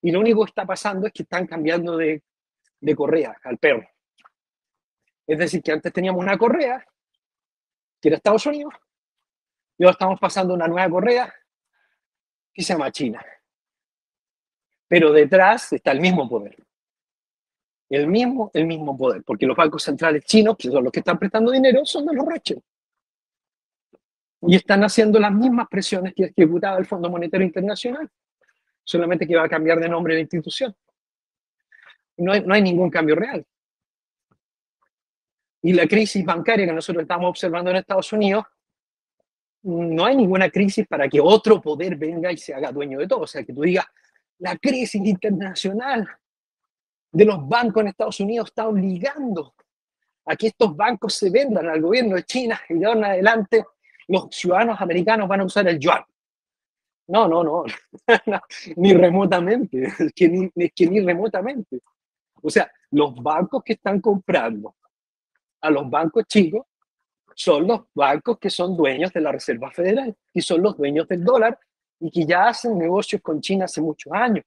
Y 0.00 0.12
lo 0.12 0.20
único 0.20 0.44
que 0.44 0.50
está 0.50 0.64
pasando 0.64 1.08
es 1.08 1.12
que 1.12 1.24
están 1.24 1.48
cambiando 1.48 1.96
de, 1.96 2.22
de 2.78 2.94
correa 2.94 3.36
al 3.42 3.58
perro. 3.58 3.84
Es 5.26 5.36
decir, 5.36 5.60
que 5.60 5.72
antes 5.72 5.92
teníamos 5.92 6.22
una 6.22 6.38
correa, 6.38 6.86
que 8.00 8.08
era 8.08 8.18
Estados 8.18 8.46
Unidos, 8.46 8.72
y 9.76 9.82
ahora 9.82 9.94
estamos 9.94 10.20
pasando 10.20 10.54
una 10.54 10.68
nueva 10.68 10.88
correa 10.88 11.34
que 12.54 12.62
se 12.62 12.74
llama 12.74 12.92
China. 12.92 13.20
Pero 14.86 15.12
detrás 15.12 15.72
está 15.72 15.90
el 15.90 16.00
mismo 16.00 16.28
poder. 16.28 16.56
El 17.90 18.06
mismo, 18.06 18.52
el 18.54 18.64
mismo 18.64 18.96
poder, 18.96 19.24
porque 19.24 19.44
los 19.44 19.56
bancos 19.56 19.82
centrales 19.82 20.24
chinos, 20.24 20.56
que 20.56 20.70
son 20.70 20.84
los 20.84 20.92
que 20.92 21.00
están 21.00 21.18
prestando 21.18 21.50
dinero, 21.50 21.84
son 21.84 22.06
de 22.06 22.14
los 22.14 22.24
Rothschild. 22.24 22.62
Y 24.42 24.56
están 24.56 24.84
haciendo 24.84 25.18
las 25.18 25.32
mismas 25.32 25.66
presiones 25.68 26.14
que 26.14 26.24
ejecutaba 26.24 26.78
el 26.78 26.86
Fondo 26.86 27.10
Monetario 27.10 27.46
Internacional 27.46 28.08
solamente 28.88 29.26
que 29.26 29.36
va 29.36 29.44
a 29.44 29.48
cambiar 29.50 29.78
de 29.78 29.88
nombre 29.88 30.14
la 30.14 30.20
institución. 30.20 30.74
No 32.16 32.32
hay, 32.32 32.40
no 32.40 32.54
hay 32.54 32.62
ningún 32.62 32.88
cambio 32.88 33.14
real. 33.16 33.46
Y 35.60 35.74
la 35.74 35.86
crisis 35.86 36.24
bancaria 36.24 36.64
que 36.64 36.72
nosotros 36.72 37.02
estamos 37.02 37.28
observando 37.28 37.70
en 37.70 37.76
Estados 37.76 38.10
Unidos, 38.14 38.46
no 39.64 40.06
hay 40.06 40.16
ninguna 40.16 40.48
crisis 40.48 40.86
para 40.86 41.06
que 41.06 41.20
otro 41.20 41.60
poder 41.60 41.96
venga 41.96 42.32
y 42.32 42.38
se 42.38 42.54
haga 42.54 42.72
dueño 42.72 42.98
de 42.98 43.06
todo. 43.06 43.20
O 43.20 43.26
sea, 43.26 43.44
que 43.44 43.52
tú 43.52 43.60
digas, 43.60 43.84
la 44.38 44.56
crisis 44.56 45.04
internacional 45.04 46.08
de 47.12 47.24
los 47.26 47.46
bancos 47.46 47.82
en 47.82 47.88
Estados 47.88 48.20
Unidos 48.20 48.48
está 48.48 48.68
obligando 48.68 49.54
a 50.24 50.34
que 50.34 50.46
estos 50.46 50.74
bancos 50.74 51.12
se 51.12 51.28
vendan 51.28 51.68
al 51.68 51.82
gobierno 51.82 52.16
de 52.16 52.22
China 52.22 52.58
y 52.70 52.74
de 52.74 52.86
ahora 52.86 53.00
en 53.00 53.04
adelante 53.04 53.66
los 54.08 54.28
ciudadanos 54.30 54.80
americanos 54.80 55.28
van 55.28 55.40
a 55.40 55.44
usar 55.44 55.68
el 55.68 55.78
yuan. 55.78 56.02
No, 57.06 57.26
no, 57.26 57.42
no, 57.44 57.64
ni 58.76 58.92
remotamente, 58.92 59.84
es 59.98 60.12
que 60.14 60.28
ni, 60.28 60.50
es 60.54 60.72
que 60.74 60.86
ni 60.86 61.00
remotamente. 61.00 61.80
O 62.42 62.50
sea, 62.50 62.70
los 62.90 63.14
bancos 63.14 63.62
que 63.64 63.74
están 63.74 64.00
comprando 64.00 64.74
a 65.60 65.70
los 65.70 65.88
bancos 65.88 66.26
chicos 66.26 66.66
son 67.34 67.66
los 67.66 67.82
bancos 67.94 68.38
que 68.38 68.50
son 68.50 68.76
dueños 68.76 69.12
de 69.12 69.20
la 69.20 69.32
Reserva 69.32 69.70
Federal 69.70 70.14
y 70.32 70.40
son 70.42 70.62
los 70.62 70.76
dueños 70.76 71.08
del 71.08 71.24
dólar 71.24 71.58
y 72.00 72.10
que 72.10 72.26
ya 72.26 72.48
hacen 72.48 72.78
negocios 72.78 73.22
con 73.22 73.40
China 73.40 73.64
hace 73.64 73.80
muchos 73.80 74.12
años, 74.12 74.44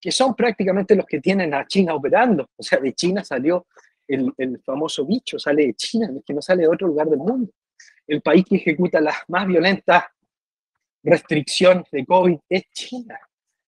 que 0.00 0.12
son 0.12 0.34
prácticamente 0.34 0.94
los 0.94 1.06
que 1.06 1.20
tienen 1.20 1.54
a 1.54 1.66
China 1.66 1.94
operando. 1.94 2.48
O 2.56 2.62
sea, 2.62 2.78
de 2.78 2.92
China 2.92 3.24
salió 3.24 3.66
el, 4.06 4.32
el 4.36 4.60
famoso 4.60 5.04
bicho, 5.06 5.38
sale 5.38 5.66
de 5.66 5.74
China, 5.74 6.10
es 6.14 6.24
que 6.24 6.34
no 6.34 6.42
sale 6.42 6.62
de 6.62 6.68
otro 6.68 6.86
lugar 6.86 7.08
del 7.08 7.18
mundo. 7.18 7.50
El 8.06 8.20
país 8.20 8.44
que 8.48 8.56
ejecuta 8.56 9.00
las 9.00 9.16
más 9.28 9.46
violentas 9.46 10.04
restricción 11.02 11.84
de 11.90 12.04
COVID 12.04 12.38
es 12.48 12.70
China. 12.72 13.18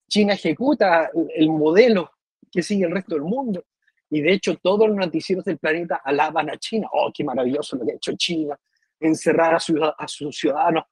China 0.08 0.34
ejecuta 0.34 1.10
el 1.34 1.48
modelo 1.50 2.12
que 2.50 2.62
sigue 2.62 2.84
el 2.84 2.92
resto 2.92 3.14
del 3.14 3.24
mundo. 3.24 3.64
Y 4.10 4.20
de 4.20 4.32
hecho, 4.32 4.56
todos 4.56 4.88
los 4.88 4.96
noticieros 4.96 5.44
del 5.44 5.58
planeta 5.58 6.00
alaban 6.04 6.50
a 6.50 6.58
China. 6.58 6.88
Oh, 6.92 7.10
qué 7.12 7.24
maravilloso 7.24 7.76
lo 7.76 7.84
que 7.84 7.92
ha 7.92 7.96
hecho 7.96 8.12
China. 8.16 8.58
Encerrar 9.00 9.54
a, 9.54 9.58
a 9.98 10.08
sus 10.08 10.36
ciudadanos 10.36 10.84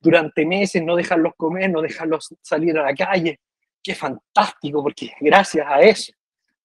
durante 0.00 0.46
meses, 0.46 0.82
no 0.82 0.94
dejarlos 0.94 1.34
comer, 1.36 1.70
no 1.70 1.82
dejarlos 1.82 2.34
salir 2.40 2.78
a 2.78 2.84
la 2.84 2.94
calle. 2.94 3.40
Qué 3.82 3.94
fantástico, 3.94 4.82
porque 4.82 5.12
gracias 5.20 5.66
a 5.66 5.80
eso 5.80 6.12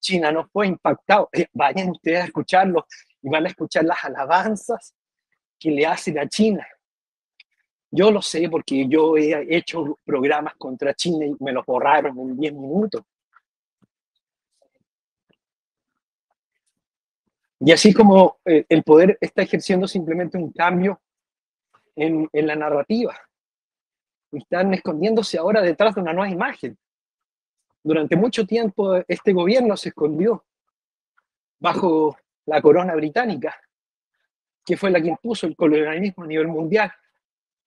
China 0.05 0.31
no 0.31 0.47
fue 0.47 0.67
impactado. 0.67 1.29
Eh, 1.33 1.47
vayan 1.53 1.89
ustedes 1.89 2.21
a 2.21 2.25
escucharlo 2.25 2.85
y 3.23 3.29
van 3.29 3.45
a 3.45 3.49
escuchar 3.49 3.85
las 3.85 4.03
alabanzas 4.05 4.93
que 5.59 5.71
le 5.71 5.85
hacen 5.85 6.19
a 6.19 6.27
China. 6.27 6.65
Yo 7.91 8.11
lo 8.11 8.21
sé 8.21 8.49
porque 8.49 8.87
yo 8.89 9.15
he 9.15 9.55
hecho 9.55 9.99
programas 10.03 10.55
contra 10.55 10.93
China 10.93 11.25
y 11.25 11.35
me 11.39 11.53
los 11.53 11.65
borraron 11.65 12.19
en 12.19 12.37
10 12.37 12.53
minutos. 12.53 13.03
Y 17.59 17.71
así 17.71 17.93
como 17.93 18.37
eh, 18.45 18.65
el 18.67 18.83
poder 18.83 19.17
está 19.21 19.43
ejerciendo 19.43 19.87
simplemente 19.87 20.37
un 20.37 20.51
cambio 20.51 21.01
en, 21.95 22.27
en 22.33 22.47
la 22.47 22.55
narrativa. 22.55 23.15
están 24.31 24.73
escondiéndose 24.73 25.37
ahora 25.37 25.61
detrás 25.61 25.95
de 25.95 26.01
una 26.01 26.11
nueva 26.11 26.29
imagen. 26.29 26.77
Durante 27.81 28.15
mucho 28.15 28.45
tiempo 28.45 28.95
este 29.07 29.31
gobierno 29.31 29.77
se 29.77 29.89
escondió 29.89 30.43
bajo 31.59 32.17
la 32.45 32.61
corona 32.61 32.93
británica, 32.95 33.57
que 34.65 34.75
fue 34.75 34.89
la 34.89 34.99
que 34.99 35.09
impuso 35.09 35.45
el 35.45 35.55
colonialismo 35.55 36.23
a 36.23 36.27
nivel 36.27 36.47
mundial, 36.47 36.91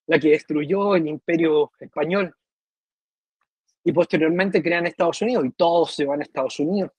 la 0.06 0.18
que 0.18 0.30
destruyó 0.30 0.96
el 0.96 1.06
imperio 1.06 1.70
español 1.78 2.34
y 3.84 3.92
posteriormente 3.92 4.62
crean 4.62 4.86
Estados 4.86 5.22
Unidos 5.22 5.46
y 5.46 5.50
todos 5.50 5.94
se 5.94 6.04
van 6.04 6.20
a 6.20 6.24
Estados 6.24 6.58
Unidos. 6.58 6.90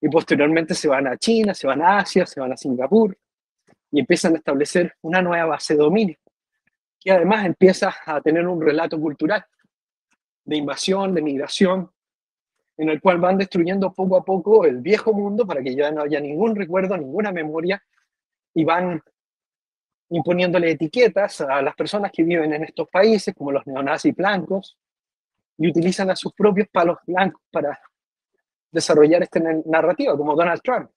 Y 0.00 0.08
posteriormente 0.08 0.74
se 0.74 0.88
van 0.88 1.06
a 1.06 1.16
China, 1.16 1.54
se 1.54 1.66
van 1.66 1.80
a 1.80 1.98
Asia, 1.98 2.26
se 2.26 2.40
van 2.40 2.52
a 2.52 2.56
Singapur 2.56 3.16
y 3.90 4.00
empiezan 4.00 4.34
a 4.34 4.38
establecer 4.38 4.94
una 5.02 5.22
nueva 5.22 5.46
base 5.46 5.74
de 5.74 5.80
dominio, 5.80 6.16
que 7.00 7.12
además 7.12 7.46
empieza 7.46 7.94
a 8.04 8.20
tener 8.20 8.46
un 8.46 8.60
relato 8.60 9.00
cultural 9.00 9.44
de 10.44 10.56
invasión, 10.56 11.14
de 11.14 11.22
migración, 11.22 11.90
en 12.76 12.88
el 12.88 13.00
cual 13.00 13.18
van 13.18 13.38
destruyendo 13.38 13.92
poco 13.92 14.16
a 14.16 14.24
poco 14.24 14.64
el 14.64 14.78
viejo 14.78 15.12
mundo 15.12 15.46
para 15.46 15.62
que 15.62 15.74
ya 15.74 15.90
no 15.90 16.02
haya 16.02 16.20
ningún 16.20 16.56
recuerdo, 16.56 16.96
ninguna 16.96 17.30
memoria, 17.30 17.82
y 18.54 18.64
van 18.64 19.02
imponiéndole 20.10 20.72
etiquetas 20.72 21.40
a 21.40 21.62
las 21.62 21.74
personas 21.74 22.12
que 22.12 22.22
viven 22.22 22.52
en 22.52 22.64
estos 22.64 22.88
países, 22.88 23.34
como 23.34 23.50
los 23.50 23.66
neonazis 23.66 24.14
blancos, 24.14 24.78
y 25.56 25.68
utilizan 25.68 26.10
a 26.10 26.16
sus 26.16 26.32
propios 26.34 26.68
palos 26.70 26.98
blancos 27.06 27.40
para 27.50 27.80
desarrollar 28.70 29.22
esta 29.22 29.40
narrativa, 29.64 30.16
como 30.16 30.34
Donald 30.34 30.60
Trump, 30.62 30.90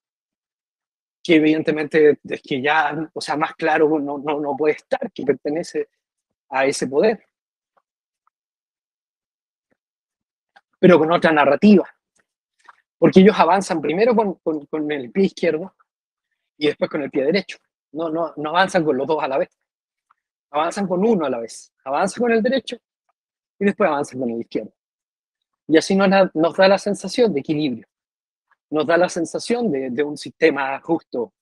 que 1.24 1.36
evidentemente 1.36 2.20
es 2.24 2.42
que 2.42 2.62
ya, 2.62 3.10
o 3.14 3.22
sea, 3.22 3.38
más 3.38 3.56
claro 3.56 4.00
no, 4.00 4.18
no, 4.18 4.40
no 4.40 4.56
puede 4.58 4.76
estar, 4.76 5.12
que 5.12 5.24
pertenece 5.24 5.90
a 6.50 6.66
ese 6.66 6.88
poder. 6.88 7.26
Pero 10.78 11.00
con 11.00 11.12
otra 11.12 11.32
narrativa. 11.32 11.90
Porque 12.98 13.22
ellos 13.22 13.38
avanzan 13.40 13.82
primero 13.82 14.16
con, 14.16 14.36
con, 14.36 14.66
con 14.66 14.92
el 14.92 15.12
pie 15.12 15.26
izquierdo 15.26 15.74
y 16.58 16.68
después 16.68 16.90
con 16.90 17.02
el 17.02 17.12
pie 17.12 17.26
derecho. 17.26 17.58
No, 17.92 18.10
no, 18.10 18.34
no 18.36 18.50
avanzan 18.50 18.84
con 18.84 18.98
los 18.98 19.08
dos 19.08 19.24
a 19.24 19.28
la 19.28 19.38
vez. 19.38 19.50
Avanzan 20.52 20.88
con 20.88 21.06
uno 21.06 21.26
a 21.26 21.30
la 21.30 21.40
vez. 21.40 21.74
Avanzan 21.84 22.22
con 22.22 22.32
el 22.32 22.44
derecho 22.44 22.78
y 23.60 23.66
después 23.66 23.90
avanzan 23.90 24.20
con 24.20 24.30
el 24.30 24.42
izquierdo. 24.42 24.74
Y 25.68 25.78
así 25.78 25.96
nos, 25.96 26.10
nos 26.34 26.56
da 26.56 26.68
la 26.68 26.78
sensación 26.78 27.34
de 27.34 27.40
equilibrio, 27.40 27.88
nos 28.70 28.86
da 28.86 28.98
la 28.98 29.10
sensación 29.10 29.72
de, 29.72 29.90
de 29.90 30.04
un 30.04 30.18
sistema 30.18 30.80
justo 30.82 31.34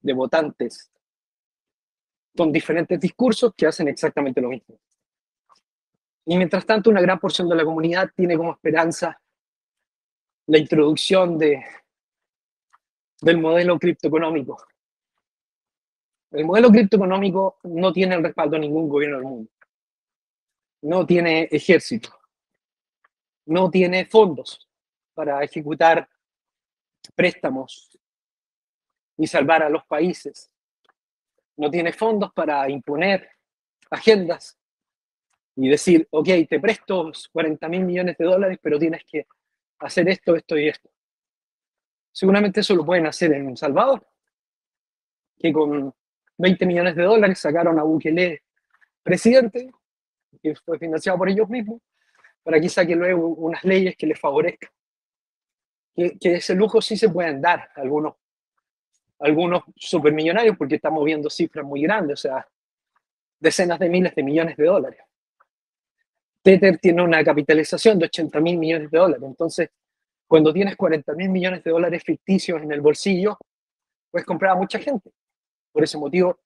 de 0.00 0.12
votantes 0.12 0.90
con 2.36 2.52
diferentes 2.52 3.00
discursos 3.00 3.54
que 3.56 3.66
hacen 3.66 3.88
exactamente 3.88 4.40
lo 4.40 4.50
mismo. 4.50 4.78
Y 6.26 6.36
mientras 6.36 6.66
tanto, 6.66 6.90
una 6.90 7.00
gran 7.00 7.18
porción 7.18 7.48
de 7.48 7.56
la 7.56 7.64
comunidad 7.64 8.10
tiene 8.14 8.36
como 8.36 8.52
esperanza 8.52 9.20
la 10.46 10.58
introducción 10.58 11.38
de, 11.38 11.64
del 13.24 13.38
modelo 13.38 13.78
criptoeconómico. 13.78 14.56
El 16.32 16.44
modelo 16.44 16.70
criptoeconómico 16.70 17.58
no 17.64 17.92
tiene 17.92 18.16
el 18.16 18.24
respaldo 18.24 18.54
de 18.54 18.60
ningún 18.60 18.88
gobierno 18.88 19.16
del 19.16 19.26
mundo 19.26 19.50
no 20.84 21.06
tiene 21.06 21.48
ejército, 21.50 22.10
no 23.46 23.70
tiene 23.70 24.04
fondos 24.04 24.68
para 25.14 25.42
ejecutar 25.42 26.06
préstamos 27.14 27.98
y 29.16 29.26
salvar 29.26 29.62
a 29.62 29.70
los 29.70 29.86
países, 29.86 30.50
no 31.56 31.70
tiene 31.70 31.92
fondos 31.92 32.32
para 32.34 32.68
imponer 32.68 33.30
agendas 33.90 34.58
y 35.56 35.68
decir, 35.68 36.06
ok, 36.10 36.28
te 36.48 36.60
presto 36.60 37.12
40 37.32 37.68
mil 37.68 37.84
millones 37.84 38.18
de 38.18 38.24
dólares, 38.26 38.58
pero 38.60 38.78
tienes 38.78 39.04
que 39.04 39.26
hacer 39.78 40.06
esto, 40.10 40.36
esto 40.36 40.58
y 40.58 40.68
esto. 40.68 40.90
Seguramente 42.14 42.60
eso 42.60 42.76
lo 42.76 42.86
pueden 42.86 43.06
hacer 43.06 43.32
en 43.32 43.48
El 43.48 43.56
Salvador, 43.56 44.06
que 45.36 45.52
con 45.52 45.92
20 46.38 46.64
millones 46.64 46.94
de 46.94 47.02
dólares 47.02 47.40
sacaron 47.40 47.76
a 47.80 47.82
Bukele 47.82 48.44
presidente 49.02 49.68
que 50.40 50.54
fue 50.54 50.78
financiado 50.78 51.18
por 51.18 51.28
ellos 51.28 51.48
mismos, 51.48 51.80
para 52.42 52.60
que 52.60 52.68
saquen 52.68 53.00
luego 53.00 53.28
unas 53.28 53.64
leyes 53.64 53.96
que 53.96 54.06
les 54.06 54.20
favorezcan. 54.20 54.70
Que, 55.94 56.16
ese 56.20 56.54
lujo 56.54 56.80
sí 56.80 56.96
se 56.96 57.08
pueden 57.08 57.40
dar 57.40 57.70
algunos, 57.74 58.14
algunos 59.18 59.64
supermillonarios, 59.74 60.56
porque 60.56 60.76
estamos 60.76 61.04
viendo 61.04 61.28
cifras 61.28 61.64
muy 61.64 61.82
grandes, 61.82 62.20
o 62.20 62.22
sea, 62.22 62.46
decenas 63.40 63.78
de 63.80 63.88
miles 63.88 64.14
de 64.14 64.22
millones 64.22 64.56
de 64.56 64.64
dólares. 64.64 65.00
Tether 66.42 66.78
tiene 66.78 67.02
una 67.02 67.24
capitalización 67.24 67.98
de 67.98 68.04
80 68.06 68.40
mil 68.40 68.58
millones 68.58 68.90
de 68.90 68.98
dólares, 68.98 69.24
entonces 69.26 69.70
cuando 70.34 70.52
tienes 70.52 70.74
40 70.74 71.14
mil 71.14 71.28
millones 71.28 71.62
de 71.62 71.70
dólares 71.70 72.02
ficticios 72.02 72.60
en 72.60 72.72
el 72.72 72.80
bolsillo, 72.80 73.38
puedes 74.10 74.26
comprar 74.26 74.50
a 74.50 74.54
mucha 74.56 74.80
gente. 74.80 75.12
Por 75.70 75.84
ese 75.84 75.96
motivo, 75.96 76.40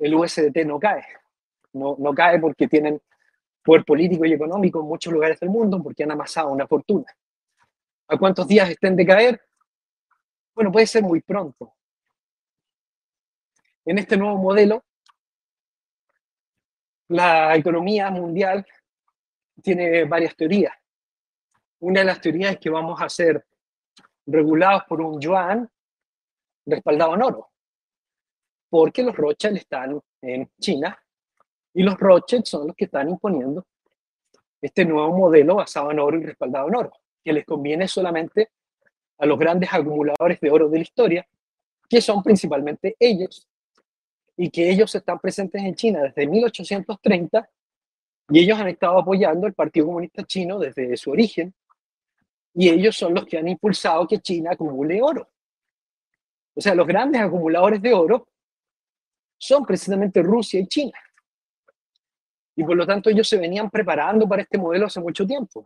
el 0.00 0.12
USDT 0.12 0.56
no 0.66 0.80
cae. 0.80 1.04
No, 1.72 1.94
no 2.00 2.12
cae 2.12 2.40
porque 2.40 2.66
tienen 2.66 3.00
poder 3.62 3.84
político 3.84 4.24
y 4.24 4.32
económico 4.32 4.80
en 4.80 4.86
muchos 4.86 5.12
lugares 5.12 5.38
del 5.38 5.50
mundo 5.50 5.80
porque 5.80 6.02
han 6.02 6.10
amasado 6.10 6.50
una 6.50 6.66
fortuna. 6.66 7.06
¿A 8.08 8.18
cuántos 8.18 8.48
días 8.48 8.68
estén 8.68 8.96
de 8.96 9.06
caer? 9.06 9.40
Bueno, 10.52 10.72
puede 10.72 10.88
ser 10.88 11.04
muy 11.04 11.20
pronto. 11.20 11.74
En 13.84 13.98
este 13.98 14.16
nuevo 14.16 14.36
modelo, 14.36 14.82
la 17.06 17.54
economía 17.54 18.10
mundial 18.10 18.66
tiene 19.62 20.06
varias 20.06 20.34
teorías. 20.34 20.81
Una 21.82 22.00
de 22.00 22.06
las 22.06 22.20
teorías 22.20 22.52
es 22.52 22.60
que 22.60 22.70
vamos 22.70 23.02
a 23.02 23.08
ser 23.08 23.44
regulados 24.24 24.84
por 24.84 25.00
un 25.00 25.20
yuan 25.20 25.68
respaldado 26.64 27.14
en 27.14 27.22
oro, 27.22 27.50
porque 28.70 29.02
los 29.02 29.16
Rothschild 29.16 29.56
están 29.56 30.00
en 30.20 30.48
China 30.60 30.96
y 31.74 31.82
los 31.82 31.98
Rothschild 31.98 32.44
son 32.44 32.68
los 32.68 32.76
que 32.76 32.84
están 32.84 33.10
imponiendo 33.10 33.66
este 34.60 34.84
nuevo 34.84 35.12
modelo 35.12 35.56
basado 35.56 35.90
en 35.90 35.98
oro 35.98 36.18
y 36.18 36.24
respaldado 36.24 36.68
en 36.68 36.76
oro, 36.76 36.92
que 37.24 37.32
les 37.32 37.44
conviene 37.44 37.88
solamente 37.88 38.50
a 39.18 39.26
los 39.26 39.36
grandes 39.36 39.68
acumuladores 39.72 40.38
de 40.38 40.50
oro 40.52 40.68
de 40.68 40.78
la 40.78 40.82
historia, 40.82 41.26
que 41.88 42.00
son 42.00 42.22
principalmente 42.22 42.94
ellos, 43.00 43.48
y 44.36 44.50
que 44.50 44.70
ellos 44.70 44.94
están 44.94 45.18
presentes 45.18 45.60
en 45.60 45.74
China 45.74 46.02
desde 46.02 46.28
1830, 46.28 47.50
y 48.28 48.38
ellos 48.38 48.60
han 48.60 48.68
estado 48.68 49.00
apoyando 49.00 49.48
el 49.48 49.54
Partido 49.54 49.86
Comunista 49.86 50.22
Chino 50.22 50.60
desde 50.60 50.96
su 50.96 51.10
origen, 51.10 51.52
y 52.54 52.68
ellos 52.68 52.96
son 52.96 53.14
los 53.14 53.24
que 53.26 53.38
han 53.38 53.48
impulsado 53.48 54.06
que 54.06 54.20
China 54.20 54.50
acumule 54.52 55.00
oro. 55.00 55.30
O 56.54 56.60
sea, 56.60 56.74
los 56.74 56.86
grandes 56.86 57.20
acumuladores 57.20 57.80
de 57.80 57.94
oro 57.94 58.28
son 59.38 59.64
precisamente 59.64 60.22
Rusia 60.22 60.60
y 60.60 60.66
China. 60.66 60.98
Y 62.54 62.64
por 62.64 62.76
lo 62.76 62.86
tanto 62.86 63.08
ellos 63.08 63.28
se 63.28 63.38
venían 63.38 63.70
preparando 63.70 64.28
para 64.28 64.42
este 64.42 64.58
modelo 64.58 64.86
hace 64.86 65.00
mucho 65.00 65.26
tiempo. 65.26 65.64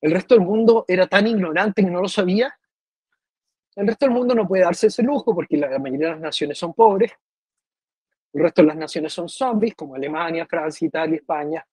El 0.00 0.12
resto 0.12 0.34
del 0.34 0.44
mundo 0.44 0.84
era 0.88 1.06
tan 1.06 1.26
ignorante 1.26 1.84
que 1.84 1.90
no 1.90 2.00
lo 2.00 2.08
sabía. 2.08 2.56
El 3.76 3.86
resto 3.86 4.06
del 4.06 4.14
mundo 4.14 4.34
no 4.34 4.48
puede 4.48 4.64
darse 4.64 4.86
ese 4.86 5.02
lujo 5.02 5.34
porque 5.34 5.56
la 5.56 5.78
mayoría 5.78 6.06
de 6.06 6.12
las 6.14 6.20
naciones 6.20 6.58
son 6.58 6.72
pobres. 6.72 7.12
El 8.32 8.42
resto 8.42 8.62
de 8.62 8.68
las 8.68 8.76
naciones 8.76 9.12
son 9.12 9.28
zombies, 9.28 9.74
como 9.74 9.94
Alemania, 9.94 10.46
Francia, 10.46 10.86
Italia, 10.86 11.16
España. 11.16 11.66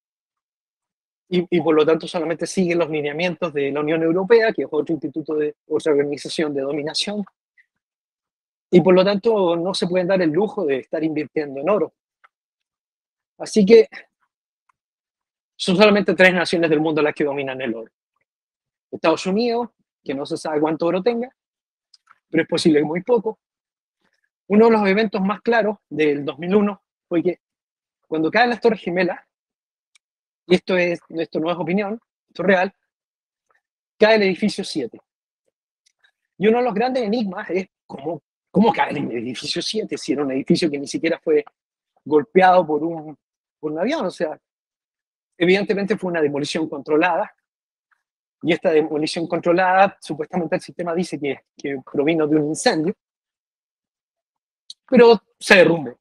Y, 1.27 1.59
por 1.61 1.73
lo 1.73 1.83
tanto 1.85 2.07
solamente 2.07 2.45
siguen 2.45 2.77
los 2.77 2.89
lineamientos 2.89 3.51
de 3.51 3.71
la 3.71 3.79
Unión 3.79 4.03
Europea, 4.03 4.53
que 4.53 4.61
es 4.61 4.67
otro 4.69 4.93
instituto 4.93 5.35
de 5.35 5.55
otra 5.67 5.91
organización 5.91 6.53
de 6.53 6.61
dominación. 6.61 7.25
Y 8.69 8.81
por 8.81 8.93
lo 8.93 9.03
tanto 9.03 9.55
no 9.55 9.73
se 9.73 9.87
pueden 9.87 10.07
dar 10.07 10.21
el 10.21 10.29
lujo 10.29 10.65
de 10.65 10.77
estar 10.77 11.03
invirtiendo 11.03 11.59
en 11.59 11.69
oro. 11.69 11.93
Así 13.39 13.65
que 13.65 13.87
son 15.55 15.75
solamente 15.77 16.13
tres 16.13 16.33
naciones 16.33 16.69
del 16.69 16.79
mundo 16.79 17.01
las 17.01 17.15
que 17.15 17.23
dominan 17.23 17.59
el 17.61 17.73
oro. 17.73 17.91
Estados 18.91 19.25
Unidos, 19.25 19.69
que 20.03 20.13
no 20.13 20.25
se 20.25 20.37
sabe 20.37 20.59
cuánto 20.59 20.85
oro 20.85 21.01
tenga, 21.01 21.29
pero 22.29 22.43
es 22.43 22.49
posible 22.49 22.79
que 22.79 22.85
muy 22.85 23.01
poco. 23.01 23.39
Uno 24.47 24.65
de 24.65 24.71
los 24.71 24.87
eventos 24.87 25.21
más 25.21 25.41
claros 25.41 25.77
del 25.89 26.23
2001 26.23 26.81
fue 27.07 27.23
que 27.23 27.39
cuando 28.07 28.29
caen 28.29 28.51
las 28.51 28.61
Torres 28.61 28.81
Gemelas, 28.81 29.19
y 30.47 30.55
esto, 30.55 30.77
es, 30.77 30.99
esto 31.09 31.39
no 31.39 31.51
es 31.51 31.57
opinión, 31.57 31.99
esto 32.27 32.43
es 32.43 32.47
real, 32.47 32.73
cae 33.97 34.15
el 34.15 34.23
edificio 34.23 34.63
7. 34.63 34.99
Y 36.37 36.47
uno 36.47 36.57
de 36.57 36.63
los 36.63 36.73
grandes 36.73 37.03
enigmas 37.03 37.49
es 37.49 37.67
cómo, 37.87 38.21
cómo 38.51 38.73
cae 38.73 38.91
el 38.91 39.11
edificio 39.11 39.61
7 39.61 39.97
si 39.97 40.13
era 40.13 40.23
un 40.23 40.31
edificio 40.31 40.69
que 40.69 40.77
ni 40.77 40.87
siquiera 40.87 41.19
fue 41.23 41.43
golpeado 42.03 42.65
por 42.65 42.83
un, 42.83 43.17
por 43.59 43.71
un 43.71 43.79
avión. 43.79 44.05
O 44.05 44.11
sea, 44.11 44.39
Evidentemente 45.37 45.97
fue 45.97 46.11
una 46.11 46.21
demolición 46.21 46.69
controlada, 46.69 47.33
y 48.41 48.53
esta 48.53 48.71
demolición 48.71 49.27
controlada, 49.27 49.97
supuestamente 49.99 50.55
el 50.55 50.61
sistema 50.61 50.93
dice 50.93 51.19
que, 51.19 51.45
que 51.57 51.81
provino 51.83 52.27
de 52.27 52.35
un 52.37 52.49
incendio, 52.49 52.93
pero 54.87 55.21
se 55.39 55.55
derrumbó. 55.55 55.99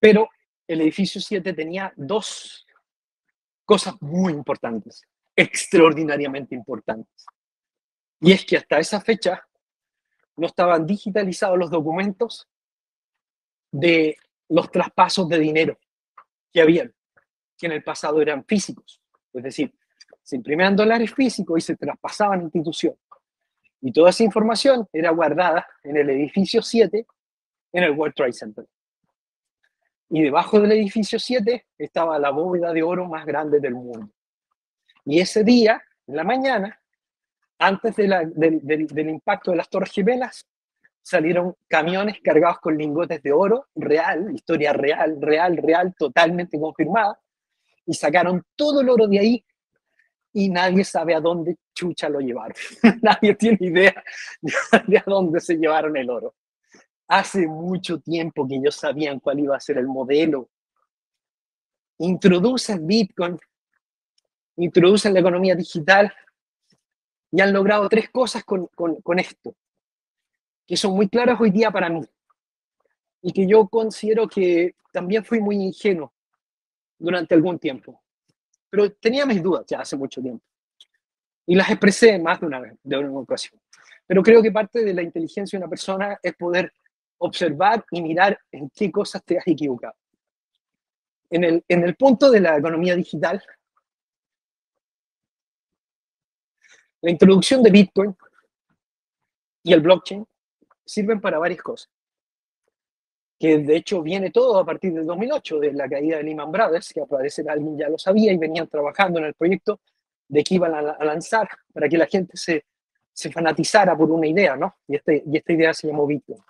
Pero 0.00 0.28
el 0.66 0.80
edificio 0.80 1.20
7 1.20 1.52
tenía 1.52 1.92
dos 1.96 2.66
cosas 3.68 4.00
muy 4.00 4.32
importantes, 4.32 5.02
extraordinariamente 5.36 6.54
importantes. 6.54 7.26
Y 8.18 8.32
es 8.32 8.46
que 8.46 8.56
hasta 8.56 8.78
esa 8.78 8.98
fecha 8.98 9.46
no 10.36 10.46
estaban 10.46 10.86
digitalizados 10.86 11.58
los 11.58 11.70
documentos 11.70 12.48
de 13.70 14.16
los 14.48 14.70
traspasos 14.70 15.28
de 15.28 15.38
dinero 15.38 15.78
que 16.50 16.62
habían, 16.62 16.94
que 17.58 17.66
en 17.66 17.72
el 17.72 17.84
pasado 17.84 18.22
eran 18.22 18.42
físicos. 18.46 19.02
Es 19.34 19.42
decir, 19.42 19.74
se 20.22 20.36
imprimían 20.36 20.74
dólares 20.74 21.12
físicos 21.12 21.58
y 21.58 21.60
se 21.60 21.76
traspasaban 21.76 22.40
a 22.40 22.44
instituciones. 22.44 22.98
Y 23.82 23.92
toda 23.92 24.08
esa 24.08 24.24
información 24.24 24.88
era 24.94 25.10
guardada 25.10 25.66
en 25.82 25.98
el 25.98 26.08
edificio 26.08 26.62
7 26.62 27.06
en 27.72 27.84
el 27.84 27.90
World 27.90 28.14
Trade 28.14 28.32
Center. 28.32 28.66
Y 30.10 30.22
debajo 30.22 30.60
del 30.60 30.72
edificio 30.72 31.18
7 31.18 31.66
estaba 31.76 32.18
la 32.18 32.30
bóveda 32.30 32.72
de 32.72 32.82
oro 32.82 33.06
más 33.06 33.26
grande 33.26 33.60
del 33.60 33.74
mundo. 33.74 34.10
Y 35.04 35.20
ese 35.20 35.44
día, 35.44 35.82
en 36.06 36.16
la 36.16 36.24
mañana, 36.24 36.80
antes 37.58 37.96
del, 37.96 39.08
impacto 39.08 39.50
de 39.50 39.56
las 39.56 39.68
Torres 39.68 39.92
Gemelas, 39.92 40.46
salieron 41.02 41.54
camiones 41.66 42.20
cargados 42.22 42.58
con 42.60 42.76
lingotes 42.76 43.22
de 43.22 43.32
oro, 43.32 43.66
real, 43.74 44.32
historia 44.34 44.72
real, 44.72 45.18
real, 45.20 45.56
real, 45.56 45.94
totalmente 45.98 46.58
confirmada, 46.58 47.18
y 47.86 47.94
sacaron 47.94 48.44
todo 48.54 48.82
el 48.82 48.90
oro 48.90 49.06
de 49.06 49.18
ahí 49.18 49.44
y 50.32 50.50
nadie 50.50 50.84
sabe 50.84 51.14
a 51.14 51.20
dónde 51.20 51.56
chucha 51.74 52.08
lo 52.08 52.20
llevaron. 52.20 52.54
nadie 53.02 53.34
tiene 53.34 53.58
idea 53.60 54.04
de 54.86 54.98
a 54.98 55.04
dónde 55.06 55.40
se 55.40 55.56
llevaron 55.56 55.96
el 55.96 56.10
oro. 56.10 56.34
Hace 57.08 57.46
mucho 57.46 57.98
tiempo 58.00 58.46
que 58.46 58.56
ellos 58.56 58.76
sabían 58.76 59.18
cuál 59.18 59.40
iba 59.40 59.56
a 59.56 59.60
ser 59.60 59.78
el 59.78 59.86
modelo. 59.86 60.48
Introducen 61.98 62.86
Bitcoin, 62.86 63.38
introducen 64.56 65.14
la 65.14 65.20
economía 65.20 65.54
digital 65.54 66.12
y 67.30 67.40
han 67.40 67.52
logrado 67.52 67.88
tres 67.88 68.10
cosas 68.10 68.44
con, 68.44 68.66
con 68.66 69.18
esto, 69.18 69.54
que 70.66 70.76
son 70.76 70.94
muy 70.94 71.08
claras 71.08 71.40
hoy 71.40 71.50
día 71.50 71.70
para 71.70 71.88
mí 71.88 72.02
y 73.22 73.32
que 73.32 73.46
yo 73.46 73.68
considero 73.68 74.28
que 74.28 74.74
también 74.92 75.24
fui 75.24 75.40
muy 75.40 75.56
ingenuo 75.56 76.12
durante 76.98 77.34
algún 77.34 77.58
tiempo. 77.58 78.02
Pero 78.70 78.92
tenía 78.92 79.26
mis 79.26 79.42
dudas 79.42 79.64
ya 79.66 79.80
hace 79.80 79.96
mucho 79.96 80.20
tiempo. 80.20 80.44
Y 81.46 81.54
las 81.54 81.70
expresé 81.70 82.18
más 82.18 82.40
de 82.40 82.46
una 82.46 82.60
vez, 82.60 82.74
de 82.82 82.98
una 82.98 83.20
ocasión. 83.20 83.60
Pero 84.06 84.22
creo 84.22 84.42
que 84.42 84.52
parte 84.52 84.84
de 84.84 84.94
la 84.94 85.02
inteligencia 85.02 85.58
de 85.58 85.64
una 85.64 85.70
persona 85.70 86.18
es 86.22 86.34
poder 86.34 86.72
observar 87.18 87.84
y 87.90 88.02
mirar 88.02 88.38
en 88.52 88.70
qué 88.70 88.90
cosas 88.90 89.22
te 89.24 89.38
has 89.38 89.46
equivocado. 89.46 89.94
En 91.30 91.44
el, 91.44 91.64
en 91.68 91.84
el 91.84 91.94
punto 91.94 92.30
de 92.30 92.40
la 92.40 92.56
economía 92.56 92.96
digital, 92.96 93.42
la 97.00 97.10
introducción 97.10 97.62
de 97.62 97.70
Bitcoin 97.70 98.16
y 99.62 99.72
el 99.72 99.80
blockchain 99.80 100.26
sirven 100.84 101.20
para 101.20 101.38
varias 101.38 101.60
cosas. 101.60 101.90
Que 103.38 103.58
de 103.58 103.76
hecho 103.76 104.02
viene 104.02 104.30
todo 104.30 104.58
a 104.58 104.64
partir 104.64 104.92
del 104.92 105.06
2008, 105.06 105.60
de 105.60 105.72
la 105.72 105.88
caída 105.88 106.16
de 106.16 106.24
Lehman 106.24 106.50
Brothers, 106.50 106.92
que 106.92 107.02
aparece 107.02 107.44
alguien 107.48 107.78
ya 107.78 107.88
lo 107.88 107.98
sabía 107.98 108.32
y 108.32 108.36
venían 108.36 108.66
trabajando 108.66 109.20
en 109.20 109.26
el 109.26 109.34
proyecto 109.34 109.80
de 110.26 110.42
que 110.42 110.56
iban 110.56 110.74
a, 110.74 110.82
lanzar 111.04 111.48
para 111.72 111.88
que 111.88 111.96
la 111.96 112.06
gente 112.06 112.36
se, 112.36 112.64
se 113.12 113.30
fanatizara 113.30 113.96
por 113.96 114.10
una 114.10 114.26
idea, 114.26 114.56
¿no? 114.56 114.76
Y, 114.88 114.96
este, 114.96 115.22
y 115.24 115.36
esta 115.36 115.52
idea 115.52 115.72
se 115.72 115.86
llamó 115.86 116.06
Bitcoin. 116.06 116.40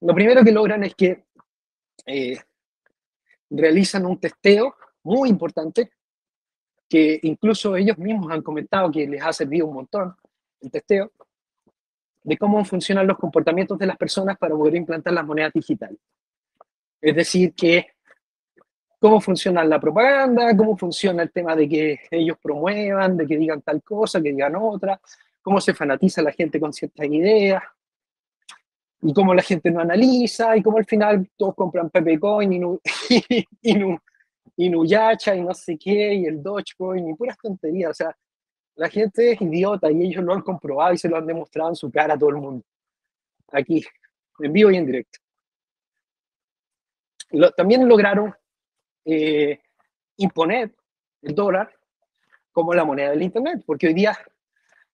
Lo 0.00 0.14
primero 0.14 0.44
que 0.44 0.52
logran 0.52 0.84
es 0.84 0.94
que 0.94 1.24
eh, 2.06 2.38
realizan 3.50 4.06
un 4.06 4.18
testeo 4.18 4.74
muy 5.02 5.28
importante, 5.28 5.90
que 6.88 7.18
incluso 7.22 7.76
ellos 7.76 7.98
mismos 7.98 8.30
han 8.30 8.42
comentado 8.42 8.90
que 8.90 9.06
les 9.06 9.22
ha 9.22 9.32
servido 9.32 9.66
un 9.66 9.74
montón 9.74 10.14
el 10.60 10.70
testeo, 10.70 11.12
de 12.22 12.36
cómo 12.36 12.64
funcionan 12.64 13.06
los 13.06 13.18
comportamientos 13.18 13.78
de 13.78 13.86
las 13.86 13.96
personas 13.96 14.36
para 14.36 14.54
poder 14.54 14.74
implantar 14.74 15.12
las 15.12 15.24
monedas 15.24 15.52
digitales. 15.52 15.98
Es 17.00 17.14
decir, 17.14 17.54
que 17.54 17.86
cómo 18.98 19.20
funciona 19.20 19.64
la 19.64 19.78
propaganda, 19.78 20.56
cómo 20.56 20.76
funciona 20.76 21.22
el 21.22 21.30
tema 21.30 21.54
de 21.54 21.68
que 21.68 22.00
ellos 22.10 22.36
promuevan, 22.42 23.16
de 23.16 23.26
que 23.26 23.36
digan 23.36 23.62
tal 23.62 23.82
cosa, 23.82 24.20
que 24.20 24.32
digan 24.32 24.56
otra, 24.56 25.00
cómo 25.42 25.60
se 25.60 25.74
fanatiza 25.74 26.22
la 26.22 26.32
gente 26.32 26.58
con 26.58 26.72
ciertas 26.72 27.06
ideas, 27.06 27.62
y 29.02 29.12
cómo 29.12 29.34
la 29.34 29.42
gente 29.42 29.70
no 29.70 29.80
analiza, 29.80 30.56
y 30.56 30.62
cómo 30.62 30.78
al 30.78 30.86
final 30.86 31.28
todos 31.36 31.54
compran 31.54 31.90
Pepecoin 31.90 32.52
y, 32.52 32.58
nu, 32.58 32.80
y, 33.62 33.68
y, 34.56 34.70
no 34.70 35.54
sé 35.54 35.78
qué, 35.78 36.14
y 36.14 36.24
el 36.26 36.42
Dogecoin 36.42 37.08
y 37.08 37.14
puras 37.14 37.36
tonterías. 37.38 37.90
O 37.90 37.94
sea, 37.94 38.16
la 38.76 38.88
gente 38.88 39.32
es 39.32 39.40
idiota 39.40 39.90
y 39.90 40.02
ellos 40.02 40.24
lo 40.24 40.32
han 40.32 40.42
comprobado 40.42 40.94
y 40.94 40.98
se 40.98 41.08
lo 41.08 41.16
han 41.16 41.26
demostrado 41.26 41.70
en 41.70 41.76
su 41.76 41.90
cara 41.90 42.14
a 42.14 42.18
todo 42.18 42.30
el 42.30 42.36
mundo. 42.36 42.64
Aquí, 43.52 43.84
en 44.40 44.52
vivo 44.52 44.70
y 44.70 44.76
en 44.76 44.86
directo. 44.86 45.18
también 47.56 47.88
lograron 47.88 48.34
eh, 49.04 49.60
imponer 50.16 50.74
el 51.22 51.34
dólar 51.34 51.72
como 52.52 52.74
la 52.74 52.84
moneda 52.84 53.10
del 53.10 53.22
Internet, 53.22 53.62
porque 53.66 53.88
hoy 53.88 53.94
día 53.94 54.16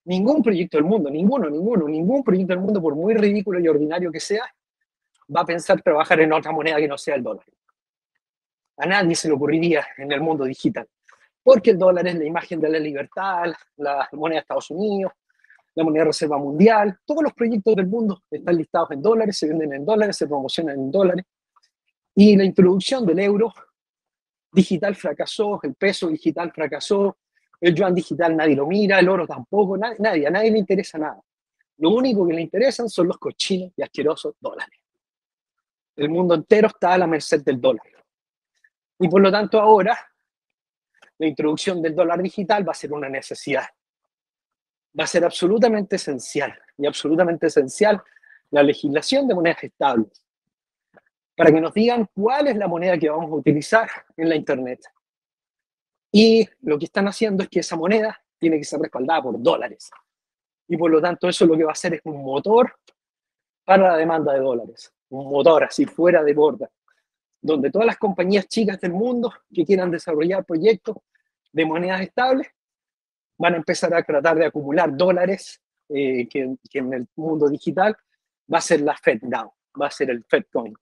Ningún 0.05 0.42
proyecto 0.42 0.76
del 0.76 0.84
mundo, 0.84 1.11
ninguno, 1.11 1.48
ninguno, 1.48 1.86
ningún 1.86 2.24
proyecto 2.24 2.55
del 2.55 2.62
mundo, 2.62 2.80
por 2.82 2.94
muy 2.94 3.14
ridículo 3.14 3.61
y 3.61 3.68
ordinario 3.68 4.11
que 4.11 4.20
sea, 4.20 4.44
va 5.34 5.42
a 5.42 5.46
pensar 5.46 5.80
trabajar 5.80 6.20
en 6.20 6.32
otra 6.32 6.53
moneda 6.53 6.76
que 6.76 6.88
no 6.88 6.98
sea 6.98 7.14
el 7.14 7.22
dólar. 7.22 7.44
A 8.78 8.86
nadie 8.86 9.14
se 9.14 9.28
le 9.28 9.34
ocurriría 9.34 9.86
en 9.96 10.11
el 10.11 10.20
mundo 10.20 10.44
digital, 10.44 10.88
porque 11.42 11.70
el 11.70 11.78
dólar 11.78 12.07
es 12.09 12.16
la 12.16 12.24
imagen 12.24 12.61
de 12.61 12.68
la 12.68 12.78
libertad, 12.78 13.53
la 13.76 14.09
moneda 14.12 14.38
de 14.38 14.40
Estados 14.40 14.70
Unidos, 14.70 15.12
la 15.74 15.84
moneda 15.84 16.03
de 16.03 16.09
reserva 16.09 16.38
mundial, 16.38 16.98
todos 17.05 17.22
los 17.22 17.32
proyectos 17.32 17.76
del 17.76 17.86
mundo 17.86 18.22
están 18.30 18.57
listados 18.57 18.90
en 18.90 19.03
dólares, 19.03 19.38
se 19.38 19.48
venden 19.48 19.72
en 19.72 19.84
dólares, 19.84 20.16
se 20.16 20.26
promocionan 20.26 20.78
en 20.78 20.90
dólares. 20.90 21.24
Y 22.14 22.36
la 22.36 22.44
introducción 22.44 23.07
del 23.07 23.20
euro 23.20 23.53
digital 24.53 24.94
fracasó, 24.94 25.61
el 25.62 25.74
peso 25.74 26.09
digital 26.09 26.53
fracasó, 26.53 27.16
el 27.62 27.76
yuan 27.76 27.94
digital 27.94 28.36
nadie 28.36 28.56
lo 28.56 28.66
mira, 28.66 28.98
el 28.98 29.08
oro 29.08 29.24
tampoco, 29.24 29.76
nadie, 29.76 30.26
a 30.26 30.30
nadie 30.30 30.50
le 30.50 30.58
interesa 30.58 30.98
nada. 30.98 31.22
Lo 31.78 31.90
único 31.90 32.26
que 32.26 32.34
le 32.34 32.42
interesan 32.42 32.88
son 32.88 33.06
los 33.06 33.18
cochinos 33.18 33.72
y 33.76 33.82
asquerosos 33.82 34.34
dólares. 34.40 34.80
El 35.94 36.08
mundo 36.08 36.34
entero 36.34 36.66
está 36.66 36.94
a 36.94 36.98
la 36.98 37.06
merced 37.06 37.42
del 37.44 37.60
dólar. 37.60 37.86
Y 38.98 39.08
por 39.08 39.22
lo 39.22 39.30
tanto 39.30 39.60
ahora 39.60 39.96
la 41.18 41.26
introducción 41.26 41.80
del 41.80 41.94
dólar 41.94 42.20
digital 42.20 42.66
va 42.66 42.72
a 42.72 42.74
ser 42.74 42.92
una 42.92 43.08
necesidad. 43.08 43.66
Va 44.98 45.04
a 45.04 45.06
ser 45.06 45.24
absolutamente 45.24 45.96
esencial 45.96 46.58
y 46.76 46.86
absolutamente 46.86 47.46
esencial 47.46 48.02
la 48.50 48.64
legislación 48.64 49.28
de 49.28 49.34
monedas 49.36 49.62
estables 49.62 50.24
para 51.36 51.52
que 51.52 51.60
nos 51.60 51.72
digan 51.72 52.08
cuál 52.12 52.48
es 52.48 52.56
la 52.56 52.66
moneda 52.66 52.98
que 52.98 53.08
vamos 53.08 53.30
a 53.30 53.34
utilizar 53.36 53.88
en 54.16 54.28
la 54.28 54.34
Internet. 54.34 54.80
Y 56.14 56.46
lo 56.60 56.78
que 56.78 56.84
están 56.84 57.08
haciendo 57.08 57.42
es 57.42 57.48
que 57.48 57.60
esa 57.60 57.74
moneda 57.74 58.22
tiene 58.38 58.58
que 58.58 58.64
ser 58.64 58.78
respaldada 58.78 59.22
por 59.22 59.42
dólares. 59.42 59.90
Y 60.68 60.76
por 60.76 60.90
lo 60.90 61.00
tanto 61.00 61.26
eso 61.26 61.46
lo 61.46 61.56
que 61.56 61.64
va 61.64 61.70
a 61.70 61.72
hacer 61.72 61.94
es 61.94 62.00
un 62.04 62.22
motor 62.22 62.76
para 63.64 63.88
la 63.88 63.96
demanda 63.96 64.34
de 64.34 64.40
dólares. 64.40 64.92
Un 65.08 65.30
motor 65.30 65.64
así 65.64 65.86
fuera 65.86 66.22
de 66.22 66.34
borda. 66.34 66.70
Donde 67.40 67.70
todas 67.70 67.86
las 67.86 67.96
compañías 67.96 68.46
chicas 68.46 68.78
del 68.78 68.92
mundo 68.92 69.32
que 69.52 69.64
quieran 69.64 69.90
desarrollar 69.90 70.44
proyectos 70.44 70.96
de 71.50 71.64
monedas 71.64 72.02
estables 72.02 72.48
van 73.38 73.54
a 73.54 73.56
empezar 73.56 73.94
a 73.94 74.02
tratar 74.02 74.36
de 74.36 74.46
acumular 74.46 74.94
dólares 74.94 75.60
eh, 75.88 76.28
que, 76.28 76.56
que, 76.70 76.78
en 76.78 76.92
el 76.92 77.08
mundo 77.16 77.48
digital 77.48 77.96
va 78.52 78.58
a 78.58 78.60
ser 78.60 78.82
la 78.82 78.96
FedNow, 78.96 79.52
va 79.80 79.86
a 79.86 79.90
ser 79.90 80.10
el 80.10 80.24
FedCoin, 80.24 80.74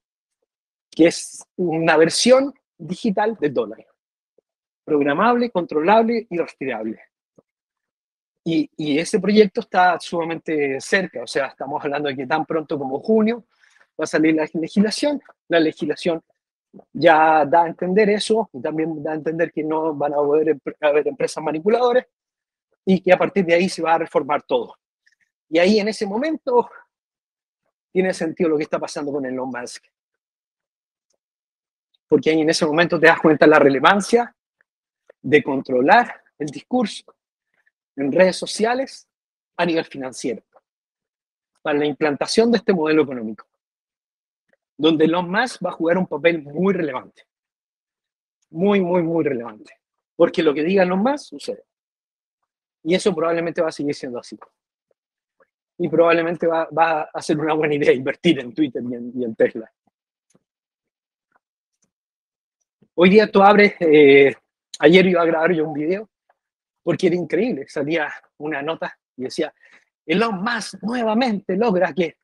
que 0.89 1.07
es 1.07 1.43
una 1.55 1.97
versión 1.97 2.53
digital 2.77 3.35
del 3.39 3.53
dólar 3.53 3.85
programable, 4.91 5.49
controlable 5.51 6.27
y 6.29 6.37
rastreable. 6.37 6.99
Y, 8.43 8.69
y, 8.75 8.99
ese 8.99 9.21
proyecto 9.21 9.61
está 9.61 9.97
sumamente 10.01 10.81
cerca, 10.81 11.23
o 11.23 11.27
sea, 11.27 11.45
estamos 11.47 11.81
hablando 11.81 12.09
de 12.09 12.15
que 12.17 12.27
tan 12.27 12.45
pronto 12.45 12.77
como 12.77 12.99
junio 12.99 13.45
va 13.97 14.03
a 14.03 14.07
salir 14.07 14.35
la 14.35 14.49
legislación. 14.53 15.21
La 15.47 15.61
legislación 15.61 16.21
ya 16.91 17.45
da 17.45 17.63
a 17.63 17.67
entender 17.67 18.09
eso 18.09 18.49
también 18.61 19.01
da 19.01 19.11
a 19.11 19.15
entender 19.15 19.51
que 19.51 19.63
no 19.63 19.93
van 19.93 20.13
a 20.13 20.17
poder 20.17 20.57
haber 20.81 21.07
empresas 21.07 21.41
manipuladoras 21.41 22.05
y 22.85 23.01
que 23.01 23.13
a 23.13 23.17
partir 23.17 23.45
de 23.45 23.53
ahí 23.53 23.69
se 23.69 23.81
va 23.81 23.93
a 23.93 23.99
reformar 23.99 24.41
todo. 24.43 24.75
Y 25.47 25.57
ahí 25.57 25.79
en 25.79 25.87
ese 25.87 26.05
momento 26.05 26.69
tiene 27.93 28.13
sentido 28.13 28.49
lo 28.49 28.57
que 28.57 28.63
está 28.63 28.77
pasando 28.77 29.13
con 29.13 29.25
Elon 29.25 29.49
Musk. 29.49 29.85
Porque 32.09 32.31
ahí 32.31 32.41
en 32.41 32.49
ese 32.49 32.65
momento 32.65 32.99
te 32.99 33.07
das 33.07 33.21
cuenta 33.21 33.47
la 33.47 33.59
relevancia 33.59 34.35
de 35.21 35.43
controlar 35.43 36.23
el 36.37 36.47
discurso 36.47 37.15
en 37.95 38.11
redes 38.11 38.35
sociales 38.35 39.07
a 39.57 39.65
nivel 39.65 39.85
financiero 39.85 40.43
para 41.61 41.77
la 41.77 41.85
implantación 41.85 42.51
de 42.51 42.57
este 42.57 42.73
modelo 42.73 43.03
económico, 43.03 43.45
donde 44.77 45.05
Elon 45.05 45.29
Musk 45.29 45.63
va 45.63 45.69
a 45.69 45.73
jugar 45.73 45.97
un 45.97 46.07
papel 46.07 46.41
muy 46.41 46.73
relevante. 46.73 47.23
muy, 48.49 48.81
muy, 48.81 49.01
muy 49.01 49.23
relevante. 49.23 49.73
Porque 50.15 50.43
lo 50.43 50.53
que 50.53 50.63
digan 50.63 50.89
los 50.89 50.99
más 50.99 51.25
sucede. 51.25 51.63
Y 52.83 52.95
eso 52.95 53.15
probablemente 53.15 53.61
va 53.61 53.69
a 53.69 53.71
seguir 53.71 53.95
siendo 53.95 54.19
así. 54.19 54.37
Y 55.77 55.87
probablemente 55.87 56.47
va, 56.47 56.67
va 56.69 57.03
a 57.03 57.21
ser 57.21 57.39
una 57.39 57.53
buena 57.53 57.75
idea 57.75 57.93
invertir 57.93 58.39
en 58.39 58.53
Twitter 58.53 58.83
y 58.83 58.93
en, 58.93 59.13
y 59.15 59.33
Tesla. 59.35 59.71
Hoy 62.93 63.09
día 63.09 63.31
tú 63.31 63.41
abres, 63.41 63.73
eh, 63.79 64.35
ayer 64.81 65.05
iba 65.05 65.21
a 65.21 65.25
grabar 65.25 65.53
yo 65.53 65.67
un 65.67 65.73
video, 65.73 66.09
porque 66.83 67.07
era 67.07 67.15
increíble, 67.15 67.65
salía 67.67 68.11
una 68.37 68.61
nota 68.61 68.97
y 69.15 69.23
decía, 69.23 69.53
Elon 70.05 70.41
Musk 70.43 70.81
nuevamente 70.81 71.55
logra 71.55 71.93
que 71.93 72.17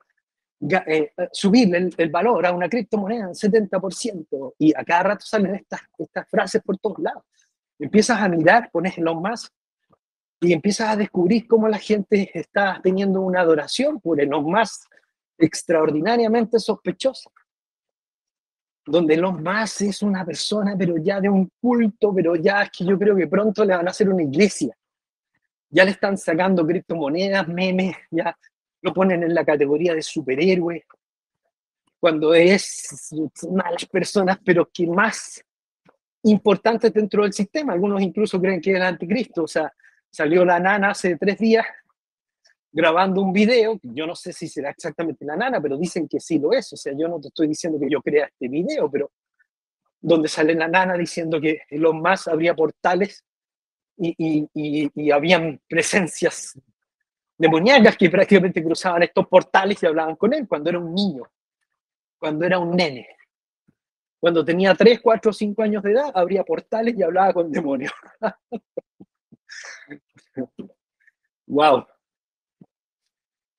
eh, 0.87 1.11
subir 1.31 1.73
el, 1.75 2.09
valor 2.09 2.45
a 2.47 2.51
una 2.51 2.67
criptomoneda 2.67 3.25
en 3.25 3.33
70%, 3.33 4.55
y 4.57 4.73
a 4.75 4.83
cada 4.83 5.03
rato 5.03 5.25
salen 5.25 5.55
estas, 5.55 5.81
estas 5.97 6.27
frases 6.29 6.61
por 6.63 6.77
todos 6.79 6.97
lados. 6.99 7.23
Empiezas 7.77 8.19
a 8.19 8.27
mirar, 8.27 8.71
pones 8.71 8.97
Elon 8.97 9.21
Musk, 9.21 9.53
y 10.41 10.53
empiezas 10.53 10.89
a 10.89 10.95
descubrir 10.95 11.47
cómo 11.47 11.67
la 11.67 11.77
gente 11.77 12.31
está 12.33 12.79
teniendo 12.81 13.21
una 13.21 13.41
adoración 13.41 13.99
por 14.01 14.19
Elon 14.19 14.45
Musk 14.45 14.89
extraordinariamente 15.37 16.59
sospechosa 16.59 17.29
donde 18.88 19.17
los 19.17 19.39
más 19.39 19.81
es 19.81 20.01
una 20.01 20.25
persona, 20.25 20.75
pero 20.77 20.97
ya 20.97 21.19
de 21.19 21.29
un 21.29 21.51
culto, 21.59 22.13
pero 22.15 22.35
ya 22.35 22.63
es 22.63 22.71
que 22.71 22.85
yo 22.85 22.97
creo 22.97 23.15
que 23.15 23.27
pronto 23.27 23.65
le 23.65 23.75
van 23.75 23.88
a 23.88 23.91
hacer 23.91 24.09
una 24.09 24.23
iglesia. 24.23 24.75
Ya 25.69 25.83
le 25.83 25.91
están 25.91 26.17
sacando 26.17 26.65
criptomonedas, 26.65 27.47
memes, 27.47 27.95
ya 28.09 28.35
lo 28.81 28.93
ponen 28.93 29.23
en 29.23 29.35
la 29.35 29.43
categoría 29.43 29.93
de 29.93 30.01
superhéroe, 30.01 30.85
cuando 31.99 32.33
es 32.33 33.13
malas 33.51 33.85
personas, 33.85 34.39
pero 34.45 34.69
que 34.71 34.88
más 34.88 35.43
importantes 36.23 36.93
dentro 36.93 37.23
del 37.23 37.33
sistema. 37.33 37.73
Algunos 37.73 38.01
incluso 38.01 38.39
creen 38.39 38.61
que 38.61 38.71
es 38.71 38.77
el 38.77 38.83
anticristo. 38.83 39.43
O 39.43 39.47
sea, 39.47 39.71
salió 40.09 40.45
la 40.45 40.59
nana 40.59 40.91
hace 40.91 41.17
tres 41.17 41.38
días 41.39 41.65
grabando 42.78 43.23
un 43.23 43.34
video, 43.34 43.80
yo 43.82 44.05
no 44.05 44.15
sé 44.15 44.32
si 44.32 44.47
será 44.47 44.69
exactamente 44.69 45.25
la 45.25 45.36
nana, 45.36 45.59
pero 45.59 45.80
dicen 45.80 46.07
que 46.07 46.19
sí 46.19 46.38
lo 46.38 46.53
es, 46.53 46.71
o 46.73 46.78
sea, 46.78 46.93
yo 46.95 47.07
no 47.07 47.19
te 47.19 47.30
estoy 47.30 47.47
diciendo 47.47 47.80
que 47.80 47.89
yo 47.89 48.03
crea 48.03 48.28
este 48.28 48.47
video, 48.47 48.88
pero 48.91 49.09
donde 49.99 50.28
sale 50.28 50.53
la 50.53 50.67
nana 50.67 50.93
diciendo 50.93 51.41
que 51.41 51.61
los 51.71 51.95
más 51.95 52.28
habría 52.28 52.53
portales 52.53 53.25
y, 53.97 54.47
y, 54.53 54.91
y, 54.93 55.09
habían 55.09 55.59
presencias 55.67 56.53
demoníacas 57.36 57.97
que 57.97 58.11
prácticamente 58.11 58.63
cruzaban 58.63 59.01
estos 59.01 59.28
portales 59.28 59.82
y 59.82 59.88
hablaban 59.88 60.15
con 60.15 60.36
él 60.36 60.47
cuando 60.47 60.69
era 60.69 60.78
un 60.78 60.93
niño, 60.93 61.23
cuando 62.19 62.45
era 62.45 62.59
un 62.59 62.75
nene. 62.75 63.07
Cuando 64.19 64.45
tenía 64.45 64.75
3, 64.75 65.01
4, 65.01 65.34
5 65.34 65.63
años 65.63 65.82
de 65.82 65.93
edad, 65.93 66.11
abría 66.13 66.43
portales 66.43 66.95
y 66.95 67.01
hablaba 67.01 67.34
con 67.34 67.51
demonios. 67.51 67.91
wow. 71.47 71.84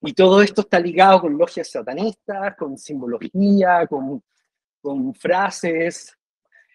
Y 0.01 0.12
todo 0.12 0.42
esto 0.42 0.61
está 0.61 0.78
ligado 0.78 1.20
con 1.20 1.36
logias 1.36 1.70
satanistas, 1.70 2.57
con 2.57 2.78
simbología, 2.78 3.86
con, 3.88 4.22
con 4.80 5.14
frases 5.14 6.16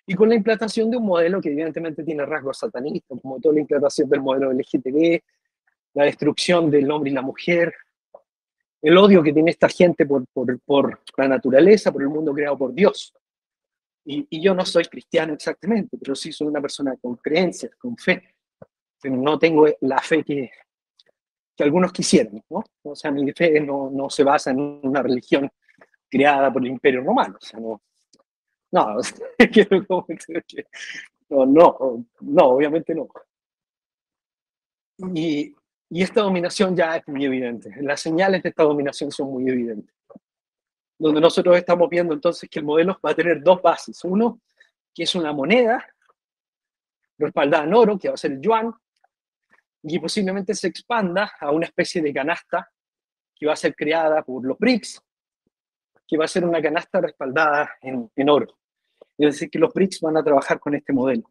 y 0.05 0.13
con 0.15 0.28
la 0.28 0.36
implantación 0.36 0.91
de 0.91 0.97
un 0.97 1.05
modelo 1.05 1.39
que 1.39 1.49
evidentemente 1.49 2.03
tiene 2.03 2.26
rasgos 2.26 2.57
satanistas, 2.57 3.19
como 3.21 3.39
toda 3.39 3.55
la 3.55 3.61
implantación 3.61 4.09
del 4.09 4.21
modelo 4.21 4.51
LGTB, 4.51 5.21
la 5.93 6.03
destrucción 6.03 6.69
del 6.69 6.91
hombre 6.91 7.11
y 7.11 7.13
la 7.13 7.21
mujer, 7.21 7.74
el 8.82 8.97
odio 8.97 9.24
que 9.24 9.32
tiene 9.32 9.51
esta 9.51 9.69
gente 9.69 10.05
por, 10.05 10.26
por, 10.34 10.59
por 10.59 11.01
la 11.15 11.28
naturaleza, 11.30 11.91
por 11.93 12.01
el 12.01 12.09
mundo 12.09 12.34
creado 12.34 12.57
por 12.57 12.74
Dios. 12.74 13.13
Y, 14.03 14.28
y, 14.30 14.43
yo 14.43 14.53
no 14.53 14.65
soy 14.65 14.84
cristiano 14.84 15.34
exactamente, 15.34 15.97
pero 15.97 16.13
sí 16.13 16.34
soy 16.34 16.47
una 16.47 16.59
persona 16.59 16.97
con 17.01 17.15
creencias, 17.15 17.74
con 17.76 17.95
fe. 17.95 18.36
Pero 19.01 19.15
no 19.15 19.39
tengo 19.39 19.65
la 19.80 19.99
fe 19.99 20.21
que, 20.26 20.51
que 21.56 21.64
algunos 21.64 21.91
quisieran, 21.91 22.43
¿no? 22.49 22.64
O 22.84 22.95
sea, 22.95 23.12
mi 23.12 23.32
fe 23.32 23.60
no, 23.62 23.89
no 23.91 24.10
se 24.10 24.24
basa 24.24 24.51
en 24.51 24.80
una 24.84 25.01
religión 25.01 25.49
creada 26.10 26.51
por 26.51 26.62
el 26.64 26.70
Imperio 26.70 27.01
Romano, 27.01 27.38
o 27.41 27.45
sea, 27.45 27.60
no, 27.60 27.82
no, 28.72 28.86
no, 31.45 32.06
no, 32.22 32.45
obviamente 32.45 32.95
no. 32.95 33.08
Y, 35.14 35.56
y 35.89 36.01
esta 36.01 36.22
dominación 36.22 36.76
ya 36.76 36.97
es 36.97 37.08
muy 37.08 37.26
evidente, 37.26 37.72
las 37.82 38.01
señales 38.01 38.41
de 38.43 38.49
esta 38.49 38.64
dominación 38.64 39.12
son 39.12 39.32
muy 39.32 39.47
evidentes. 39.49 39.93
Donde 40.97 41.20
nosotros 41.20 41.58
estamos 41.58 41.89
viendo 41.89 42.14
entonces 42.14 42.49
que 42.49 42.60
el 42.60 42.66
modelo 42.66 42.97
va 43.06 43.12
a 43.12 43.16
tener 43.16 43.41
dos 43.43 43.62
bases. 43.62 44.04
Uno, 44.06 44.39
que 44.93 45.04
es 45.04 45.16
una 45.16 45.34
moneda 45.34 45.86
respaldada 47.18 47.66
en 47.66 47.74
oro, 47.74 47.97
que 47.97 48.08
va 48.08 48.14
a 48.14 48.18
ser 48.18 48.32
el 48.34 48.41
yuan, 48.41 48.74
y 49.84 50.00
posiblemente 50.00 50.56
se 50.56 50.68
expanda 50.68 51.34
a 51.40 51.52
una 51.52 51.66
especie 51.66 52.02
de 52.02 52.14
canasta 52.14 52.70
que 53.36 53.46
va 53.46 53.54
a 53.54 53.58
ser 53.58 53.76
creada 53.76 54.24
por 54.24 54.46
los 54.46 54.58
BRICS, 54.58 55.02
que 56.08 56.18
va 56.18 56.26
a 56.26 56.30
ser 56.30 56.46
una 56.46 56.62
canasta 56.62 57.02
respaldada 57.02 57.72
en, 57.82 58.30
oro. 58.30 58.58
Es 59.18 59.34
decir, 59.34 59.50
que 59.50 59.60
los 59.60 59.74
BRICS 59.74 60.02
van 60.02 60.18
a 60.18 60.24
trabajar 60.24 60.60
con 60.60 60.74
este 60.74 60.94
modelo. 60.94 61.30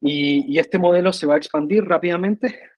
Y, 0.00 0.52
y 0.52 0.58
este 0.58 0.78
modelo 0.78 1.12
se 1.12 1.26
va 1.26 1.34
a 1.34 1.38
expandir 1.38 1.84
rápidamente 1.84 2.72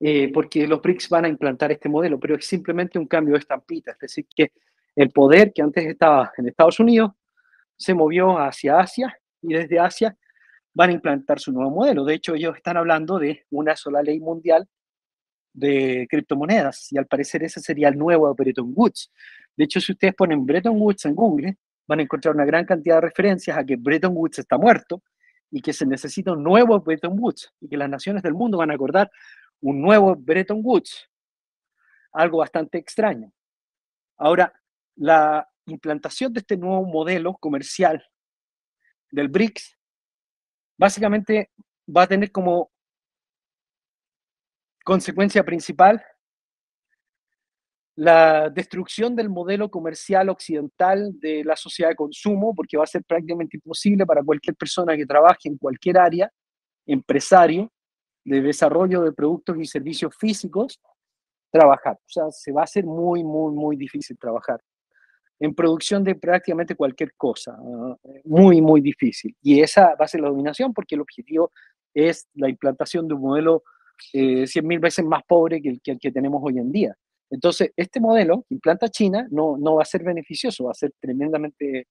eh, 0.00 0.30
porque 0.32 0.66
los 0.66 0.82
BRICS 0.82 1.08
van 1.08 1.24
a 1.24 1.28
implantar 1.28 1.72
este 1.72 1.88
modelo, 1.88 2.20
pero 2.20 2.36
es 2.36 2.44
simplemente 2.44 2.98
un 2.98 3.06
cambio 3.06 3.34
de 3.34 3.40
estampita. 3.40 3.92
Es 3.92 3.98
decir, 3.98 4.26
que 4.34 4.52
el 4.94 5.10
poder 5.10 5.52
que 5.52 5.62
antes 5.62 5.86
estaba 5.86 6.30
en 6.36 6.48
Estados 6.48 6.78
Unidos 6.78 7.12
se 7.76 7.94
movió 7.94 8.38
hacia 8.38 8.80
Asia 8.80 9.18
y 9.40 9.54
desde 9.54 9.78
Asia 9.78 10.16
van 10.74 10.90
a 10.90 10.92
implantar 10.92 11.38
su 11.38 11.52
nuevo 11.52 11.70
modelo. 11.70 12.04
De 12.04 12.14
hecho, 12.14 12.34
ellos 12.34 12.56
están 12.56 12.76
hablando 12.76 13.18
de 13.18 13.46
una 13.50 13.76
sola 13.76 14.02
ley 14.02 14.20
mundial 14.20 14.68
de 15.52 16.06
criptomonedas 16.10 16.92
y 16.92 16.98
al 16.98 17.06
parecer 17.06 17.44
ese 17.44 17.60
sería 17.60 17.88
el 17.88 17.96
nuevo 17.96 18.34
Bretton 18.34 18.72
Woods. 18.74 19.12
De 19.56 19.64
hecho, 19.64 19.80
si 19.80 19.92
ustedes 19.92 20.14
ponen 20.14 20.44
Bretton 20.44 20.76
Woods 20.80 21.04
en 21.04 21.14
Google, 21.14 21.56
van 21.86 22.00
a 22.00 22.02
encontrar 22.02 22.34
una 22.34 22.44
gran 22.44 22.64
cantidad 22.64 22.96
de 22.96 23.02
referencias 23.02 23.56
a 23.56 23.64
que 23.64 23.76
Bretton 23.76 24.12
Woods 24.16 24.40
está 24.40 24.58
muerto 24.58 25.02
y 25.50 25.60
que 25.60 25.72
se 25.72 25.86
necesita 25.86 26.32
un 26.32 26.42
nuevo 26.42 26.80
Bretton 26.80 27.16
Woods 27.16 27.52
y 27.60 27.68
que 27.68 27.76
las 27.76 27.88
naciones 27.88 28.22
del 28.24 28.34
mundo 28.34 28.58
van 28.58 28.72
a 28.72 28.74
acordar 28.74 29.10
un 29.60 29.80
nuevo 29.80 30.16
Bretton 30.16 30.60
Woods. 30.62 31.08
Algo 32.12 32.38
bastante 32.38 32.78
extraño. 32.78 33.32
Ahora, 34.16 34.52
la 34.96 35.48
implantación 35.66 36.32
de 36.32 36.40
este 36.40 36.56
nuevo 36.56 36.84
modelo 36.84 37.36
comercial 37.36 38.04
del 39.10 39.28
BRICS 39.28 39.78
básicamente 40.76 41.50
va 41.94 42.02
a 42.02 42.06
tener 42.06 42.30
como 42.30 42.70
consecuencia 44.84 45.44
principal 45.44 46.02
la 47.96 48.50
destrucción 48.50 49.14
del 49.14 49.28
modelo 49.28 49.70
comercial 49.70 50.28
occidental 50.28 51.12
de 51.20 51.44
la 51.44 51.54
sociedad 51.54 51.90
de 51.90 51.96
consumo, 51.96 52.52
porque 52.54 52.76
va 52.76 52.84
a 52.84 52.88
ser 52.88 53.04
prácticamente 53.04 53.56
imposible 53.56 54.04
para 54.04 54.22
cualquier 54.22 54.56
persona 54.56 54.96
que 54.96 55.06
trabaje 55.06 55.48
en 55.48 55.56
cualquier 55.56 55.98
área, 55.98 56.30
empresario, 56.86 57.70
de 58.24 58.40
desarrollo 58.40 59.02
de 59.02 59.12
productos 59.12 59.56
y 59.60 59.64
servicios 59.66 60.14
físicos, 60.18 60.80
trabajar. 61.52 61.94
O 61.94 62.08
sea, 62.08 62.24
se 62.30 62.50
va 62.50 62.62
a 62.62 62.64
hacer 62.64 62.84
muy, 62.84 63.22
muy, 63.22 63.54
muy 63.54 63.76
difícil 63.76 64.18
trabajar 64.18 64.60
en 65.40 65.54
producción 65.54 66.04
de 66.04 66.14
prácticamente 66.14 66.74
cualquier 66.74 67.14
cosa. 67.16 67.56
muy, 68.24 68.60
muy 68.60 68.80
difícil. 68.80 69.34
Y 69.42 69.60
esa 69.60 69.94
va 69.94 70.04
a 70.04 70.08
ser 70.08 70.20
la 70.20 70.28
dominación 70.28 70.72
porque 70.72 70.94
el 70.94 71.00
objetivo 71.00 71.52
es 71.92 72.26
la 72.34 72.48
implantación 72.48 73.08
de 73.08 73.14
un 73.14 73.22
modelo 73.22 73.62
eh, 74.12 74.44
100.000 74.44 74.80
veces 74.80 75.04
más 75.04 75.22
pobre 75.26 75.60
que 75.62 75.68
el, 75.70 75.80
que 76.00 76.10
tenemos 76.10 76.42
hoy 76.44 76.58
en 76.58 76.72
día. 76.72 76.96
Entonces, 77.30 77.72
este 77.76 78.00
modelo 78.00 78.44
que 78.48 78.54
implanta 78.54 78.88
China 78.88 79.26
no, 79.30 79.56
no 79.56 79.76
va 79.76 79.82
a 79.82 79.86
ser 79.86 80.04
beneficioso, 80.04 80.64
va 80.64 80.72
a 80.72 80.74
ser 80.74 80.92
tremendamente 81.00 81.88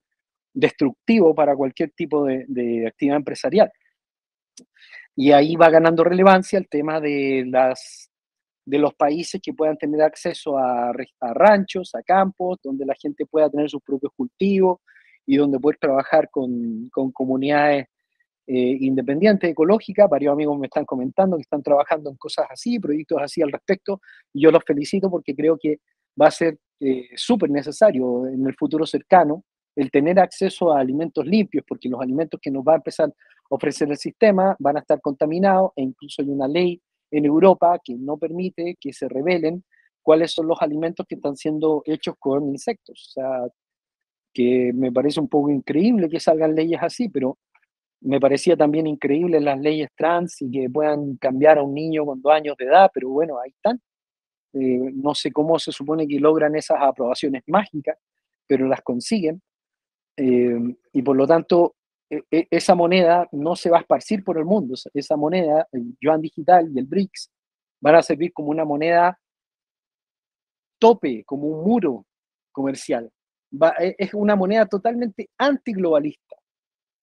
destructivo 0.53 1.33
para 1.33 1.55
cualquier 1.55 1.91
tipo 1.91 2.25
de 2.25 2.85
actividad 2.87 3.17
empresarial. 3.17 3.71
Y 5.15 5.31
ahí 5.31 5.55
va 5.55 5.69
ganando 5.69 6.03
relevancia 6.03 6.57
el 6.57 6.67
tema 6.67 6.99
de 6.99 7.45
las 7.47 8.09
de 8.65 8.79
los 8.79 8.93
países 8.93 9.41
que 9.41 9.53
puedan 9.53 9.77
tener 9.77 10.01
acceso 10.01 10.57
a, 10.57 10.93
ranchos, 11.33 11.93
a 11.95 12.01
campos, 12.01 12.59
donde 12.63 12.85
la 12.85 12.95
gente 12.99 13.25
pueda 13.25 13.49
tener 13.49 13.69
sus 13.69 13.81
propios 13.81 14.11
cultivos 14.15 14.79
y 15.25 15.37
donde 15.37 15.59
poder 15.59 15.77
trabajar 15.79 16.29
con, 16.29 16.89
comunidades 17.13 17.87
eh, 18.47 18.77
independientes, 18.79 19.49
ecológicas. 19.49 20.09
Varios 20.09 20.33
amigos 20.33 20.57
me 20.57 20.67
están 20.67 20.85
comentando 20.85 21.37
que 21.37 21.43
están 21.43 21.63
trabajando 21.63 22.09
en 22.09 22.15
cosas 22.17 22.47
así, 22.49 22.79
proyectos 22.79 23.19
así 23.21 23.41
al 23.41 23.51
respecto. 23.51 24.01
Yo 24.33 24.51
los 24.51 24.63
felicito 24.65 25.09
porque 25.09 25.35
creo 25.35 25.57
que 25.59 25.79
va 26.19 26.27
a 26.27 26.31
ser 26.31 26.57
eh, 26.79 27.09
súper 27.15 27.49
necesario 27.49 28.27
en 28.27 28.45
el 28.45 28.55
futuro 28.55 28.85
cercano 28.85 29.43
el 29.75 29.89
tener 29.89 30.19
acceso 30.19 30.71
a 30.71 30.79
alimentos 30.79 31.25
limpios, 31.25 31.65
porque 31.67 31.89
los 31.89 31.99
alimentos 31.99 32.39
que 32.41 32.51
nos 32.51 32.63
va 32.63 32.73
a 32.73 32.77
empezar 32.77 33.09
a 33.09 33.13
ofrecer 33.49 33.89
el 33.89 33.97
sistema 33.97 34.55
van 34.59 34.77
a 34.77 34.79
estar 34.81 35.01
contaminados 35.01 35.71
e 35.75 35.81
incluso 35.81 36.21
hay 36.21 36.29
una 36.29 36.47
ley 36.47 36.81
en 37.13 37.25
Europa 37.25 37.79
que 37.83 37.95
no 37.95 38.17
permite 38.17 38.75
que 38.79 38.91
se 38.91 39.07
revelen 39.07 39.63
cuáles 40.01 40.31
son 40.31 40.47
los 40.47 40.61
alimentos 40.61 41.05
que 41.07 41.15
están 41.15 41.37
siendo 41.37 41.83
hechos 41.85 42.15
con 42.19 42.49
insectos. 42.49 43.07
O 43.09 43.11
sea, 43.11 43.47
que 44.33 44.71
me 44.73 44.91
parece 44.91 45.19
un 45.19 45.29
poco 45.29 45.51
increíble 45.51 46.09
que 46.09 46.19
salgan 46.19 46.55
leyes 46.55 46.79
así, 46.81 47.09
pero 47.09 47.37
me 48.01 48.19
parecía 48.19 48.57
también 48.57 48.87
increíble 48.87 49.39
las 49.39 49.59
leyes 49.59 49.89
trans 49.95 50.41
y 50.41 50.51
que 50.51 50.69
puedan 50.69 51.17
cambiar 51.17 51.59
a 51.59 51.63
un 51.63 51.73
niño 51.73 52.05
con 52.05 52.21
dos 52.21 52.33
años 52.33 52.57
de 52.57 52.65
edad, 52.65 52.89
pero 52.93 53.09
bueno, 53.09 53.39
ahí 53.39 53.51
están. 53.51 53.79
Eh, 54.53 54.91
no 54.95 55.13
sé 55.13 55.31
cómo 55.31 55.59
se 55.59 55.71
supone 55.71 56.07
que 56.07 56.19
logran 56.19 56.55
esas 56.55 56.77
aprobaciones 56.81 57.43
mágicas, 57.47 57.97
pero 58.47 58.67
las 58.67 58.81
consiguen. 58.81 59.41
Eh, 60.17 60.59
y 60.93 61.01
por 61.03 61.15
lo 61.15 61.27
tanto, 61.27 61.75
esa 62.29 62.75
moneda 62.75 63.27
no 63.31 63.55
se 63.55 63.69
va 63.69 63.77
a 63.77 63.81
esparcir 63.81 64.23
por 64.23 64.37
el 64.37 64.45
mundo. 64.45 64.75
Esa 64.93 65.15
moneda, 65.15 65.67
el 65.71 65.95
yuan 66.01 66.21
digital 66.21 66.69
y 66.73 66.79
el 66.79 66.85
BRICS, 66.85 67.31
van 67.81 67.95
a 67.95 68.01
servir 68.01 68.31
como 68.33 68.49
una 68.49 68.65
moneda 68.65 69.19
tope, 70.79 71.23
como 71.25 71.47
un 71.47 71.63
muro 71.63 72.05
comercial. 72.51 73.11
E, 73.79 73.95
es 73.97 74.13
una 74.13 74.35
moneda 74.35 74.65
totalmente 74.65 75.29
antiglobalista, 75.37 76.35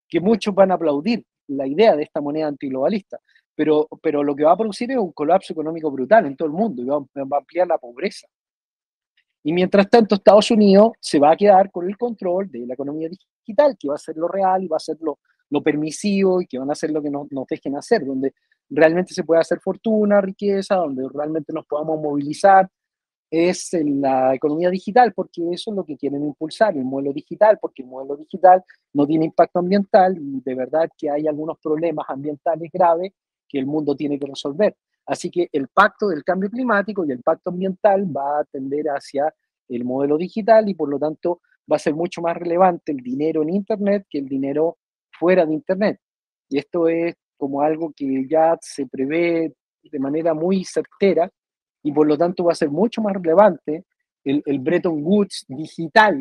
que 0.08 0.20
muchos 0.20 0.54
van 0.54 0.70
a 0.70 0.74
aplaudir 0.74 1.24
la 1.48 1.66
idea 1.66 1.96
de 1.96 2.02
esta 2.02 2.20
moneda 2.20 2.48
antiglobalista, 2.48 3.18
pero, 3.54 3.88
pero 4.02 4.22
lo 4.22 4.34
que 4.34 4.44
va 4.44 4.52
a 4.52 4.56
producir 4.56 4.90
es 4.90 4.98
un 4.98 5.12
colapso 5.12 5.52
económico 5.52 5.90
brutal 5.90 6.26
en 6.26 6.36
todo 6.36 6.46
el 6.46 6.54
mundo 6.54 6.82
y 6.82 6.86
va, 6.86 6.98
va 6.98 7.36
a 7.36 7.40
ampliar 7.40 7.66
la 7.66 7.78
pobreza. 7.78 8.26
Y 9.42 9.52
mientras 9.52 9.88
tanto, 9.88 10.14
Estados 10.14 10.50
Unidos 10.50 10.92
se 11.00 11.18
va 11.18 11.32
a 11.32 11.36
quedar 11.36 11.70
con 11.70 11.88
el 11.88 11.96
control 11.96 12.50
de 12.50 12.66
la 12.66 12.74
economía 12.74 13.08
digital, 13.08 13.76
que 13.78 13.88
va 13.88 13.94
a 13.94 13.98
ser 13.98 14.16
lo 14.16 14.28
real 14.28 14.62
y 14.62 14.68
va 14.68 14.76
a 14.76 14.80
ser 14.80 14.98
lo, 15.00 15.18
permisivo 15.62 16.40
y 16.40 16.46
que 16.46 16.58
van 16.58 16.68
a 16.68 16.72
hacer 16.72 16.90
lo 16.90 17.02
que 17.02 17.10
nos, 17.10 17.26
dejen 17.48 17.76
hacer, 17.76 18.04
donde 18.04 18.34
realmente 18.68 19.14
se 19.14 19.24
puede 19.24 19.40
hacer 19.40 19.58
fortuna, 19.60 20.20
riqueza, 20.20 20.76
donde 20.76 21.08
realmente 21.12 21.52
nos 21.52 21.66
podamos 21.66 22.00
movilizar, 22.00 22.68
es 23.30 23.72
en 23.74 24.00
la 24.00 24.34
economía 24.34 24.70
digital, 24.70 25.12
porque 25.12 25.42
eso 25.52 25.70
es 25.70 25.76
lo 25.76 25.84
que 25.84 25.96
quieren 25.96 26.24
impulsar, 26.24 26.76
el 26.76 26.84
modelo 26.84 27.12
digital, 27.12 27.58
porque 27.60 27.82
el 27.82 27.88
modelo 27.88 28.16
digital 28.16 28.62
no 28.92 29.06
tiene 29.06 29.26
impacto 29.26 29.60
ambiental 29.60 30.16
y 30.18 30.40
de 30.40 30.54
verdad 30.54 30.88
que 30.96 31.10
hay 31.10 31.26
algunos 31.26 31.58
problemas 31.58 32.06
ambientales 32.08 32.70
graves 32.72 33.12
que 33.48 33.58
el 33.58 33.66
mundo 33.66 33.96
tiene 33.96 34.18
que 34.18 34.26
resolver. 34.26 34.76
Así 35.06 35.30
que 35.30 35.48
el 35.52 35.68
pacto 35.68 36.08
del 36.08 36.22
cambio 36.24 36.50
climático 36.50 37.04
y 37.04 37.10
el 37.12 37.22
pacto 37.22 37.50
ambiental 37.50 38.04
va 38.14 38.40
a 38.40 38.44
tender 38.44 38.86
hacia 38.86 39.32
el 39.68 39.84
modelo 39.84 40.16
digital 40.16 40.68
y 40.68 40.74
por 40.74 40.88
lo 40.88 40.98
tanto 40.98 41.40
va 41.70 41.76
a 41.76 41.80
ser 41.80 41.94
mucho 41.94 42.20
más 42.20 42.36
relevante 42.36 42.92
el 42.92 42.98
dinero 42.98 43.42
en 43.42 43.50
Internet 43.50 44.06
que 44.08 44.18
el 44.18 44.28
dinero 44.28 44.78
fuera 45.18 45.46
de 45.46 45.54
Internet. 45.54 46.00
Y 46.48 46.58
esto 46.58 46.88
es 46.88 47.14
como 47.36 47.62
algo 47.62 47.92
que 47.96 48.26
ya 48.28 48.58
se 48.60 48.86
prevé 48.86 49.54
de 49.82 49.98
manera 49.98 50.34
muy 50.34 50.64
certera 50.64 51.30
y 51.82 51.92
por 51.92 52.06
lo 52.06 52.18
tanto 52.18 52.44
va 52.44 52.52
a 52.52 52.56
ser 52.56 52.70
mucho 52.70 53.00
más 53.00 53.14
relevante 53.14 53.84
el, 54.24 54.58
Bretton 54.58 55.02
Woods 55.02 55.46
digital. 55.48 56.20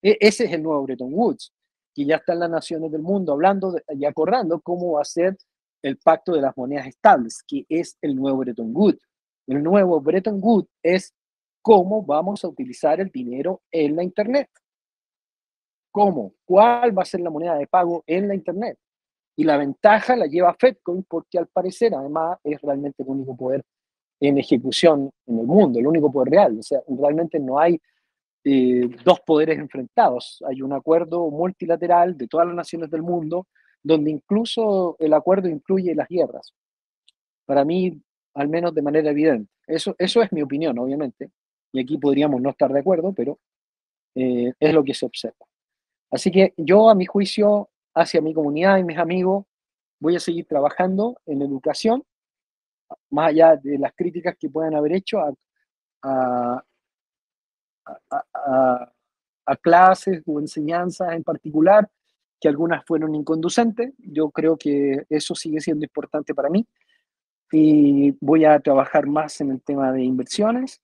E, 0.00 0.16
ese 0.20 0.44
es 0.44 0.52
el 0.52 0.62
nuevo 0.62 0.84
Bretton 0.84 1.12
Woods, 1.12 1.52
que 1.94 2.04
ya 2.04 2.16
están 2.16 2.38
las 2.38 2.50
naciones 2.50 2.92
del 2.92 3.02
mundo 3.02 3.32
hablando 3.32 3.76
y 3.88 4.04
acordando 4.04 4.60
cómo 4.60 4.92
va 4.92 5.02
a 5.02 5.04
ser 5.04 5.36
el 5.82 5.98
pacto 5.98 6.32
de 6.32 6.40
las 6.40 6.56
monedas 6.56 6.86
estables, 6.86 7.42
que 7.46 7.66
es 7.68 7.96
el 8.00 8.14
nuevo 8.14 8.38
Bretton 8.38 8.70
Woods. 8.74 9.00
El 9.46 9.62
nuevo 9.62 10.00
Bretton 10.00 10.38
Woods 10.40 10.68
es 10.82 11.14
cómo 11.60 12.02
vamos 12.02 12.44
a 12.44 12.48
utilizar 12.48 13.00
el 13.00 13.10
dinero 13.10 13.62
en 13.70 13.96
la 13.96 14.02
Internet. 14.02 14.48
¿Cómo? 15.90 16.34
¿Cuál 16.44 16.96
va 16.96 17.02
a 17.02 17.06
ser 17.06 17.20
la 17.20 17.30
moneda 17.30 17.56
de 17.56 17.66
pago 17.66 18.02
en 18.06 18.28
la 18.28 18.34
Internet? 18.34 18.78
Y 19.36 19.44
la 19.44 19.56
ventaja 19.56 20.16
la 20.16 20.26
lleva 20.26 20.54
Fedcoin 20.58 21.04
porque 21.04 21.38
al 21.38 21.48
parecer 21.48 21.94
además 21.94 22.38
es 22.44 22.60
realmente 22.60 23.02
el 23.02 23.08
único 23.08 23.36
poder 23.36 23.62
en 24.20 24.38
ejecución 24.38 25.10
en 25.26 25.38
el 25.38 25.46
mundo, 25.46 25.78
el 25.78 25.86
único 25.86 26.12
poder 26.12 26.30
real. 26.30 26.58
O 26.58 26.62
sea, 26.62 26.80
realmente 26.86 27.40
no 27.40 27.58
hay 27.58 27.80
eh, 28.44 28.88
dos 29.04 29.20
poderes 29.20 29.58
enfrentados. 29.58 30.42
Hay 30.48 30.62
un 30.62 30.72
acuerdo 30.72 31.28
multilateral 31.30 32.16
de 32.16 32.28
todas 32.28 32.46
las 32.46 32.56
naciones 32.56 32.90
del 32.90 33.02
mundo, 33.02 33.46
donde 33.82 34.10
incluso 34.10 34.96
el 34.98 35.12
acuerdo 35.14 35.48
incluye 35.48 35.94
las 35.94 36.08
guerras. 36.08 36.52
Para 37.46 37.64
mí, 37.64 38.00
al 38.34 38.48
menos 38.48 38.74
de 38.74 38.82
manera 38.82 39.10
evidente. 39.10 39.50
Eso, 39.66 39.94
eso 39.98 40.22
es 40.22 40.32
mi 40.32 40.42
opinión, 40.42 40.78
obviamente. 40.78 41.30
Y 41.72 41.80
aquí 41.80 41.98
podríamos 41.98 42.40
no 42.40 42.50
estar 42.50 42.72
de 42.72 42.80
acuerdo, 42.80 43.12
pero 43.12 43.38
eh, 44.14 44.52
es 44.58 44.74
lo 44.74 44.84
que 44.84 44.94
se 44.94 45.06
observa. 45.06 45.46
Así 46.10 46.30
que 46.30 46.52
yo, 46.56 46.90
a 46.90 46.94
mi 46.94 47.06
juicio, 47.06 47.70
hacia 47.94 48.20
mi 48.20 48.34
comunidad 48.34 48.78
y 48.78 48.84
mis 48.84 48.98
amigos, 48.98 49.46
voy 49.98 50.16
a 50.16 50.20
seguir 50.20 50.46
trabajando 50.46 51.18
en 51.26 51.42
educación 51.42 52.04
más 53.10 53.28
allá 53.28 53.56
de 53.56 53.78
las 53.78 53.92
críticas 53.94 54.36
que 54.38 54.48
puedan 54.48 54.74
haber 54.74 54.92
hecho 54.92 55.18
a, 55.20 55.32
a, 59.46 59.56
clases 59.60 60.22
o 60.26 60.40
enseñanzas 60.40 61.12
en 61.12 61.22
particular, 61.22 61.88
que 62.42 62.48
algunas 62.48 62.84
fueron 62.84 63.14
inconducentes. 63.14 63.94
Yo 63.98 64.30
creo 64.30 64.56
que 64.56 65.04
eso 65.08 65.34
sigue 65.36 65.60
siendo 65.60 65.84
importante 65.84 66.34
para 66.34 66.50
mí. 66.50 66.66
Y 67.52 68.16
voy 68.20 68.44
a 68.44 68.58
trabajar 68.58 69.06
más 69.06 69.40
en 69.40 69.52
el 69.52 69.62
tema 69.62 69.92
de 69.92 70.02
inversiones, 70.02 70.80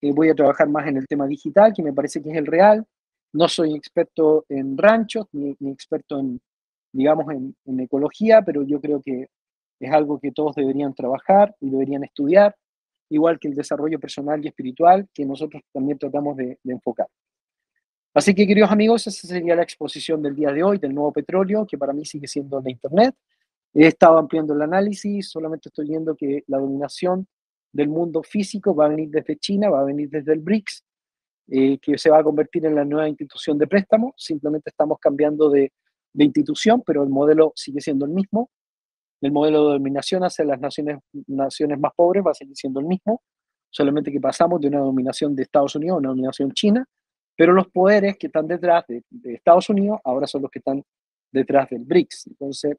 eh, 0.00 0.12
voy 0.12 0.28
a 0.28 0.34
trabajar 0.34 0.68
más 0.68 0.86
en 0.86 0.98
el 0.98 1.06
tema 1.08 1.26
digital, 1.26 1.72
que 1.74 1.82
me 1.82 1.92
parece 1.92 2.22
que 2.22 2.30
es 2.30 2.36
el 2.36 2.46
real. 2.46 2.86
No 3.32 3.48
soy 3.48 3.74
experto 3.74 4.44
en 4.48 4.78
ranchos, 4.78 5.26
ni, 5.32 5.56
experto 5.70 6.20
en, 6.20 6.40
digamos, 6.92 7.28
en, 7.32 7.56
en, 7.64 7.80
ecología, 7.80 8.42
pero 8.42 8.62
yo 8.62 8.80
creo 8.80 9.02
que 9.02 9.28
es 9.80 9.92
algo 9.92 10.20
que 10.20 10.30
todos 10.30 10.54
deberían 10.54 10.94
trabajar 10.94 11.54
y 11.60 11.70
deberían 11.70 12.04
estudiar, 12.04 12.54
igual 13.10 13.40
que 13.40 13.48
el 13.48 13.54
desarrollo 13.54 13.98
personal 13.98 14.44
y 14.44 14.48
espiritual 14.48 15.08
que 15.12 15.24
nosotros 15.24 15.62
también 15.72 15.98
tratamos 15.98 16.36
de, 16.36 16.58
enfocar. 16.64 17.08
Así 18.16 18.34
que, 18.34 18.46
queridos 18.46 18.70
amigos, 18.70 19.06
esa 19.06 19.28
sería 19.28 19.54
la 19.54 19.62
exposición 19.62 20.22
del 20.22 20.34
día 20.34 20.50
de 20.50 20.62
hoy 20.62 20.78
del 20.78 20.94
nuevo 20.94 21.12
petróleo, 21.12 21.66
que 21.66 21.76
para 21.76 21.92
mí 21.92 22.06
sigue 22.06 22.26
siendo 22.26 22.62
la 22.62 22.70
Internet. 22.70 23.14
He 23.74 23.88
estado 23.88 24.16
ampliando 24.16 24.54
el 24.54 24.62
análisis, 24.62 25.28
solamente 25.28 25.68
estoy 25.68 25.86
viendo 25.86 26.16
que 26.16 26.42
la 26.46 26.56
dominación 26.56 27.26
del 27.70 27.90
mundo 27.90 28.22
físico 28.22 28.74
va 28.74 28.86
a 28.86 28.88
venir 28.88 29.10
desde 29.10 29.36
China, 29.36 29.68
va 29.68 29.82
a 29.82 29.84
venir 29.84 30.08
desde 30.08 30.32
el 30.32 30.38
BRICS, 30.38 30.82
eh, 31.48 31.76
que 31.76 31.98
se 31.98 32.08
va 32.08 32.20
a 32.20 32.24
convertir 32.24 32.64
en 32.64 32.74
la 32.74 32.86
nueva 32.86 33.06
institución 33.06 33.58
de 33.58 33.66
préstamo. 33.66 34.14
Simplemente 34.16 34.70
estamos 34.70 34.98
cambiando 34.98 35.50
de, 35.50 35.74
de 36.14 36.24
institución, 36.24 36.82
pero 36.86 37.02
el 37.02 37.10
modelo 37.10 37.52
sigue 37.54 37.82
siendo 37.82 38.06
el 38.06 38.12
mismo 38.12 38.48
el 39.20 39.32
modelo 39.32 39.66
de 39.66 39.72
dominación 39.74 40.24
hacia 40.24 40.44
las 40.44 40.58
naciones, 40.58 40.98
naciones 41.26 41.78
más 41.78 41.92
pobres 41.94 42.24
va 42.26 42.30
a 42.30 42.34
seguir 42.34 42.56
siendo 42.56 42.80
el 42.80 42.86
mismo, 42.86 43.22
solamente 43.70 44.12
que 44.12 44.20
pasamos 44.20 44.60
de 44.60 44.68
una 44.68 44.78
dominación 44.78 45.34
de 45.34 45.42
Estados 45.42 45.74
Unidos 45.74 45.96
a 45.96 45.98
una 45.98 46.08
dominación 46.10 46.52
china, 46.52 46.86
pero 47.36 47.52
los 47.52 47.68
poderes 47.68 48.16
que 48.16 48.28
están 48.28 48.48
detrás 48.48 48.84
de, 48.88 49.04
Estados 49.24 49.68
Unidos 49.68 50.00
ahora 50.04 50.26
son 50.26 50.42
los 50.42 50.50
que 50.50 50.58
están 50.58 50.82
detrás 51.30 51.68
del 51.68 51.84
BRICS. 51.84 52.28
Entonces, 52.28 52.76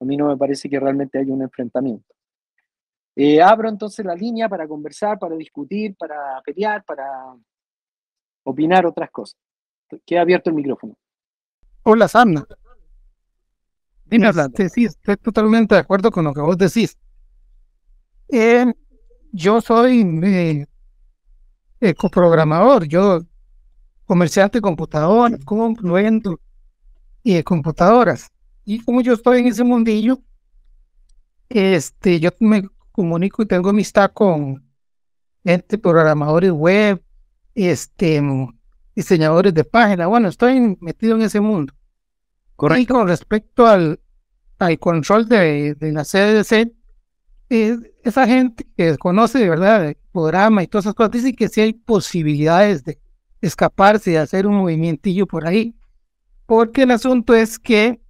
a 0.00 0.04
mí 0.04 0.16
no 0.16 0.28
me 0.28 0.36
parece 0.36 0.68
que 0.68 0.80
realmente 0.80 1.18
haya 1.18 1.32
un 1.32 1.42
enfrentamiento. 1.42 2.12
Eh, 3.16 3.40
abro 3.40 3.68
entonces 3.68 4.04
la 4.04 4.16
línea 4.16 4.48
para 4.48 4.66
conversar, 4.66 5.18
para 5.18 5.36
discutir, 5.36 5.94
para 5.96 6.42
pelear, 6.44 6.84
para 6.84 7.06
opinar 8.42 8.84
otras 8.84 9.10
cosas. 9.10 9.38
Queda 10.04 10.22
abierto 10.22 10.50
el 10.50 10.56
micrófono. 10.56 10.96
Hola, 11.84 12.08
Samna. 12.08 12.44
Dime, 14.06 14.32
sí, 14.32 14.68
sí, 14.68 14.84
estoy 14.86 15.16
totalmente 15.16 15.76
de 15.76 15.80
acuerdo 15.80 16.10
con 16.10 16.24
lo 16.24 16.34
que 16.34 16.40
vos 16.40 16.58
decís. 16.58 16.98
Eh, 18.28 18.72
yo 19.32 19.60
soy 19.60 20.66
eh, 21.80 21.94
coprogramador, 21.94 22.86
yo 22.86 23.20
comerciante 24.06 24.58
de 24.58 24.62
computadoras, 24.62 25.40
incluyendo 25.40 26.40
y 27.22 27.34
de 27.34 27.44
computadoras. 27.44 28.30
Y 28.64 28.80
como 28.80 29.00
yo 29.00 29.14
estoy 29.14 29.40
en 29.40 29.46
ese 29.46 29.64
mundillo, 29.64 30.20
este, 31.48 32.20
yo 32.20 32.30
me 32.40 32.68
comunico 32.92 33.42
y 33.42 33.46
tengo 33.46 33.70
amistad 33.70 34.12
con 34.12 34.64
gente, 35.44 35.78
programadores 35.78 36.52
web, 36.52 37.02
este, 37.54 38.22
diseñadores 38.94 39.52
de 39.54 39.64
páginas. 39.64 40.08
Bueno, 40.08 40.28
estoy 40.28 40.76
metido 40.80 41.16
en 41.16 41.22
ese 41.22 41.40
mundo. 41.40 41.74
Y 42.78 42.86
con 42.86 43.08
respecto 43.08 43.66
al, 43.66 44.00
al 44.58 44.78
control 44.78 45.28
de, 45.28 45.74
de 45.74 45.92
la 45.92 46.04
CDC, 46.04 46.72
eh, 47.50 47.76
esa 48.02 48.26
gente 48.26 48.66
que 48.76 48.96
conoce 48.96 49.38
de 49.38 49.48
verdad 49.48 49.88
el 49.88 49.96
programa 50.12 50.62
y 50.62 50.66
todas 50.66 50.86
esas 50.86 50.94
cosas, 50.94 51.12
dice 51.12 51.34
que 51.34 51.48
sí 51.48 51.60
hay 51.60 51.72
posibilidades 51.72 52.84
de 52.84 52.98
escaparse, 53.46 54.12
de 54.12 54.18
hacer 54.18 54.46
un 54.46 54.56
movimientillo 54.56 55.26
por 55.26 55.46
ahí, 55.46 55.74
porque 56.46 56.82
el 56.82 56.90
asunto 56.90 57.34
es 57.34 57.58
que, 57.58 58.00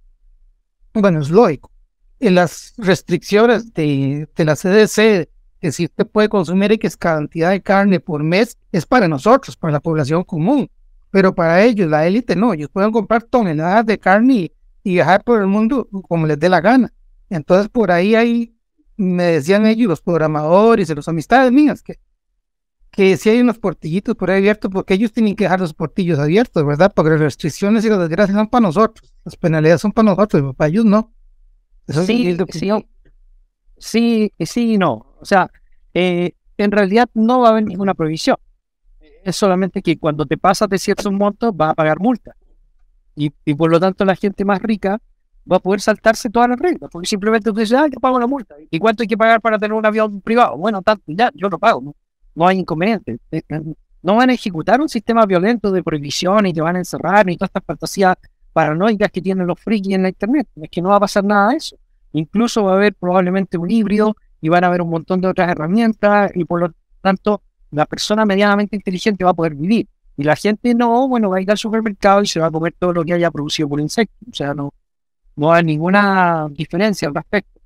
bueno, 0.93 1.21
es 1.21 1.29
lógico, 1.29 1.71
en 2.19 2.35
las 2.35 2.73
restricciones 2.77 3.73
de, 3.73 4.27
de 4.35 4.45
la 4.45 4.55
CDC, 4.55 5.29
que 5.59 5.71
si 5.71 5.85
usted 5.85 6.05
puede 6.07 6.29
consumir 6.29 6.71
X 6.73 6.97
cantidad 6.97 7.51
de 7.51 7.61
carne 7.61 7.99
por 7.99 8.23
mes, 8.23 8.57
es 8.71 8.85
para 8.85 9.07
nosotros, 9.07 9.55
para 9.57 9.73
la 9.73 9.79
población 9.79 10.23
común 10.23 10.69
pero 11.15 11.33
para 11.33 11.63
ellos, 11.63 11.89
la 11.89 12.05
élite 12.05 12.35
no, 12.35 12.51
ellos 12.51 12.67
pueden 12.67 12.91
comprar 12.91 13.23
toneladas 13.23 13.85
de 13.85 13.97
carne 13.97 14.51
y, 14.83 14.95
viajar 14.95 15.23
por 15.23 15.39
el 15.39 15.47
mundo 15.47 15.87
como 16.09 16.27
les 16.27 16.37
dé 16.37 16.49
la 16.49 16.59
gana. 16.59 16.91
Entonces 17.29 17.69
por 17.69 17.89
ahí 17.89 18.15
hay, 18.15 18.53
me 18.97 19.23
decían 19.23 19.65
ellos, 19.65 19.87
los 19.87 20.01
programadores 20.01 20.89
y 20.89 20.93
las 20.93 21.07
amistades 21.07 21.53
mías, 21.53 21.81
que, 21.81 21.99
que 22.95 23.17
si 23.17 23.29
hay 23.29 23.41
unos 23.41 23.59
portillitos 23.59 24.15
por 24.15 24.31
ahí 24.31 24.37
abiertos, 24.37 24.71
porque 24.71 24.93
ellos 24.93 25.11
tienen 25.11 25.35
que 25.35 25.43
dejar 25.43 25.59
los 25.59 25.73
portillos 25.73 26.17
abiertos, 26.17 26.65
¿verdad? 26.65 26.93
Porque 26.95 27.11
las 27.11 27.19
restricciones 27.19 27.83
y 27.83 27.89
las 27.89 27.99
desgracias 27.99 28.37
son 28.37 28.47
para 28.47 28.61
nosotros, 28.61 29.13
las 29.25 29.35
penalidades 29.35 29.81
son 29.81 29.91
para 29.91 30.11
nosotros, 30.11 30.55
para 30.55 30.69
ellos 30.69 30.85
no. 30.85 31.11
sí, 31.87 32.37
sí, 32.49 32.71
sí, 33.77 34.33
sí 34.39 34.73
y 34.73 34.77
no. 34.77 35.13
O 35.19 35.25
sea, 35.25 35.51
eh, 35.93 36.31
en 36.57 36.71
realidad 36.71 37.09
no 37.13 37.41
va 37.41 37.49
a 37.49 37.51
haber 37.51 37.65
ninguna 37.65 37.95
prohibición. 37.95 38.37
Es 39.25 39.35
solamente 39.35 39.81
que 39.81 39.97
cuando 39.97 40.25
te 40.25 40.37
pasas 40.37 40.69
de 40.69 40.77
ciertos 40.77 41.11
montos 41.11 41.51
vas 41.53 41.71
a 41.71 41.73
pagar 41.73 41.99
multa. 41.99 42.33
Y, 43.13 43.33
y 43.43 43.55
por 43.55 43.71
lo 43.71 43.79
tanto 43.79 44.05
la 44.05 44.15
gente 44.15 44.45
más 44.45 44.61
rica 44.61 45.01
va 45.51 45.57
a 45.57 45.59
poder 45.59 45.81
saltarse 45.81 46.29
todas 46.29 46.47
las 46.47 46.59
reglas, 46.59 46.89
porque 46.89 47.07
simplemente 47.07 47.49
usted 47.49 47.63
dice, 47.63 47.75
ah, 47.75 47.87
yo 47.91 47.99
pago 47.99 48.21
la 48.21 48.27
multa. 48.27 48.55
¿Y 48.71 48.79
cuánto 48.79 49.03
hay 49.03 49.07
que 49.07 49.17
pagar 49.17 49.41
para 49.41 49.59
tener 49.59 49.73
un 49.73 49.85
avión 49.85 50.21
privado? 50.21 50.55
Bueno, 50.57 50.81
tanto, 50.81 51.03
ya, 51.07 51.29
yo 51.35 51.49
lo 51.49 51.59
pago. 51.59 51.81
¿no? 51.81 51.95
No 52.35 52.47
hay 52.47 52.59
inconveniente. 52.59 53.17
Eh, 53.31 53.41
eh, 53.49 53.61
no 54.03 54.15
van 54.15 54.29
a 54.29 54.33
ejecutar 54.33 54.79
un 54.81 54.89
sistema 54.89 55.25
violento 55.25 55.71
de 55.71 55.81
prohibición 55.81 56.45
y 56.45 56.53
te 56.53 56.61
van 56.61 56.75
a 56.75 56.79
encerrar 56.79 57.25
ni 57.25 57.37
todas 57.37 57.49
estas 57.49 57.63
fantasías 57.65 58.15
paranoicas 58.53 59.09
que 59.11 59.21
tienen 59.21 59.47
los 59.47 59.59
frikis 59.59 59.95
en 59.95 60.03
la 60.03 60.09
internet. 60.09 60.47
Es 60.61 60.69
que 60.69 60.81
no 60.81 60.89
va 60.89 60.97
a 60.97 60.99
pasar 60.99 61.23
nada 61.23 61.49
de 61.49 61.57
eso. 61.57 61.75
Incluso 62.13 62.63
va 62.63 62.73
a 62.73 62.75
haber 62.75 62.93
probablemente 62.93 63.57
un 63.57 63.71
híbrido 63.71 64.15
y 64.41 64.49
van 64.49 64.63
a 64.63 64.67
haber 64.67 64.81
un 64.81 64.91
montón 64.91 65.21
de 65.21 65.27
otras 65.27 65.49
herramientas 65.49 66.31
y 66.35 66.45
por 66.45 66.61
lo 66.61 66.73
tanto 67.01 67.41
la 67.71 67.85
persona 67.85 68.25
medianamente 68.25 68.75
inteligente 68.75 69.23
va 69.23 69.31
a 69.31 69.33
poder 69.33 69.55
vivir. 69.55 69.87
Y 70.17 70.23
la 70.23 70.35
gente 70.35 70.73
no, 70.75 71.07
bueno, 71.07 71.29
va 71.29 71.37
a 71.37 71.41
ir 71.41 71.49
al 71.49 71.57
supermercado 71.57 72.21
y 72.21 72.27
se 72.27 72.39
va 72.39 72.47
a 72.47 72.51
comer 72.51 72.75
todo 72.77 72.93
lo 72.93 73.03
que 73.03 73.13
haya 73.13 73.31
producido 73.31 73.67
por 73.67 73.81
insectos. 73.81 74.29
O 74.31 74.35
sea, 74.35 74.53
no, 74.53 74.71
no 75.35 75.51
hay 75.51 75.63
ninguna 75.63 76.47
diferencia 76.51 77.07
al 77.07 77.15
respecto. 77.15 77.59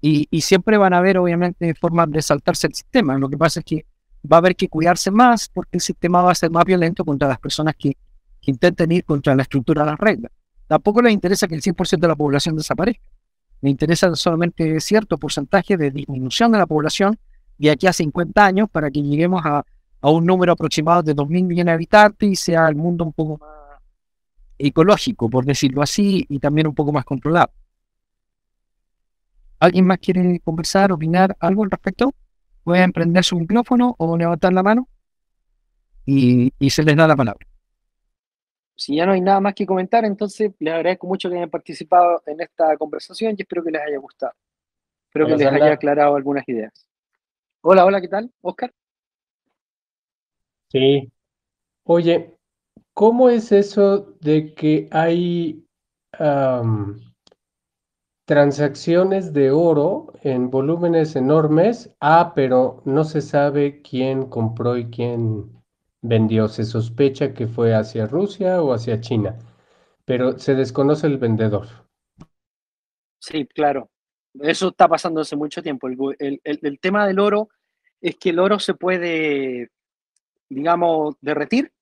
Y, 0.00 0.26
y 0.30 0.40
siempre 0.40 0.76
van 0.76 0.92
a 0.92 0.98
haber, 0.98 1.18
obviamente, 1.18 1.74
formas 1.74 2.10
de 2.10 2.20
saltarse 2.20 2.66
el 2.66 2.74
sistema. 2.74 3.16
Lo 3.16 3.28
que 3.28 3.38
pasa 3.38 3.60
es 3.60 3.66
que 3.66 3.86
va 4.30 4.36
a 4.36 4.38
haber 4.38 4.56
que 4.56 4.68
cuidarse 4.68 5.10
más 5.10 5.48
porque 5.48 5.76
el 5.76 5.80
sistema 5.80 6.22
va 6.22 6.32
a 6.32 6.34
ser 6.34 6.50
más 6.50 6.64
violento 6.64 7.04
contra 7.04 7.28
las 7.28 7.38
personas 7.38 7.74
que, 7.76 7.96
intenten 8.46 8.92
ir 8.92 9.06
contra 9.06 9.34
la 9.34 9.40
estructura 9.40 9.84
de 9.84 9.90
las 9.92 9.98
reglas. 9.98 10.30
Tampoco 10.66 11.00
les 11.00 11.14
interesa 11.14 11.48
que 11.48 11.54
el 11.54 11.62
100% 11.62 11.98
de 11.98 12.08
la 12.08 12.14
población 12.14 12.54
desaparezca. 12.54 13.02
Le 13.62 13.70
interesa 13.70 14.14
solamente 14.16 14.80
cierto 14.80 15.16
porcentaje 15.16 15.78
de 15.78 15.90
disminución 15.90 16.52
de 16.52 16.58
la 16.58 16.66
población 16.66 17.18
de 17.56 17.70
aquí 17.70 17.86
a 17.86 17.92
50 17.94 18.44
años 18.44 18.68
para 18.70 18.90
que 18.90 19.00
lleguemos 19.00 19.42
a, 19.46 19.64
un 20.02 20.26
número 20.26 20.52
aproximado 20.52 21.02
de 21.02 21.16
2.000 21.16 21.26
millones 21.26 21.64
de 21.64 21.72
habitantes 21.72 22.28
y 22.28 22.36
sea 22.36 22.68
el 22.68 22.74
mundo 22.74 23.04
un 23.04 23.14
poco 23.14 23.38
más 23.38 23.80
ecológico, 24.58 25.30
por 25.30 25.46
decirlo 25.46 25.80
así, 25.80 26.26
y 26.28 26.38
también 26.38 26.66
un 26.66 26.74
poco 26.74 26.92
más 26.92 27.06
controlado. 27.06 27.50
¿Alguien 29.58 29.86
más 29.86 29.96
quiere 30.00 30.38
conversar, 30.40 30.92
opinar 30.92 31.34
algo 31.40 31.64
al 31.64 31.70
respecto? 31.70 32.12
Pueden 32.64 32.92
prender 32.92 33.22
su 33.22 33.38
micrófono 33.38 33.94
o 33.98 34.16
levantar 34.16 34.52
la 34.52 34.62
mano 34.62 34.88
y, 36.06 36.52
se 36.70 36.82
les 36.82 36.96
da 36.96 37.06
la 37.06 37.16
palabra. 37.16 37.46
Si 38.76 38.96
ya 38.96 39.06
no 39.06 39.12
hay 39.12 39.20
nada 39.20 39.40
más 39.40 39.54
que 39.54 39.66
comentar, 39.66 40.04
entonces 40.04 40.52
les 40.58 40.74
agradezco 40.74 41.06
mucho 41.06 41.30
que 41.30 41.36
hayan 41.36 41.50
participado 41.50 42.22
en 42.26 42.40
esta 42.40 42.76
conversación 42.76 43.36
y 43.38 43.42
espero 43.42 43.62
que 43.62 43.70
les 43.70 43.82
haya 43.82 43.98
gustado. 43.98 44.32
Espero 45.06 45.26
que 45.26 45.36
les 45.36 45.46
haya 45.46 45.72
aclarado 45.72 46.16
algunas 46.16 46.48
ideas. 46.48 46.88
Hola, 47.60 47.84
hola, 47.84 48.00
¿qué 48.00 48.08
tal? 48.08 48.32
Oscar. 48.40 48.72
Sí. 50.68 51.12
Oye, 51.84 52.34
¿cómo 52.92 53.28
es 53.28 53.52
eso 53.52 54.16
de 54.20 54.54
que 54.54 54.88
hay 54.90 55.64
transacciones 58.24 59.32
de 59.32 59.50
oro 59.50 60.12
en 60.22 60.50
volúmenes 60.50 61.16
enormes. 61.16 61.94
Ah, 62.00 62.32
pero 62.34 62.82
no 62.84 63.04
se 63.04 63.20
sabe 63.20 63.82
quién 63.82 64.26
compró 64.28 64.76
y 64.76 64.86
quién 64.86 65.50
vendió. 66.02 66.48
Se 66.48 66.64
sospecha 66.64 67.34
que 67.34 67.46
fue 67.46 67.74
hacia 67.74 68.06
Rusia 68.06 68.62
o 68.62 68.72
hacia 68.72 69.00
China, 69.00 69.38
pero 70.04 70.38
se 70.38 70.54
desconoce 70.54 71.06
el 71.06 71.18
vendedor. 71.18 71.66
Sí, 73.18 73.46
claro. 73.46 73.90
Eso 74.40 74.68
está 74.68 74.88
pasando 74.88 75.20
hace 75.20 75.36
mucho 75.36 75.62
tiempo. 75.62 75.88
El, 75.88 76.78
tema 76.80 77.06
del 77.06 77.18
oro 77.20 77.48
es 78.00 78.16
que 78.16 78.30
el 78.30 78.38
oro 78.38 78.58
se 78.58 78.74
puede, 78.74 79.70
digamos, 80.48 81.16
derretir 81.20 81.72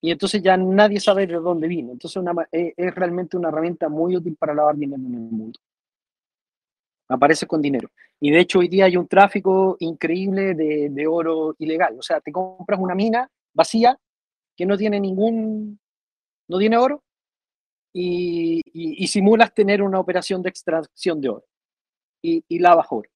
y 0.00 0.10
entonces 0.10 0.42
ya 0.42 0.56
nadie 0.56 0.98
sabe 0.98 1.26
de 1.26 1.34
dónde 1.34 1.68
vino. 1.68 1.92
Entonces 1.92 2.22
es, 2.52 2.72
es, 2.76 2.94
realmente 2.94 3.36
una 3.36 3.48
herramienta 3.48 3.88
muy 3.88 4.16
útil 4.16 4.36
para 4.36 4.54
lavar 4.54 4.76
dinero 4.76 5.02
en 5.02 5.14
el 5.14 5.20
mundo. 5.20 5.60
Aparece 7.08 7.46
con 7.46 7.60
dinero. 7.60 7.90
Y 8.18 8.30
de 8.30 8.40
hecho 8.40 8.60
hoy 8.60 8.68
día 8.68 8.86
hay 8.86 8.96
un 8.96 9.08
tráfico 9.08 9.76
increíble 9.80 10.54
de, 10.54 10.88
de 10.90 11.06
oro 11.06 11.54
ilegal. 11.58 11.98
O 11.98 12.02
sea, 12.02 12.20
te 12.20 12.32
compras 12.32 12.80
una 12.80 12.94
mina 12.94 13.30
vacía 13.52 13.98
que 14.56 14.64
no 14.64 14.78
tiene 14.78 15.00
ningún, 15.00 15.78
no 16.48 16.58
tiene 16.58 16.76
oro 16.78 17.02
y, 17.92 18.62
y, 18.72 19.06
simulas 19.08 19.52
tener 19.52 19.82
una 19.82 19.98
operación 19.98 20.42
de 20.42 20.50
extracción 20.50 21.20
de 21.20 21.28
oro 21.30 21.44
y, 22.22 22.44
y 22.48 22.58
lavas 22.58 22.86
oro. 22.90 23.10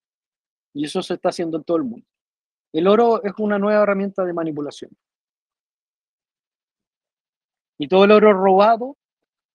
Y 0.74 0.84
eso 0.86 1.02
se 1.02 1.14
está 1.14 1.28
haciendo 1.28 1.56
en 1.56 1.64
todo 1.64 1.76
el 1.76 1.84
mundo. 1.84 2.06
El 2.72 2.88
oro 2.88 3.22
es 3.22 3.32
una 3.38 3.58
nueva 3.58 3.84
herramienta 3.84 4.24
de 4.24 4.32
manipulación. 4.32 4.90
Y 7.78 7.88
todo 7.88 8.04
el 8.04 8.12
oro 8.12 8.32
robado 8.32 8.96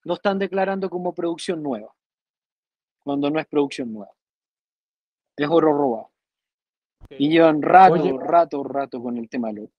lo 0.04 0.14
están 0.16 0.40
declarando 0.40 0.90
como 0.90 1.14
producción 1.14 1.64
nueva, 1.64 1.94
cuando 3.04 3.30
no 3.30 3.40
es 3.40 3.48
producción 3.48 3.94
nueva. 3.94 4.12
Es 5.38 5.48
oro 5.50 5.74
robado. 5.74 6.12
Y 7.18 7.30
llevan 7.30 7.62
rato, 7.62 8.18
rato, 8.18 8.64
rato 8.64 9.02
con 9.02 9.18
el 9.18 9.30
tema 9.30 9.50
del 9.50 9.60
oro. 9.60 9.72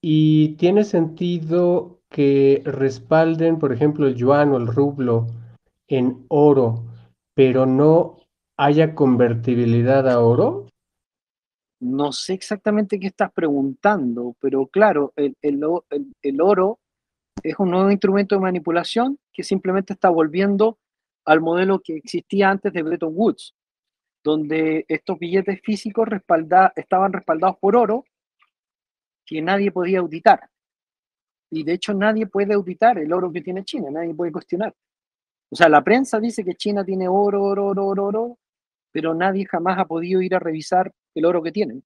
¿Y 0.00 0.54
tiene 0.56 0.84
sentido 0.84 2.00
que 2.08 2.62
respalden, 2.64 3.58
por 3.58 3.72
ejemplo, 3.72 4.06
el 4.06 4.14
yuan 4.14 4.52
o 4.52 4.56
el 4.56 4.66
rublo 4.66 5.26
en 5.88 6.24
oro, 6.28 6.84
pero 7.34 7.66
no 7.66 8.16
haya 8.56 8.94
convertibilidad 8.94 10.08
a 10.08 10.20
oro? 10.20 10.67
No 11.80 12.12
sé 12.12 12.34
exactamente 12.34 12.98
qué 12.98 13.06
estás 13.06 13.32
preguntando, 13.32 14.34
pero 14.40 14.66
claro, 14.66 15.12
el, 15.16 16.40
oro 16.40 16.80
es 17.42 17.58
un 17.58 17.70
nuevo 17.70 17.90
instrumento 17.90 18.34
de 18.34 18.40
manipulación 18.40 19.18
que 19.32 19.44
simplemente 19.44 19.92
está 19.92 20.10
volviendo 20.10 20.78
al 21.24 21.40
modelo 21.40 21.80
que 21.80 21.96
existía 21.96 22.50
antes 22.50 22.72
de 22.72 22.82
Bretton 22.82 23.12
Woods, 23.14 23.54
donde 24.24 24.86
estos 24.88 25.18
billetes 25.18 25.60
físicos 25.62 26.08
estaban 26.74 27.12
respaldados 27.12 27.56
por 27.58 27.76
oro 27.76 28.04
que 29.24 29.40
nadie 29.40 29.70
podía 29.70 30.00
auditar. 30.00 30.50
Y 31.50 31.62
de 31.62 31.74
hecho 31.74 31.94
nadie 31.94 32.26
puede 32.26 32.54
auditar 32.54 32.98
el 32.98 33.12
oro 33.12 33.30
que 33.30 33.40
tiene 33.40 33.64
China, 33.64 33.88
nadie 33.90 34.14
puede 34.14 34.32
cuestionar. 34.32 34.74
O 35.50 35.56
sea, 35.56 35.68
la 35.68 35.84
prensa 35.84 36.18
dice 36.18 36.44
que 36.44 36.54
China 36.54 36.84
tiene 36.84 37.08
oro, 37.08 37.42
oro, 37.42 37.66
oro, 37.66 37.86
oro, 37.86 38.04
oro, 38.04 38.38
pero 38.90 39.14
nadie 39.14 39.46
jamás 39.46 39.78
ha 39.78 39.86
podido 39.86 40.20
ir 40.20 40.34
a 40.34 40.38
revisar 40.38 40.92
el 41.18 41.24
oro 41.24 41.42
que 41.42 41.52
tienen. 41.52 41.84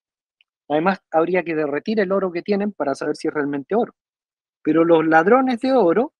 Además, 0.68 1.00
habría 1.10 1.42
que 1.42 1.54
derretir 1.54 2.00
el 2.00 2.12
oro 2.12 2.30
que 2.32 2.42
tienen 2.42 2.72
para 2.72 2.94
saber 2.94 3.16
si 3.16 3.28
es 3.28 3.34
realmente 3.34 3.74
oro. 3.74 3.94
Pero 4.62 4.84
los 4.84 5.06
ladrones 5.06 5.60
de 5.60 5.72
oro 5.72 6.14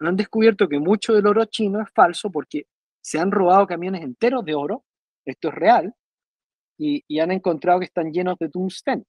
han 0.00 0.16
descubierto 0.16 0.68
que 0.68 0.78
mucho 0.78 1.12
del 1.12 1.26
oro 1.26 1.44
chino 1.44 1.80
es 1.82 1.90
falso 1.94 2.30
porque 2.30 2.64
se 3.02 3.18
han 3.18 3.30
robado 3.30 3.66
camiones 3.66 4.02
enteros 4.02 4.44
de 4.44 4.54
oro, 4.54 4.84
esto 5.24 5.48
es 5.48 5.54
real, 5.54 5.94
y, 6.78 7.20
han 7.20 7.30
encontrado 7.30 7.78
que 7.80 7.84
están 7.84 8.10
llenos 8.10 8.38
de 8.38 8.48
tungsten, 8.48 9.04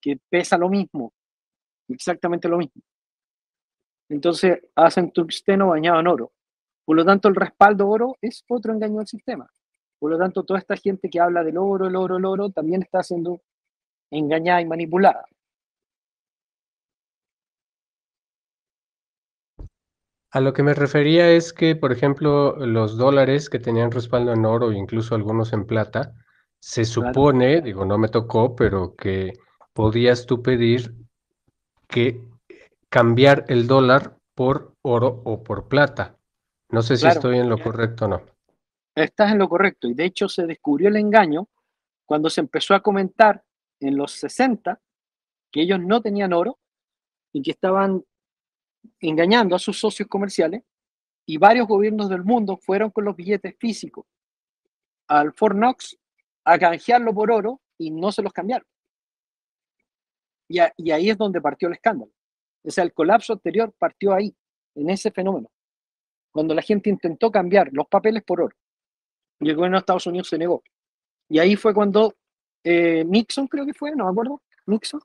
que 0.00 0.18
pesa 0.28 0.58
lo 0.58 0.68
mismo, 0.68 1.12
exactamente 1.88 2.48
lo 2.48 2.58
mismo. 2.58 2.82
Entonces 4.08 4.58
hacen 4.74 5.12
tungsteno 5.12 5.68
bañado 5.68 6.00
en 6.00 6.08
oro. 6.08 6.32
Por 6.84 6.96
lo 6.96 7.04
tanto, 7.04 7.28
el 7.28 7.36
respaldo 7.36 7.88
oro 7.88 8.16
es 8.20 8.44
otro 8.48 8.72
engaño 8.72 9.00
al 9.00 9.06
sistema. 9.06 9.48
Por 9.98 10.10
lo 10.10 10.18
tanto, 10.18 10.44
toda 10.44 10.58
esta 10.58 10.76
gente 10.76 11.08
que 11.08 11.20
habla 11.20 11.42
del 11.42 11.56
oro, 11.56 11.86
el 11.86 11.96
oro, 11.96 12.16
el 12.16 12.24
oro, 12.24 12.50
también 12.50 12.82
está 12.82 13.02
siendo 13.02 13.40
engañada 14.10 14.60
y 14.60 14.66
manipulada. 14.66 15.24
A 20.30 20.40
lo 20.40 20.52
que 20.52 20.64
me 20.64 20.74
refería 20.74 21.30
es 21.30 21.52
que, 21.52 21.76
por 21.76 21.92
ejemplo, 21.92 22.56
los 22.56 22.96
dólares 22.96 23.48
que 23.48 23.60
tenían 23.60 23.92
respaldo 23.92 24.32
en 24.32 24.44
oro, 24.44 24.72
incluso 24.72 25.14
algunos 25.14 25.52
en 25.52 25.64
plata, 25.64 26.12
se 26.60 26.84
supone, 26.84 27.60
digo, 27.60 27.84
no 27.84 27.98
me 27.98 28.08
tocó, 28.08 28.56
pero 28.56 28.96
que 28.96 29.34
podías 29.72 30.26
tú 30.26 30.42
pedir 30.42 30.94
que 31.86 32.20
cambiar 32.88 33.44
el 33.48 33.68
dólar 33.68 34.16
por 34.34 34.74
oro 34.82 35.22
o 35.24 35.44
por 35.44 35.68
plata. 35.68 36.16
No 36.70 36.82
sé 36.82 36.96
si 36.96 37.06
estoy 37.06 37.38
en 37.38 37.48
lo 37.48 37.58
correcto 37.58 38.06
o 38.06 38.08
no 38.08 38.33
estás 38.94 39.32
en 39.32 39.38
lo 39.38 39.48
correcto. 39.48 39.88
Y 39.88 39.94
de 39.94 40.04
hecho 40.04 40.28
se 40.28 40.46
descubrió 40.46 40.88
el 40.88 40.96
engaño 40.96 41.48
cuando 42.04 42.30
se 42.30 42.40
empezó 42.40 42.74
a 42.74 42.82
comentar 42.82 43.42
en 43.80 43.96
los 43.96 44.12
60 44.12 44.80
que 45.50 45.62
ellos 45.62 45.80
no 45.80 46.00
tenían 46.00 46.32
oro 46.32 46.58
y 47.32 47.42
que 47.42 47.52
estaban 47.52 48.04
engañando 49.00 49.56
a 49.56 49.58
sus 49.58 49.78
socios 49.78 50.08
comerciales 50.08 50.62
y 51.26 51.38
varios 51.38 51.66
gobiernos 51.66 52.08
del 52.08 52.24
mundo 52.24 52.56
fueron 52.56 52.90
con 52.90 53.04
los 53.04 53.16
billetes 53.16 53.56
físicos 53.58 54.04
al 55.08 55.32
Fort 55.32 55.56
Knox 55.56 55.96
a 56.44 56.58
canjearlo 56.58 57.14
por 57.14 57.30
oro 57.30 57.60
y 57.78 57.90
no 57.90 58.12
se 58.12 58.22
los 58.22 58.32
cambiaron. 58.32 58.66
Y, 60.48 60.58
y 60.76 60.90
ahí 60.90 61.10
es 61.10 61.16
donde 61.16 61.40
partió 61.40 61.68
el 61.68 61.74
escándalo. 61.74 62.12
O 62.62 62.70
sea, 62.70 62.84
el 62.84 62.92
colapso 62.92 63.32
anterior 63.32 63.72
partió 63.78 64.12
ahí, 64.12 64.34
en 64.74 64.90
ese 64.90 65.10
fenómeno. 65.10 65.50
Cuando 66.30 66.54
la 66.54 66.62
gente 66.62 66.90
intentó 66.90 67.30
cambiar 67.30 67.70
los 67.72 67.86
papeles 67.86 68.22
por 68.22 68.40
oro. 68.40 68.56
Y 69.40 69.50
el 69.50 69.56
gobierno 69.56 69.76
de 69.76 69.80
Estados 69.80 70.06
Unidos 70.06 70.28
se 70.28 70.38
negó. 70.38 70.62
Y 71.28 71.38
ahí 71.38 71.56
fue 71.56 71.74
cuando 71.74 72.14
eh, 72.62 73.04
Nixon, 73.04 73.46
creo 73.46 73.66
que 73.66 73.74
fue, 73.74 73.94
no 73.94 74.04
me 74.04 74.10
acuerdo, 74.10 74.42
Nixon, 74.66 75.00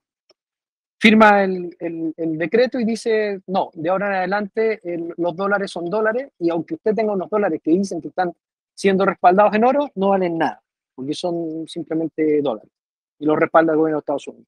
firma 1.00 1.44
el, 1.44 1.76
el, 1.80 2.38
decreto 2.38 2.80
y 2.80 2.86
dice, 2.86 3.42
no, 3.48 3.72
de 3.74 3.90
ahora 3.90 4.08
en 4.08 4.14
adelante 4.16 4.80
los 5.18 5.36
dólares 5.36 5.72
son 5.72 5.90
dólares 5.90 6.32
y 6.40 6.50
aunque 6.50 6.76
usted 6.76 6.94
tenga 6.94 7.14
unos 7.14 7.30
dólares 7.30 7.62
que 7.64 7.72
dicen 7.72 8.02
que 8.02 8.10
están 8.10 8.34
siendo 8.74 9.06
respaldados 9.06 9.54
en 9.56 9.66
oro, 9.66 9.90
no 9.96 10.10
valen 10.10 10.38
nada, 10.38 10.62
porque 10.96 11.14
son 11.14 11.68
simplemente 11.68 12.42
dólares. 12.42 12.72
Y 13.18 13.26
los 13.26 13.38
respalda 13.38 13.74
el 13.74 13.78
gobierno 13.78 13.98
de 13.98 14.00
Estados 14.00 14.28
Unidos. 14.28 14.48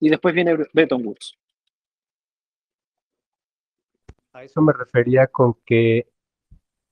Y 0.00 0.10
después 0.10 0.34
viene 0.34 0.56
Bretton 0.72 1.06
Woods. 1.06 1.38
A 4.32 4.44
eso 4.44 4.60
me 4.60 4.72
refería 4.72 5.26
con 5.26 5.54
que 5.64 6.06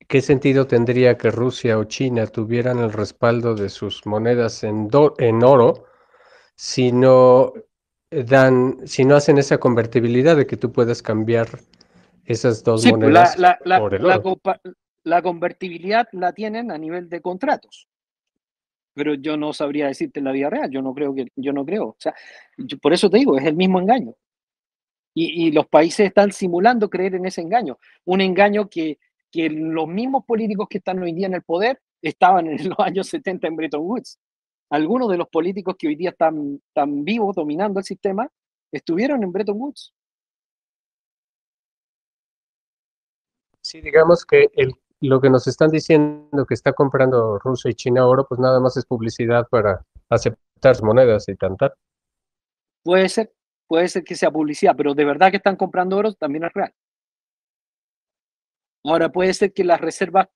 ¿qué 0.08 0.22
sentido 0.22 0.66
tendría 0.66 1.16
que 1.18 1.30
Rusia 1.30 1.78
o 1.78 1.84
China 1.84 2.26
tuvieran 2.26 2.78
el 2.78 2.92
respaldo 2.92 3.54
de 3.54 3.68
sus 3.68 4.04
monedas 4.06 4.64
en, 4.64 4.88
en 5.18 5.44
oro 5.44 5.84
si 6.56 6.90
no 6.90 7.52
dan, 8.10 8.78
si 8.86 9.04
no 9.04 9.16
hacen 9.16 9.38
esa 9.38 9.58
convertibilidad 9.58 10.34
de 10.36 10.46
que 10.46 10.56
tú 10.56 10.72
puedas 10.72 11.02
cambiar 11.02 11.60
esas 12.24 12.64
dos 12.64 12.82
pues, 12.82 12.92
monedas 12.92 13.38
la, 13.38 13.58
por 13.78 13.94
el 13.94 14.04
oro? 14.04 14.40
La, 15.04 15.22
convertibilidad 15.22 16.08
la 16.12 16.32
tienen 16.32 16.70
a 16.70 16.78
nivel 16.78 17.08
de 17.08 17.20
contratos, 17.20 17.86
pero 18.94 19.14
yo 19.14 19.36
no 19.36 19.52
sabría 19.52 19.86
decirte 19.86 20.20
en 20.20 20.24
la 20.24 20.32
vida 20.32 20.50
real. 20.50 20.70
Yo 20.70 20.82
no 20.82 20.92
creo 20.92 21.14
que, 21.14 21.28
yo 21.36 21.52
no 21.52 21.64
creo. 21.64 21.86
O 21.86 21.96
sea, 21.98 22.14
por 22.82 22.92
eso 22.92 23.08
te 23.08 23.18
digo, 23.18 23.38
es 23.38 23.46
el 23.46 23.54
mismo 23.54 23.80
engaño. 23.80 24.14
Y, 25.14 25.50
los 25.50 25.66
países 25.66 26.06
están 26.06 26.30
simulando 26.30 26.88
creer 26.88 27.16
en 27.16 27.26
ese 27.26 27.40
engaño. 27.40 27.78
Un 28.04 28.20
engaño 28.20 28.68
que, 28.68 28.98
que 29.30 29.50
los 29.50 29.86
mismos 29.86 30.24
políticos 30.24 30.66
que 30.68 30.78
están 30.78 31.02
hoy 31.02 31.12
día 31.12 31.26
en 31.26 31.34
el 31.34 31.42
poder 31.42 31.80
estaban 32.02 32.46
en 32.46 32.68
los 32.68 32.78
años 32.78 33.08
70 33.08 33.46
en 33.46 33.56
Bretton 33.56 33.82
Woods. 33.82 34.18
Algunos 34.70 35.10
de 35.10 35.16
los 35.16 35.28
políticos 35.28 35.76
que 35.78 35.88
hoy 35.88 35.96
día 35.96 36.10
están, 36.10 36.60
tan 36.74 37.04
vivos 37.04 37.34
dominando 37.34 37.80
el 37.80 37.84
sistema 37.84 38.28
estuvieron 38.70 39.22
en 39.22 39.32
Bretton 39.32 39.56
Woods. 39.58 39.94
Sí, 43.62 43.80
digamos 43.80 44.24
que 44.24 44.48
el, 44.54 44.72
lo 45.00 45.20
que 45.20 45.30
nos 45.30 45.46
están 45.46 45.70
diciendo 45.70 46.44
que 46.46 46.54
está 46.54 46.72
comprando 46.72 47.38
Rusia 47.38 47.70
y 47.70 47.74
China 47.74 48.06
oro, 48.06 48.26
pues 48.26 48.40
nada 48.40 48.60
más 48.60 48.76
es 48.76 48.84
publicidad 48.84 49.46
para 49.48 49.84
aceptar 50.08 50.82
monedas 50.82 51.28
y 51.28 51.36
tantar. 51.36 51.74
Puede 52.82 53.08
ser, 53.08 53.32
puede 53.66 53.88
ser 53.88 54.04
que 54.04 54.16
sea 54.16 54.30
publicidad, 54.30 54.74
pero 54.76 54.94
de 54.94 55.04
verdad 55.04 55.30
que 55.30 55.36
están 55.36 55.56
comprando 55.56 55.96
oro 55.96 56.12
también 56.14 56.44
es 56.44 56.52
real. 56.52 56.72
Ahora 58.88 59.10
puede 59.10 59.34
ser 59.34 59.52
que 59.52 59.64
las 59.64 59.78
reservas, 59.78 60.28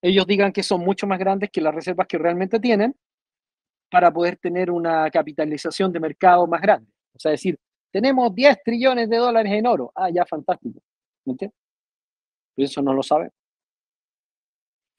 ellos 0.00 0.26
digan 0.26 0.50
que 0.50 0.62
son 0.62 0.80
mucho 0.80 1.06
más 1.06 1.18
grandes 1.18 1.50
que 1.50 1.60
las 1.60 1.74
reservas 1.74 2.06
que 2.06 2.16
realmente 2.16 2.58
tienen 2.58 2.96
para 3.90 4.10
poder 4.10 4.38
tener 4.38 4.70
una 4.70 5.10
capitalización 5.10 5.92
de 5.92 6.00
mercado 6.00 6.46
más 6.46 6.62
grande. 6.62 6.90
O 7.14 7.18
sea, 7.18 7.32
decir, 7.32 7.58
tenemos 7.92 8.34
10 8.34 8.62
trillones 8.64 9.10
de 9.10 9.18
dólares 9.18 9.52
en 9.52 9.66
oro. 9.66 9.92
Ah, 9.94 10.08
ya, 10.08 10.24
fantástico. 10.24 10.80
¿Me 11.26 11.32
entiendes? 11.32 11.58
Pero 12.54 12.64
eso 12.64 12.80
no 12.80 12.94
lo 12.94 13.02
sabe. 13.02 13.30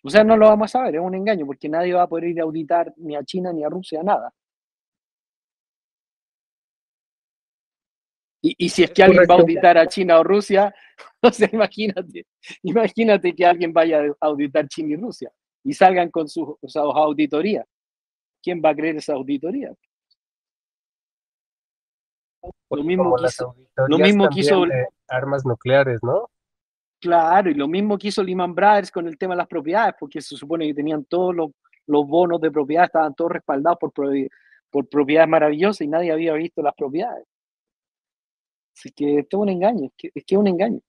O 0.04 0.10
sea, 0.12 0.24
no 0.24 0.38
lo 0.38 0.48
vamos 0.48 0.66
a 0.70 0.78
saber, 0.78 0.96
es 0.96 1.02
un 1.02 1.16
engaño, 1.16 1.48
porque 1.48 1.68
nadie 1.68 1.96
va 1.96 2.04
a 2.04 2.08
poder 2.08 2.26
ir 2.26 2.40
a 2.40 2.44
auditar 2.44 2.94
ni 2.98 3.16
a 3.16 3.24
China 3.24 3.52
ni 3.54 3.64
a 3.64 3.70
Rusia, 3.70 4.04
nada. 4.04 4.32
Y, 8.58 8.70
si 8.70 8.84
es 8.84 8.92
que 8.92 9.04
alguien 9.04 9.24
va 9.30 9.36
a 9.36 9.40
auditar 9.40 9.78
a 9.78 9.88
China 9.88 10.20
o 10.20 10.24
Rusia, 10.24 10.74
o 11.22 11.32
sea, 11.32 11.50
imagínate, 11.52 12.26
imagínate 12.64 13.34
que 13.36 13.46
alguien 13.46 13.74
vaya 13.74 14.02
a 14.02 14.26
auditar 14.28 14.68
China 14.68 14.94
y 14.94 14.96
Rusia 14.96 15.32
y 15.64 15.74
salgan 15.74 16.10
con 16.10 16.28
sus, 16.30 16.56
auditorías. 16.76 17.66
¿Quién 18.42 18.62
va 18.64 18.70
a 18.70 18.76
creer 18.76 18.98
esa 18.98 19.14
auditoría? 19.14 19.74
Lo 22.70 22.84
mismo, 22.84 23.16
quiso, 23.16 23.56
lo 23.90 23.98
mismo 23.98 24.30
quiso 24.30 24.64
armas 25.10 25.46
nucleares, 25.46 26.00
¿no? 26.02 26.30
Claro, 27.02 27.50
y 27.50 27.54
lo 27.54 27.68
mismo 27.68 27.98
quiso 27.98 28.24
Lehman 28.24 28.56
Brothers 28.56 28.92
con 28.92 29.08
el 29.08 29.18
tema 29.18 29.34
de 29.34 29.40
las 29.40 29.48
propiedades, 29.48 29.96
porque 30.00 30.22
se 30.22 30.38
supone 30.38 30.68
que 30.68 30.74
tenían 30.74 31.04
todos 31.06 31.36
los, 31.36 31.52
bonos 31.86 32.40
de 32.40 32.50
propiedad, 32.50 32.86
estaban 32.86 33.14
todos 33.14 33.32
respaldados 33.32 33.78
por, 33.80 33.92
por 34.72 34.88
propiedades 34.88 35.30
maravillosas 35.30 35.82
y 35.82 35.88
nadie 35.88 36.12
había 36.12 36.34
visto 36.34 36.62
las 36.62 36.74
propiedades. 36.76 37.26
Así 38.78 38.92
que 38.92 39.20
esto 39.20 39.38
es 39.38 39.42
un 39.42 39.50
engaño, 39.50 39.86
es 39.86 39.94
que, 39.98 40.12
es 40.14 40.38
un 40.38 40.48
engaño. 40.48 40.80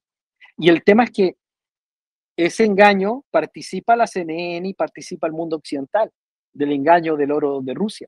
Y 0.58 0.68
el 0.68 0.84
tema 0.84 1.04
es 1.04 1.10
que 1.10 1.36
ese 2.36 2.64
engaño 2.64 3.24
participa 3.30 3.96
la 3.96 4.06
CNN 4.06 4.68
y 4.68 4.74
participa 4.74 5.26
el 5.26 5.32
mundo 5.32 5.56
occidental 5.56 6.10
del 6.52 6.72
engaño 6.72 7.16
del 7.16 7.32
oro 7.32 7.60
de 7.62 7.72
Rusia 7.72 8.06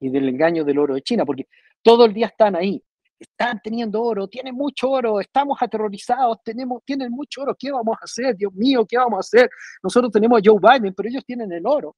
y 0.00 0.08
del 0.08 0.28
engaño 0.28 0.64
del 0.64 0.78
oro 0.78 0.94
de 0.94 1.02
China, 1.02 1.24
porque 1.24 1.48
todo 1.82 2.04
el 2.04 2.14
día 2.14 2.26
están 2.26 2.54
ahí, 2.54 2.82
están 3.18 3.60
teniendo 3.62 4.00
oro, 4.02 4.28
tienen 4.28 4.54
mucho 4.54 4.90
oro, 4.90 5.20
estamos 5.20 5.58
aterrorizados, 5.60 6.38
tenemos, 6.44 6.82
tienen 6.84 7.10
mucho 7.10 7.42
oro, 7.42 7.56
¿qué 7.58 7.72
vamos 7.72 7.96
a 8.00 8.04
hacer? 8.04 8.36
Dios 8.36 8.54
mío, 8.54 8.86
¿qué 8.86 8.98
vamos 8.98 9.16
a 9.16 9.20
hacer? 9.20 9.50
Nosotros 9.82 10.12
tenemos 10.12 10.38
a 10.38 10.42
Joe 10.44 10.58
Biden, 10.60 10.94
pero 10.94 11.08
ellos 11.08 11.24
tienen 11.24 11.50
el 11.52 11.66
oro. 11.66 11.96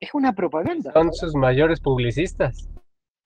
Es 0.00 0.12
una 0.14 0.32
propaganda. 0.32 0.92
Son 0.92 1.12
sus 1.12 1.34
mayores 1.34 1.80
publicistas 1.80 2.68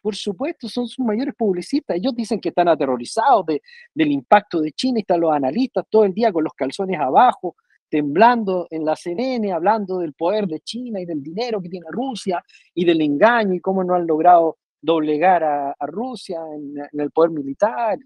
por 0.06 0.14
supuesto, 0.14 0.68
son 0.68 0.86
sus 0.86 1.04
mayores 1.04 1.34
publicistas. 1.34 1.96
Ellos 1.96 2.14
dicen 2.14 2.40
que 2.40 2.50
están 2.50 2.68
aterrorizados 2.68 3.44
del 3.92 4.12
impacto 4.12 4.60
de 4.60 4.70
China 4.70 5.00
están 5.00 5.20
los 5.20 5.32
analistas 5.32 5.84
todo 5.90 6.04
el 6.04 6.14
día 6.14 6.30
con 6.30 6.44
los 6.44 6.52
calzones 6.52 7.00
abajo, 7.00 7.56
temblando 7.88 8.68
en 8.70 8.84
la 8.84 8.94
CNN, 8.94 9.50
hablando 9.50 9.98
del 9.98 10.14
poder 10.14 10.46
de 10.46 10.60
China 10.60 11.00
y 11.00 11.06
del 11.06 11.24
dinero 11.24 11.60
que 11.60 11.68
tiene 11.68 11.86
Rusia 11.90 12.40
y 12.72 12.84
del 12.84 13.00
engaño 13.00 13.52
y 13.52 13.58
cómo 13.58 13.82
no 13.82 13.96
han 13.96 14.06
logrado 14.06 14.58
doblegar 14.80 15.42
a, 15.42 15.74
Rusia 15.80 16.38
en 16.54 17.00
el 17.00 17.10
poder 17.10 17.32
militar. 17.32 17.98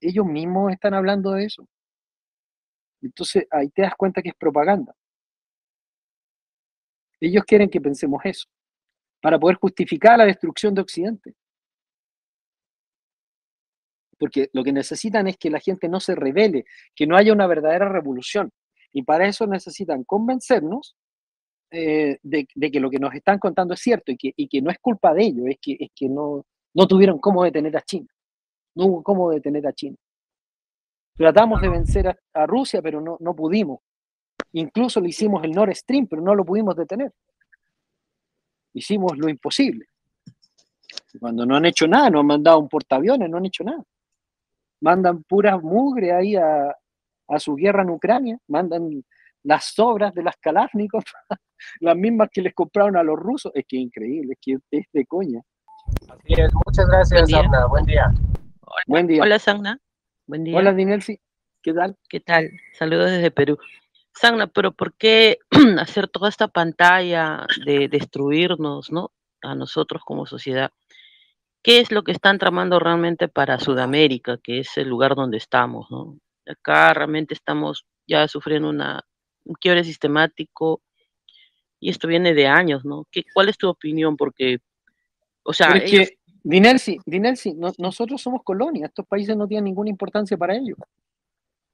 Ellos 0.00 0.24
mismos 0.24 0.72
están 0.72 0.94
hablando 0.94 1.32
de 1.32 1.44
eso. 1.44 1.68
Entonces 3.02 3.46
ahí 3.50 3.68
te 3.68 3.82
das 3.82 3.94
cuenta 3.94 4.22
que 4.22 4.30
es 4.30 4.36
propaganda. 4.36 4.94
Ellos 7.20 7.44
quieren 7.44 7.68
que 7.68 7.82
pensemos 7.82 8.22
eso 8.24 8.53
para 9.24 9.38
poder 9.38 9.56
justificar 9.56 10.18
la 10.18 10.26
destrucción 10.26 10.74
de 10.74 10.82
Occidente. 10.82 11.32
Porque 14.18 14.50
lo 14.52 14.62
que 14.62 14.70
necesitan 14.70 15.26
es 15.26 15.38
que 15.38 15.48
la 15.48 15.60
gente 15.60 15.88
no 15.88 15.98
se 15.98 16.14
revele, 16.14 16.66
que 16.94 17.06
no 17.06 17.16
haya 17.16 17.32
una 17.32 17.46
verdadera 17.46 17.88
revolución. 17.88 18.50
Y 18.92 19.02
para 19.02 19.26
eso 19.26 19.46
necesitan 19.46 20.04
convencernos 20.04 20.94
eh, 21.70 22.18
de, 22.22 22.46
que 22.46 22.80
lo 22.80 22.90
que 22.90 22.98
nos 22.98 23.14
están 23.14 23.38
contando 23.38 23.72
es 23.72 23.80
cierto 23.80 24.12
y 24.12 24.46
que, 24.46 24.60
no 24.60 24.70
es 24.70 24.78
culpa 24.78 25.14
de 25.14 25.24
ellos, 25.24 25.46
es 25.48 25.56
que, 25.58 25.78
es 25.80 25.88
que 25.94 26.06
no, 26.10 26.44
no 26.74 26.86
tuvieron 26.86 27.18
cómo 27.18 27.44
detener 27.44 27.74
a 27.78 27.82
China. 27.82 28.08
No 28.74 28.84
hubo 28.84 29.02
cómo 29.02 29.30
detener 29.30 29.66
a 29.66 29.72
China. 29.72 29.96
Tratamos 31.16 31.62
de 31.62 31.68
vencer 31.70 32.08
a, 32.08 32.18
a 32.34 32.46
Rusia, 32.46 32.82
pero 32.82 33.00
no, 33.00 33.16
no 33.20 33.34
pudimos. 33.34 33.80
Incluso 34.52 35.00
le 35.00 35.08
hicimos 35.08 35.42
el 35.44 35.52
Nord 35.52 35.74
Stream, 35.74 36.08
pero 36.08 36.20
no 36.20 36.34
lo 36.34 36.44
pudimos 36.44 36.76
detener 36.76 37.10
hicimos 38.74 39.16
lo 39.16 39.28
imposible. 39.28 39.86
Cuando 41.18 41.46
no 41.46 41.56
han 41.56 41.64
hecho 41.64 41.86
nada, 41.86 42.10
no 42.10 42.20
han 42.20 42.26
mandado 42.26 42.58
un 42.58 42.68
portaaviones, 42.68 43.30
no 43.30 43.38
han 43.38 43.46
hecho 43.46 43.64
nada. 43.64 43.82
Mandan 44.80 45.22
puras 45.22 45.62
mugre 45.62 46.12
ahí 46.12 46.36
a, 46.36 46.74
su 47.38 47.54
guerra 47.54 47.82
en 47.82 47.90
Ucrania, 47.90 48.38
mandan 48.48 49.02
las 49.44 49.72
sobras 49.74 50.12
de 50.14 50.22
las 50.22 50.36
Kalashnikov, 50.36 51.04
las 51.80 51.96
mismas 51.96 52.28
que 52.30 52.42
les 52.42 52.54
compraron 52.54 52.96
a 52.96 53.02
los 53.02 53.18
rusos. 53.18 53.52
Es 53.54 53.64
que 53.66 53.76
es 53.76 53.82
increíble, 53.82 54.34
es 54.34 54.38
que 54.40 54.58
es 54.70 54.86
de 54.92 55.06
coña. 55.06 55.40
Así 56.08 56.34
es, 56.40 56.52
muchas 56.66 56.86
gracias, 56.86 57.30
Sagna. 57.30 57.66
Buen 57.66 57.84
día. 57.84 58.12
Hola, 58.60 58.82
Buen 58.86 59.06
día. 59.06 59.22
Hola, 59.22 59.38
Sagna. 59.38 59.80
Buen 60.26 60.44
día. 60.44 60.56
Hola, 60.56 60.72
Dinelsi. 60.72 61.20
¿Qué 61.62 61.72
tal? 61.72 61.96
¿Qué 62.08 62.20
tal? 62.20 62.50
Saludos 62.72 63.10
desde 63.10 63.30
Perú. 63.30 63.58
Sagna, 64.14 64.46
pero 64.46 64.72
¿por 64.72 64.94
qué 64.94 65.38
hacer 65.80 66.08
toda 66.08 66.28
esta 66.28 66.48
pantalla 66.48 67.46
de 67.66 67.88
destruirnos, 67.88 68.92
¿no? 68.92 69.12
A 69.42 69.54
nosotros 69.54 70.02
como 70.04 70.26
sociedad. 70.26 70.70
¿Qué 71.62 71.80
es 71.80 71.90
lo 71.90 72.04
que 72.04 72.12
están 72.12 72.38
tramando 72.38 72.78
realmente 72.78 73.28
para 73.28 73.58
Sudamérica, 73.58 74.38
que 74.38 74.60
es 74.60 74.76
el 74.76 74.88
lugar 74.88 75.14
donde 75.14 75.38
estamos, 75.38 75.90
¿no? 75.90 76.18
Acá 76.46 76.92
realmente 76.94 77.34
estamos 77.34 77.86
ya 78.06 78.28
sufriendo 78.28 78.68
una, 78.68 79.02
un 79.44 79.54
quiebre 79.54 79.82
sistemático 79.82 80.82
y 81.80 81.90
esto 81.90 82.06
viene 82.06 82.34
de 82.34 82.46
años, 82.46 82.84
¿no? 82.84 83.06
¿Qué, 83.10 83.24
¿Cuál 83.32 83.48
es 83.48 83.58
tu 83.58 83.68
opinión? 83.68 84.16
Porque, 84.16 84.58
o 85.42 85.52
sea... 85.52 85.76
Ellos... 85.76 86.10
Dinelsi, 86.46 86.98
Dinelsi 87.06 87.54
nosotros 87.54 88.20
somos 88.20 88.42
colonia, 88.44 88.84
estos 88.84 89.06
países 89.06 89.34
no 89.34 89.48
tienen 89.48 89.64
ninguna 89.64 89.88
importancia 89.88 90.36
para 90.36 90.54
ellos, 90.54 90.76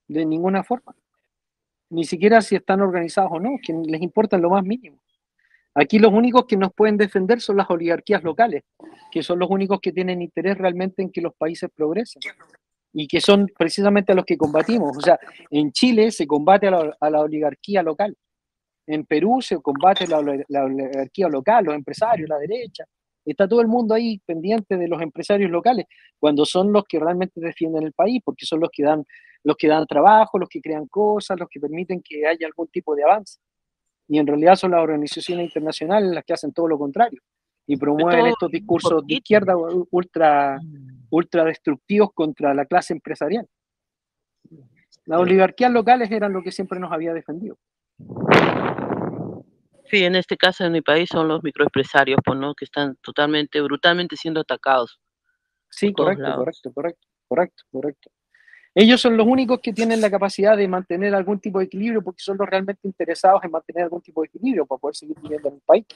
de 0.07 0.25
ninguna 0.25 0.63
forma 0.63 0.95
ni 1.91 2.05
siquiera 2.05 2.41
si 2.41 2.57
están 2.57 2.81
organizados 2.81 3.33
o 3.33 3.41
no, 3.41 3.59
que 3.63 3.73
les 3.73 4.01
importa 4.01 4.39
lo 4.39 4.51
más 4.51 4.65
mínimo. 4.65 5.01
Aquí 5.75 5.99
los 5.99 6.13
únicos 6.13 6.47
que 6.47 6.57
nos 6.57 6.73
pueden 6.73 6.97
defender 6.97 7.41
son 7.41 7.57
las 7.57 7.71
oligarquías 7.71 8.23
locales, 8.25 8.65
que 9.11 9.23
son 9.23 9.39
los 9.39 9.51
únicos 9.51 9.81
que 9.81 9.93
tienen 9.93 10.21
interés 10.23 10.59
realmente 10.59 11.03
en 11.03 11.11
que 11.11 11.21
los 11.21 11.35
países 11.35 11.71
progresen 11.75 12.23
y 12.93 13.07
que 13.07 13.21
son 13.21 13.49
precisamente 13.57 14.13
a 14.13 14.15
los 14.17 14.25
que 14.25 14.37
combatimos. 14.37 14.97
O 14.97 15.01
sea, 15.01 15.19
en 15.51 15.71
Chile 15.71 16.11
se 16.11 16.27
combate 16.27 16.67
a 16.67 16.71
la, 17.11 17.21
oligarquía 17.21 17.83
local, 17.83 18.17
en 18.87 19.05
Perú 19.07 19.41
se 19.41 19.61
combate 19.61 20.09
la, 20.09 20.21
la, 20.49 20.65
oligarquía 20.65 21.29
local, 21.29 21.67
los 21.67 21.75
empresarios, 21.75 22.29
la 22.29 22.39
derecha. 22.39 22.85
Está 23.25 23.47
todo 23.47 23.61
el 23.61 23.69
mundo 23.69 23.95
ahí 23.95 24.19
pendiente 24.27 24.77
de 24.77 24.89
los 24.89 25.01
empresarios 25.01 25.51
locales, 25.51 25.87
cuando 26.19 26.45
son 26.45 26.73
los 26.73 26.85
que 26.85 26.99
realmente 26.99 27.41
defienden 27.41 27.85
el 27.85 27.93
país, 27.93 28.23
porque 28.25 28.47
son 28.47 28.61
los 28.61 28.71
que 28.73 28.83
dan, 28.83 29.05
los 29.45 29.57
que 29.57 29.69
dan 29.69 29.87
trabajo, 29.87 30.39
los 30.39 30.49
que 30.49 30.61
crean 30.61 30.87
cosas, 30.87 31.39
los 31.39 31.49
que 31.49 31.61
permiten 31.61 32.03
que 32.03 32.27
haya 32.27 32.47
algún 32.47 32.69
tipo 32.69 32.95
de 32.95 33.05
avance. 33.05 33.39
Y 34.09 34.19
en 34.19 34.27
realidad 34.27 34.57
son 34.57 34.73
las 34.73 34.83
organizaciones 34.83 35.47
internacionales 35.47 36.11
las 36.11 36.25
que 36.25 36.33
hacen 36.33 36.53
todo 36.53 36.69
lo 36.69 36.79
contrario 36.79 37.21
y 37.67 37.77
promueven 37.77 38.27
estos 38.27 38.51
discursos 38.51 39.07
de 39.07 39.15
izquierda 39.15 39.55
ultra, 39.91 40.59
mm. 40.61 41.07
ultra 41.11 41.45
destructivos 41.45 42.11
contra 42.13 42.53
la 42.53 42.67
clase 42.67 42.93
empresarial. 42.93 43.47
Las 45.07 45.21
oligarquías 45.21 45.71
locales 45.71 46.11
eran 46.11 46.33
lo 46.33 46.43
que 46.43 46.51
siempre 46.51 46.81
nos 46.81 46.93
había 46.93 47.15
defendido. 47.15 47.57
Sí, 49.85 50.05
en 50.05 50.17
este 50.17 50.37
caso 50.37 50.65
en 50.65 50.73
mi 50.73 50.83
país 50.83 51.09
son 51.11 51.29
los 51.29 51.43
microempresarios, 51.43 52.19
pues, 52.25 52.39
¿no? 52.39 52.55
que 52.55 52.65
están 52.65 52.97
totalmente, 53.03 53.61
brutalmente 53.61 54.17
siendo 54.17 54.41
atacados. 54.41 55.01
Sí, 55.69 55.93
correcto, 55.93 56.25
correcto, 56.37 56.73
correcto, 56.73 57.07
correcto, 57.29 57.63
correcto. 57.71 58.11
Ellos 58.75 59.01
son 59.01 59.17
los 59.17 59.27
únicos 59.27 59.59
que 59.61 59.73
tienen 59.73 60.01
la 60.01 60.11
capacidad 60.11 60.57
de 60.57 60.69
mantener 60.69 61.15
algún 61.15 61.41
tipo 61.41 61.59
de 61.59 61.65
equilibrio 61.65 62.03
porque 62.03 62.23
son 62.23 62.39
los 62.39 62.49
realmente 62.49 62.81
interesados 62.85 63.43
en 63.45 63.51
mantener 63.51 63.85
algún 63.85 64.01
tipo 64.01 64.21
de 64.21 64.29
equilibrio 64.29 64.65
para 64.65 64.79
poder 64.79 64.95
seguir 64.95 65.17
viviendo 65.21 65.49
en 65.49 65.55
el 65.55 65.61
país 65.61 65.87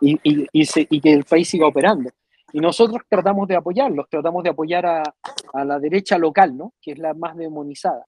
y, 0.00 0.18
y, 0.24 0.48
y, 0.52 1.00
que 1.00 1.12
el 1.12 1.24
país 1.24 1.48
siga 1.48 1.68
operando. 1.68 2.10
Y 2.52 2.58
nosotros 2.58 3.02
tratamos 3.08 3.46
de 3.46 3.54
apoyarlos, 3.54 4.08
tratamos 4.10 4.42
de 4.42 4.50
apoyar 4.50 4.86
a, 4.86 5.02
a, 5.52 5.64
la 5.64 5.78
derecha 5.78 6.18
local, 6.18 6.56
¿no? 6.56 6.74
que 6.82 6.92
es 6.92 6.98
la 6.98 7.14
más 7.14 7.36
demonizada 7.36 8.04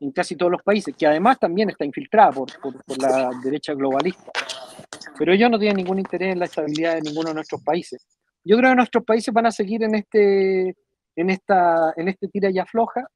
en 0.00 0.12
casi 0.12 0.36
todos 0.36 0.52
los 0.52 0.62
países, 0.62 0.94
que 0.96 1.06
además 1.06 1.38
también 1.38 1.68
está 1.68 1.84
infiltrada 1.84 2.32
por, 2.32 2.48
por, 2.60 2.82
por 2.82 3.02
la 3.02 3.30
derecha 3.42 3.74
globalista. 3.74 4.30
Pero 5.18 5.34
ellos 5.34 5.50
no 5.50 5.58
tienen 5.58 5.76
ningún 5.76 5.98
interés 5.98 6.32
en 6.32 6.38
la 6.38 6.46
estabilidad 6.46 6.94
de 6.94 7.02
ninguno 7.02 7.28
de 7.28 7.34
nuestros 7.34 7.62
países. 7.62 8.06
Yo 8.42 8.56
creo 8.56 8.70
que 8.70 8.76
nuestros 8.76 9.04
países 9.04 9.34
van 9.34 9.46
a 9.46 9.50
seguir 9.50 9.82
en 9.82 9.96
este, 9.96 10.76
en 11.16 11.30
esta, 11.30 11.92
en 11.96 12.08
este 12.08 12.28
tira 12.28 12.48
y 12.50 12.58
afloja 12.58 13.06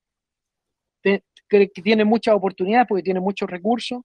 que 1.03 1.83
tiene 1.83 2.05
muchas 2.05 2.35
oportunidades 2.35 2.87
porque 2.89 3.03
tiene 3.03 3.21
muchos 3.21 3.49
recursos, 3.49 4.01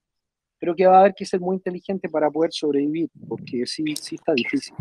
pero 0.60 0.76
que 0.76 0.86
va 0.88 0.98
a 0.98 1.00
haber 1.02 1.14
que 1.16 1.26
ser 1.26 1.40
muy 1.40 1.56
inteligente 1.56 2.10
para 2.10 2.30
poder 2.30 2.52
sobrevivir, 2.52 3.10
porque 3.28 3.66
sí, 3.66 3.96
sí 3.96 4.16
está 4.16 4.34
difícil. 4.34 4.76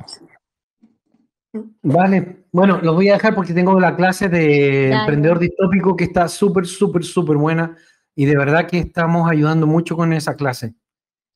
Vale, 1.83 2.45
bueno, 2.53 2.81
los 2.83 2.95
voy 2.95 3.09
a 3.09 3.15
dejar 3.15 3.35
porque 3.35 3.55
tengo 3.55 3.79
la 3.81 3.97
clase 3.97 4.29
de 4.29 4.91
emprendedor 4.91 5.39
distópico 5.39 5.97
que 5.97 6.05
está 6.05 6.29
súper, 6.29 6.67
súper, 6.67 7.05
súper 7.05 7.37
buena 7.37 7.77
y 8.15 8.25
de 8.27 8.37
verdad 8.37 8.67
que 8.67 8.79
estamos 8.79 9.31
ayudando 9.31 9.67
mucho 9.67 9.97
con 9.97 10.13
esa 10.13 10.37
clase. 10.37 10.75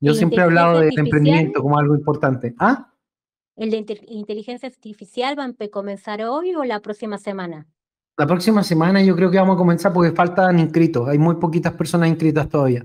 Yo 0.00 0.14
siempre 0.14 0.38
he 0.38 0.42
hablado 0.42 0.80
del 0.80 0.98
emprendimiento 0.98 1.62
como 1.62 1.78
algo 1.78 1.94
importante. 1.94 2.54
¿Ah? 2.58 2.90
¿El 3.56 3.70
de 3.70 3.84
inteligencia 4.08 4.68
artificial 4.68 5.38
va 5.38 5.44
a 5.44 5.68
comenzar 5.68 6.22
hoy 6.22 6.54
o 6.54 6.64
la 6.64 6.80
próxima 6.80 7.18
semana? 7.18 7.66
La 8.20 8.26
próxima 8.26 8.62
semana 8.62 9.02
yo 9.02 9.16
creo 9.16 9.30
que 9.30 9.38
vamos 9.38 9.54
a 9.54 9.56
comenzar 9.56 9.94
porque 9.94 10.12
faltan 10.12 10.58
inscritos. 10.58 11.08
Hay 11.08 11.16
muy 11.16 11.36
poquitas 11.36 11.72
personas 11.72 12.10
inscritas 12.10 12.50
todavía. 12.50 12.84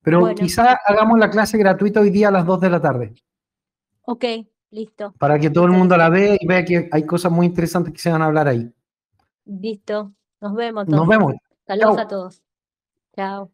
Pero 0.00 0.34
quizá 0.34 0.78
hagamos 0.86 1.18
la 1.18 1.28
clase 1.28 1.58
gratuita 1.58 2.00
hoy 2.00 2.08
día 2.08 2.28
a 2.28 2.30
las 2.30 2.46
2 2.46 2.58
de 2.58 2.70
la 2.70 2.80
tarde. 2.80 3.12
Ok, 4.06 4.24
listo. 4.70 5.12
Para 5.18 5.38
que 5.38 5.50
todo 5.50 5.66
el 5.66 5.72
mundo 5.72 5.94
la 5.94 6.08
vea 6.08 6.38
y 6.40 6.46
vea 6.46 6.64
que 6.64 6.88
hay 6.90 7.04
cosas 7.04 7.30
muy 7.30 7.44
interesantes 7.44 7.92
que 7.92 7.98
se 7.98 8.10
van 8.10 8.22
a 8.22 8.24
hablar 8.24 8.48
ahí. 8.48 8.72
Listo. 9.44 10.14
Nos 10.40 10.54
vemos. 10.54 10.88
Nos 10.88 11.06
vemos. 11.06 11.34
Saludos 11.66 11.98
a 11.98 12.08
todos. 12.08 12.42
Chao. 13.14 13.50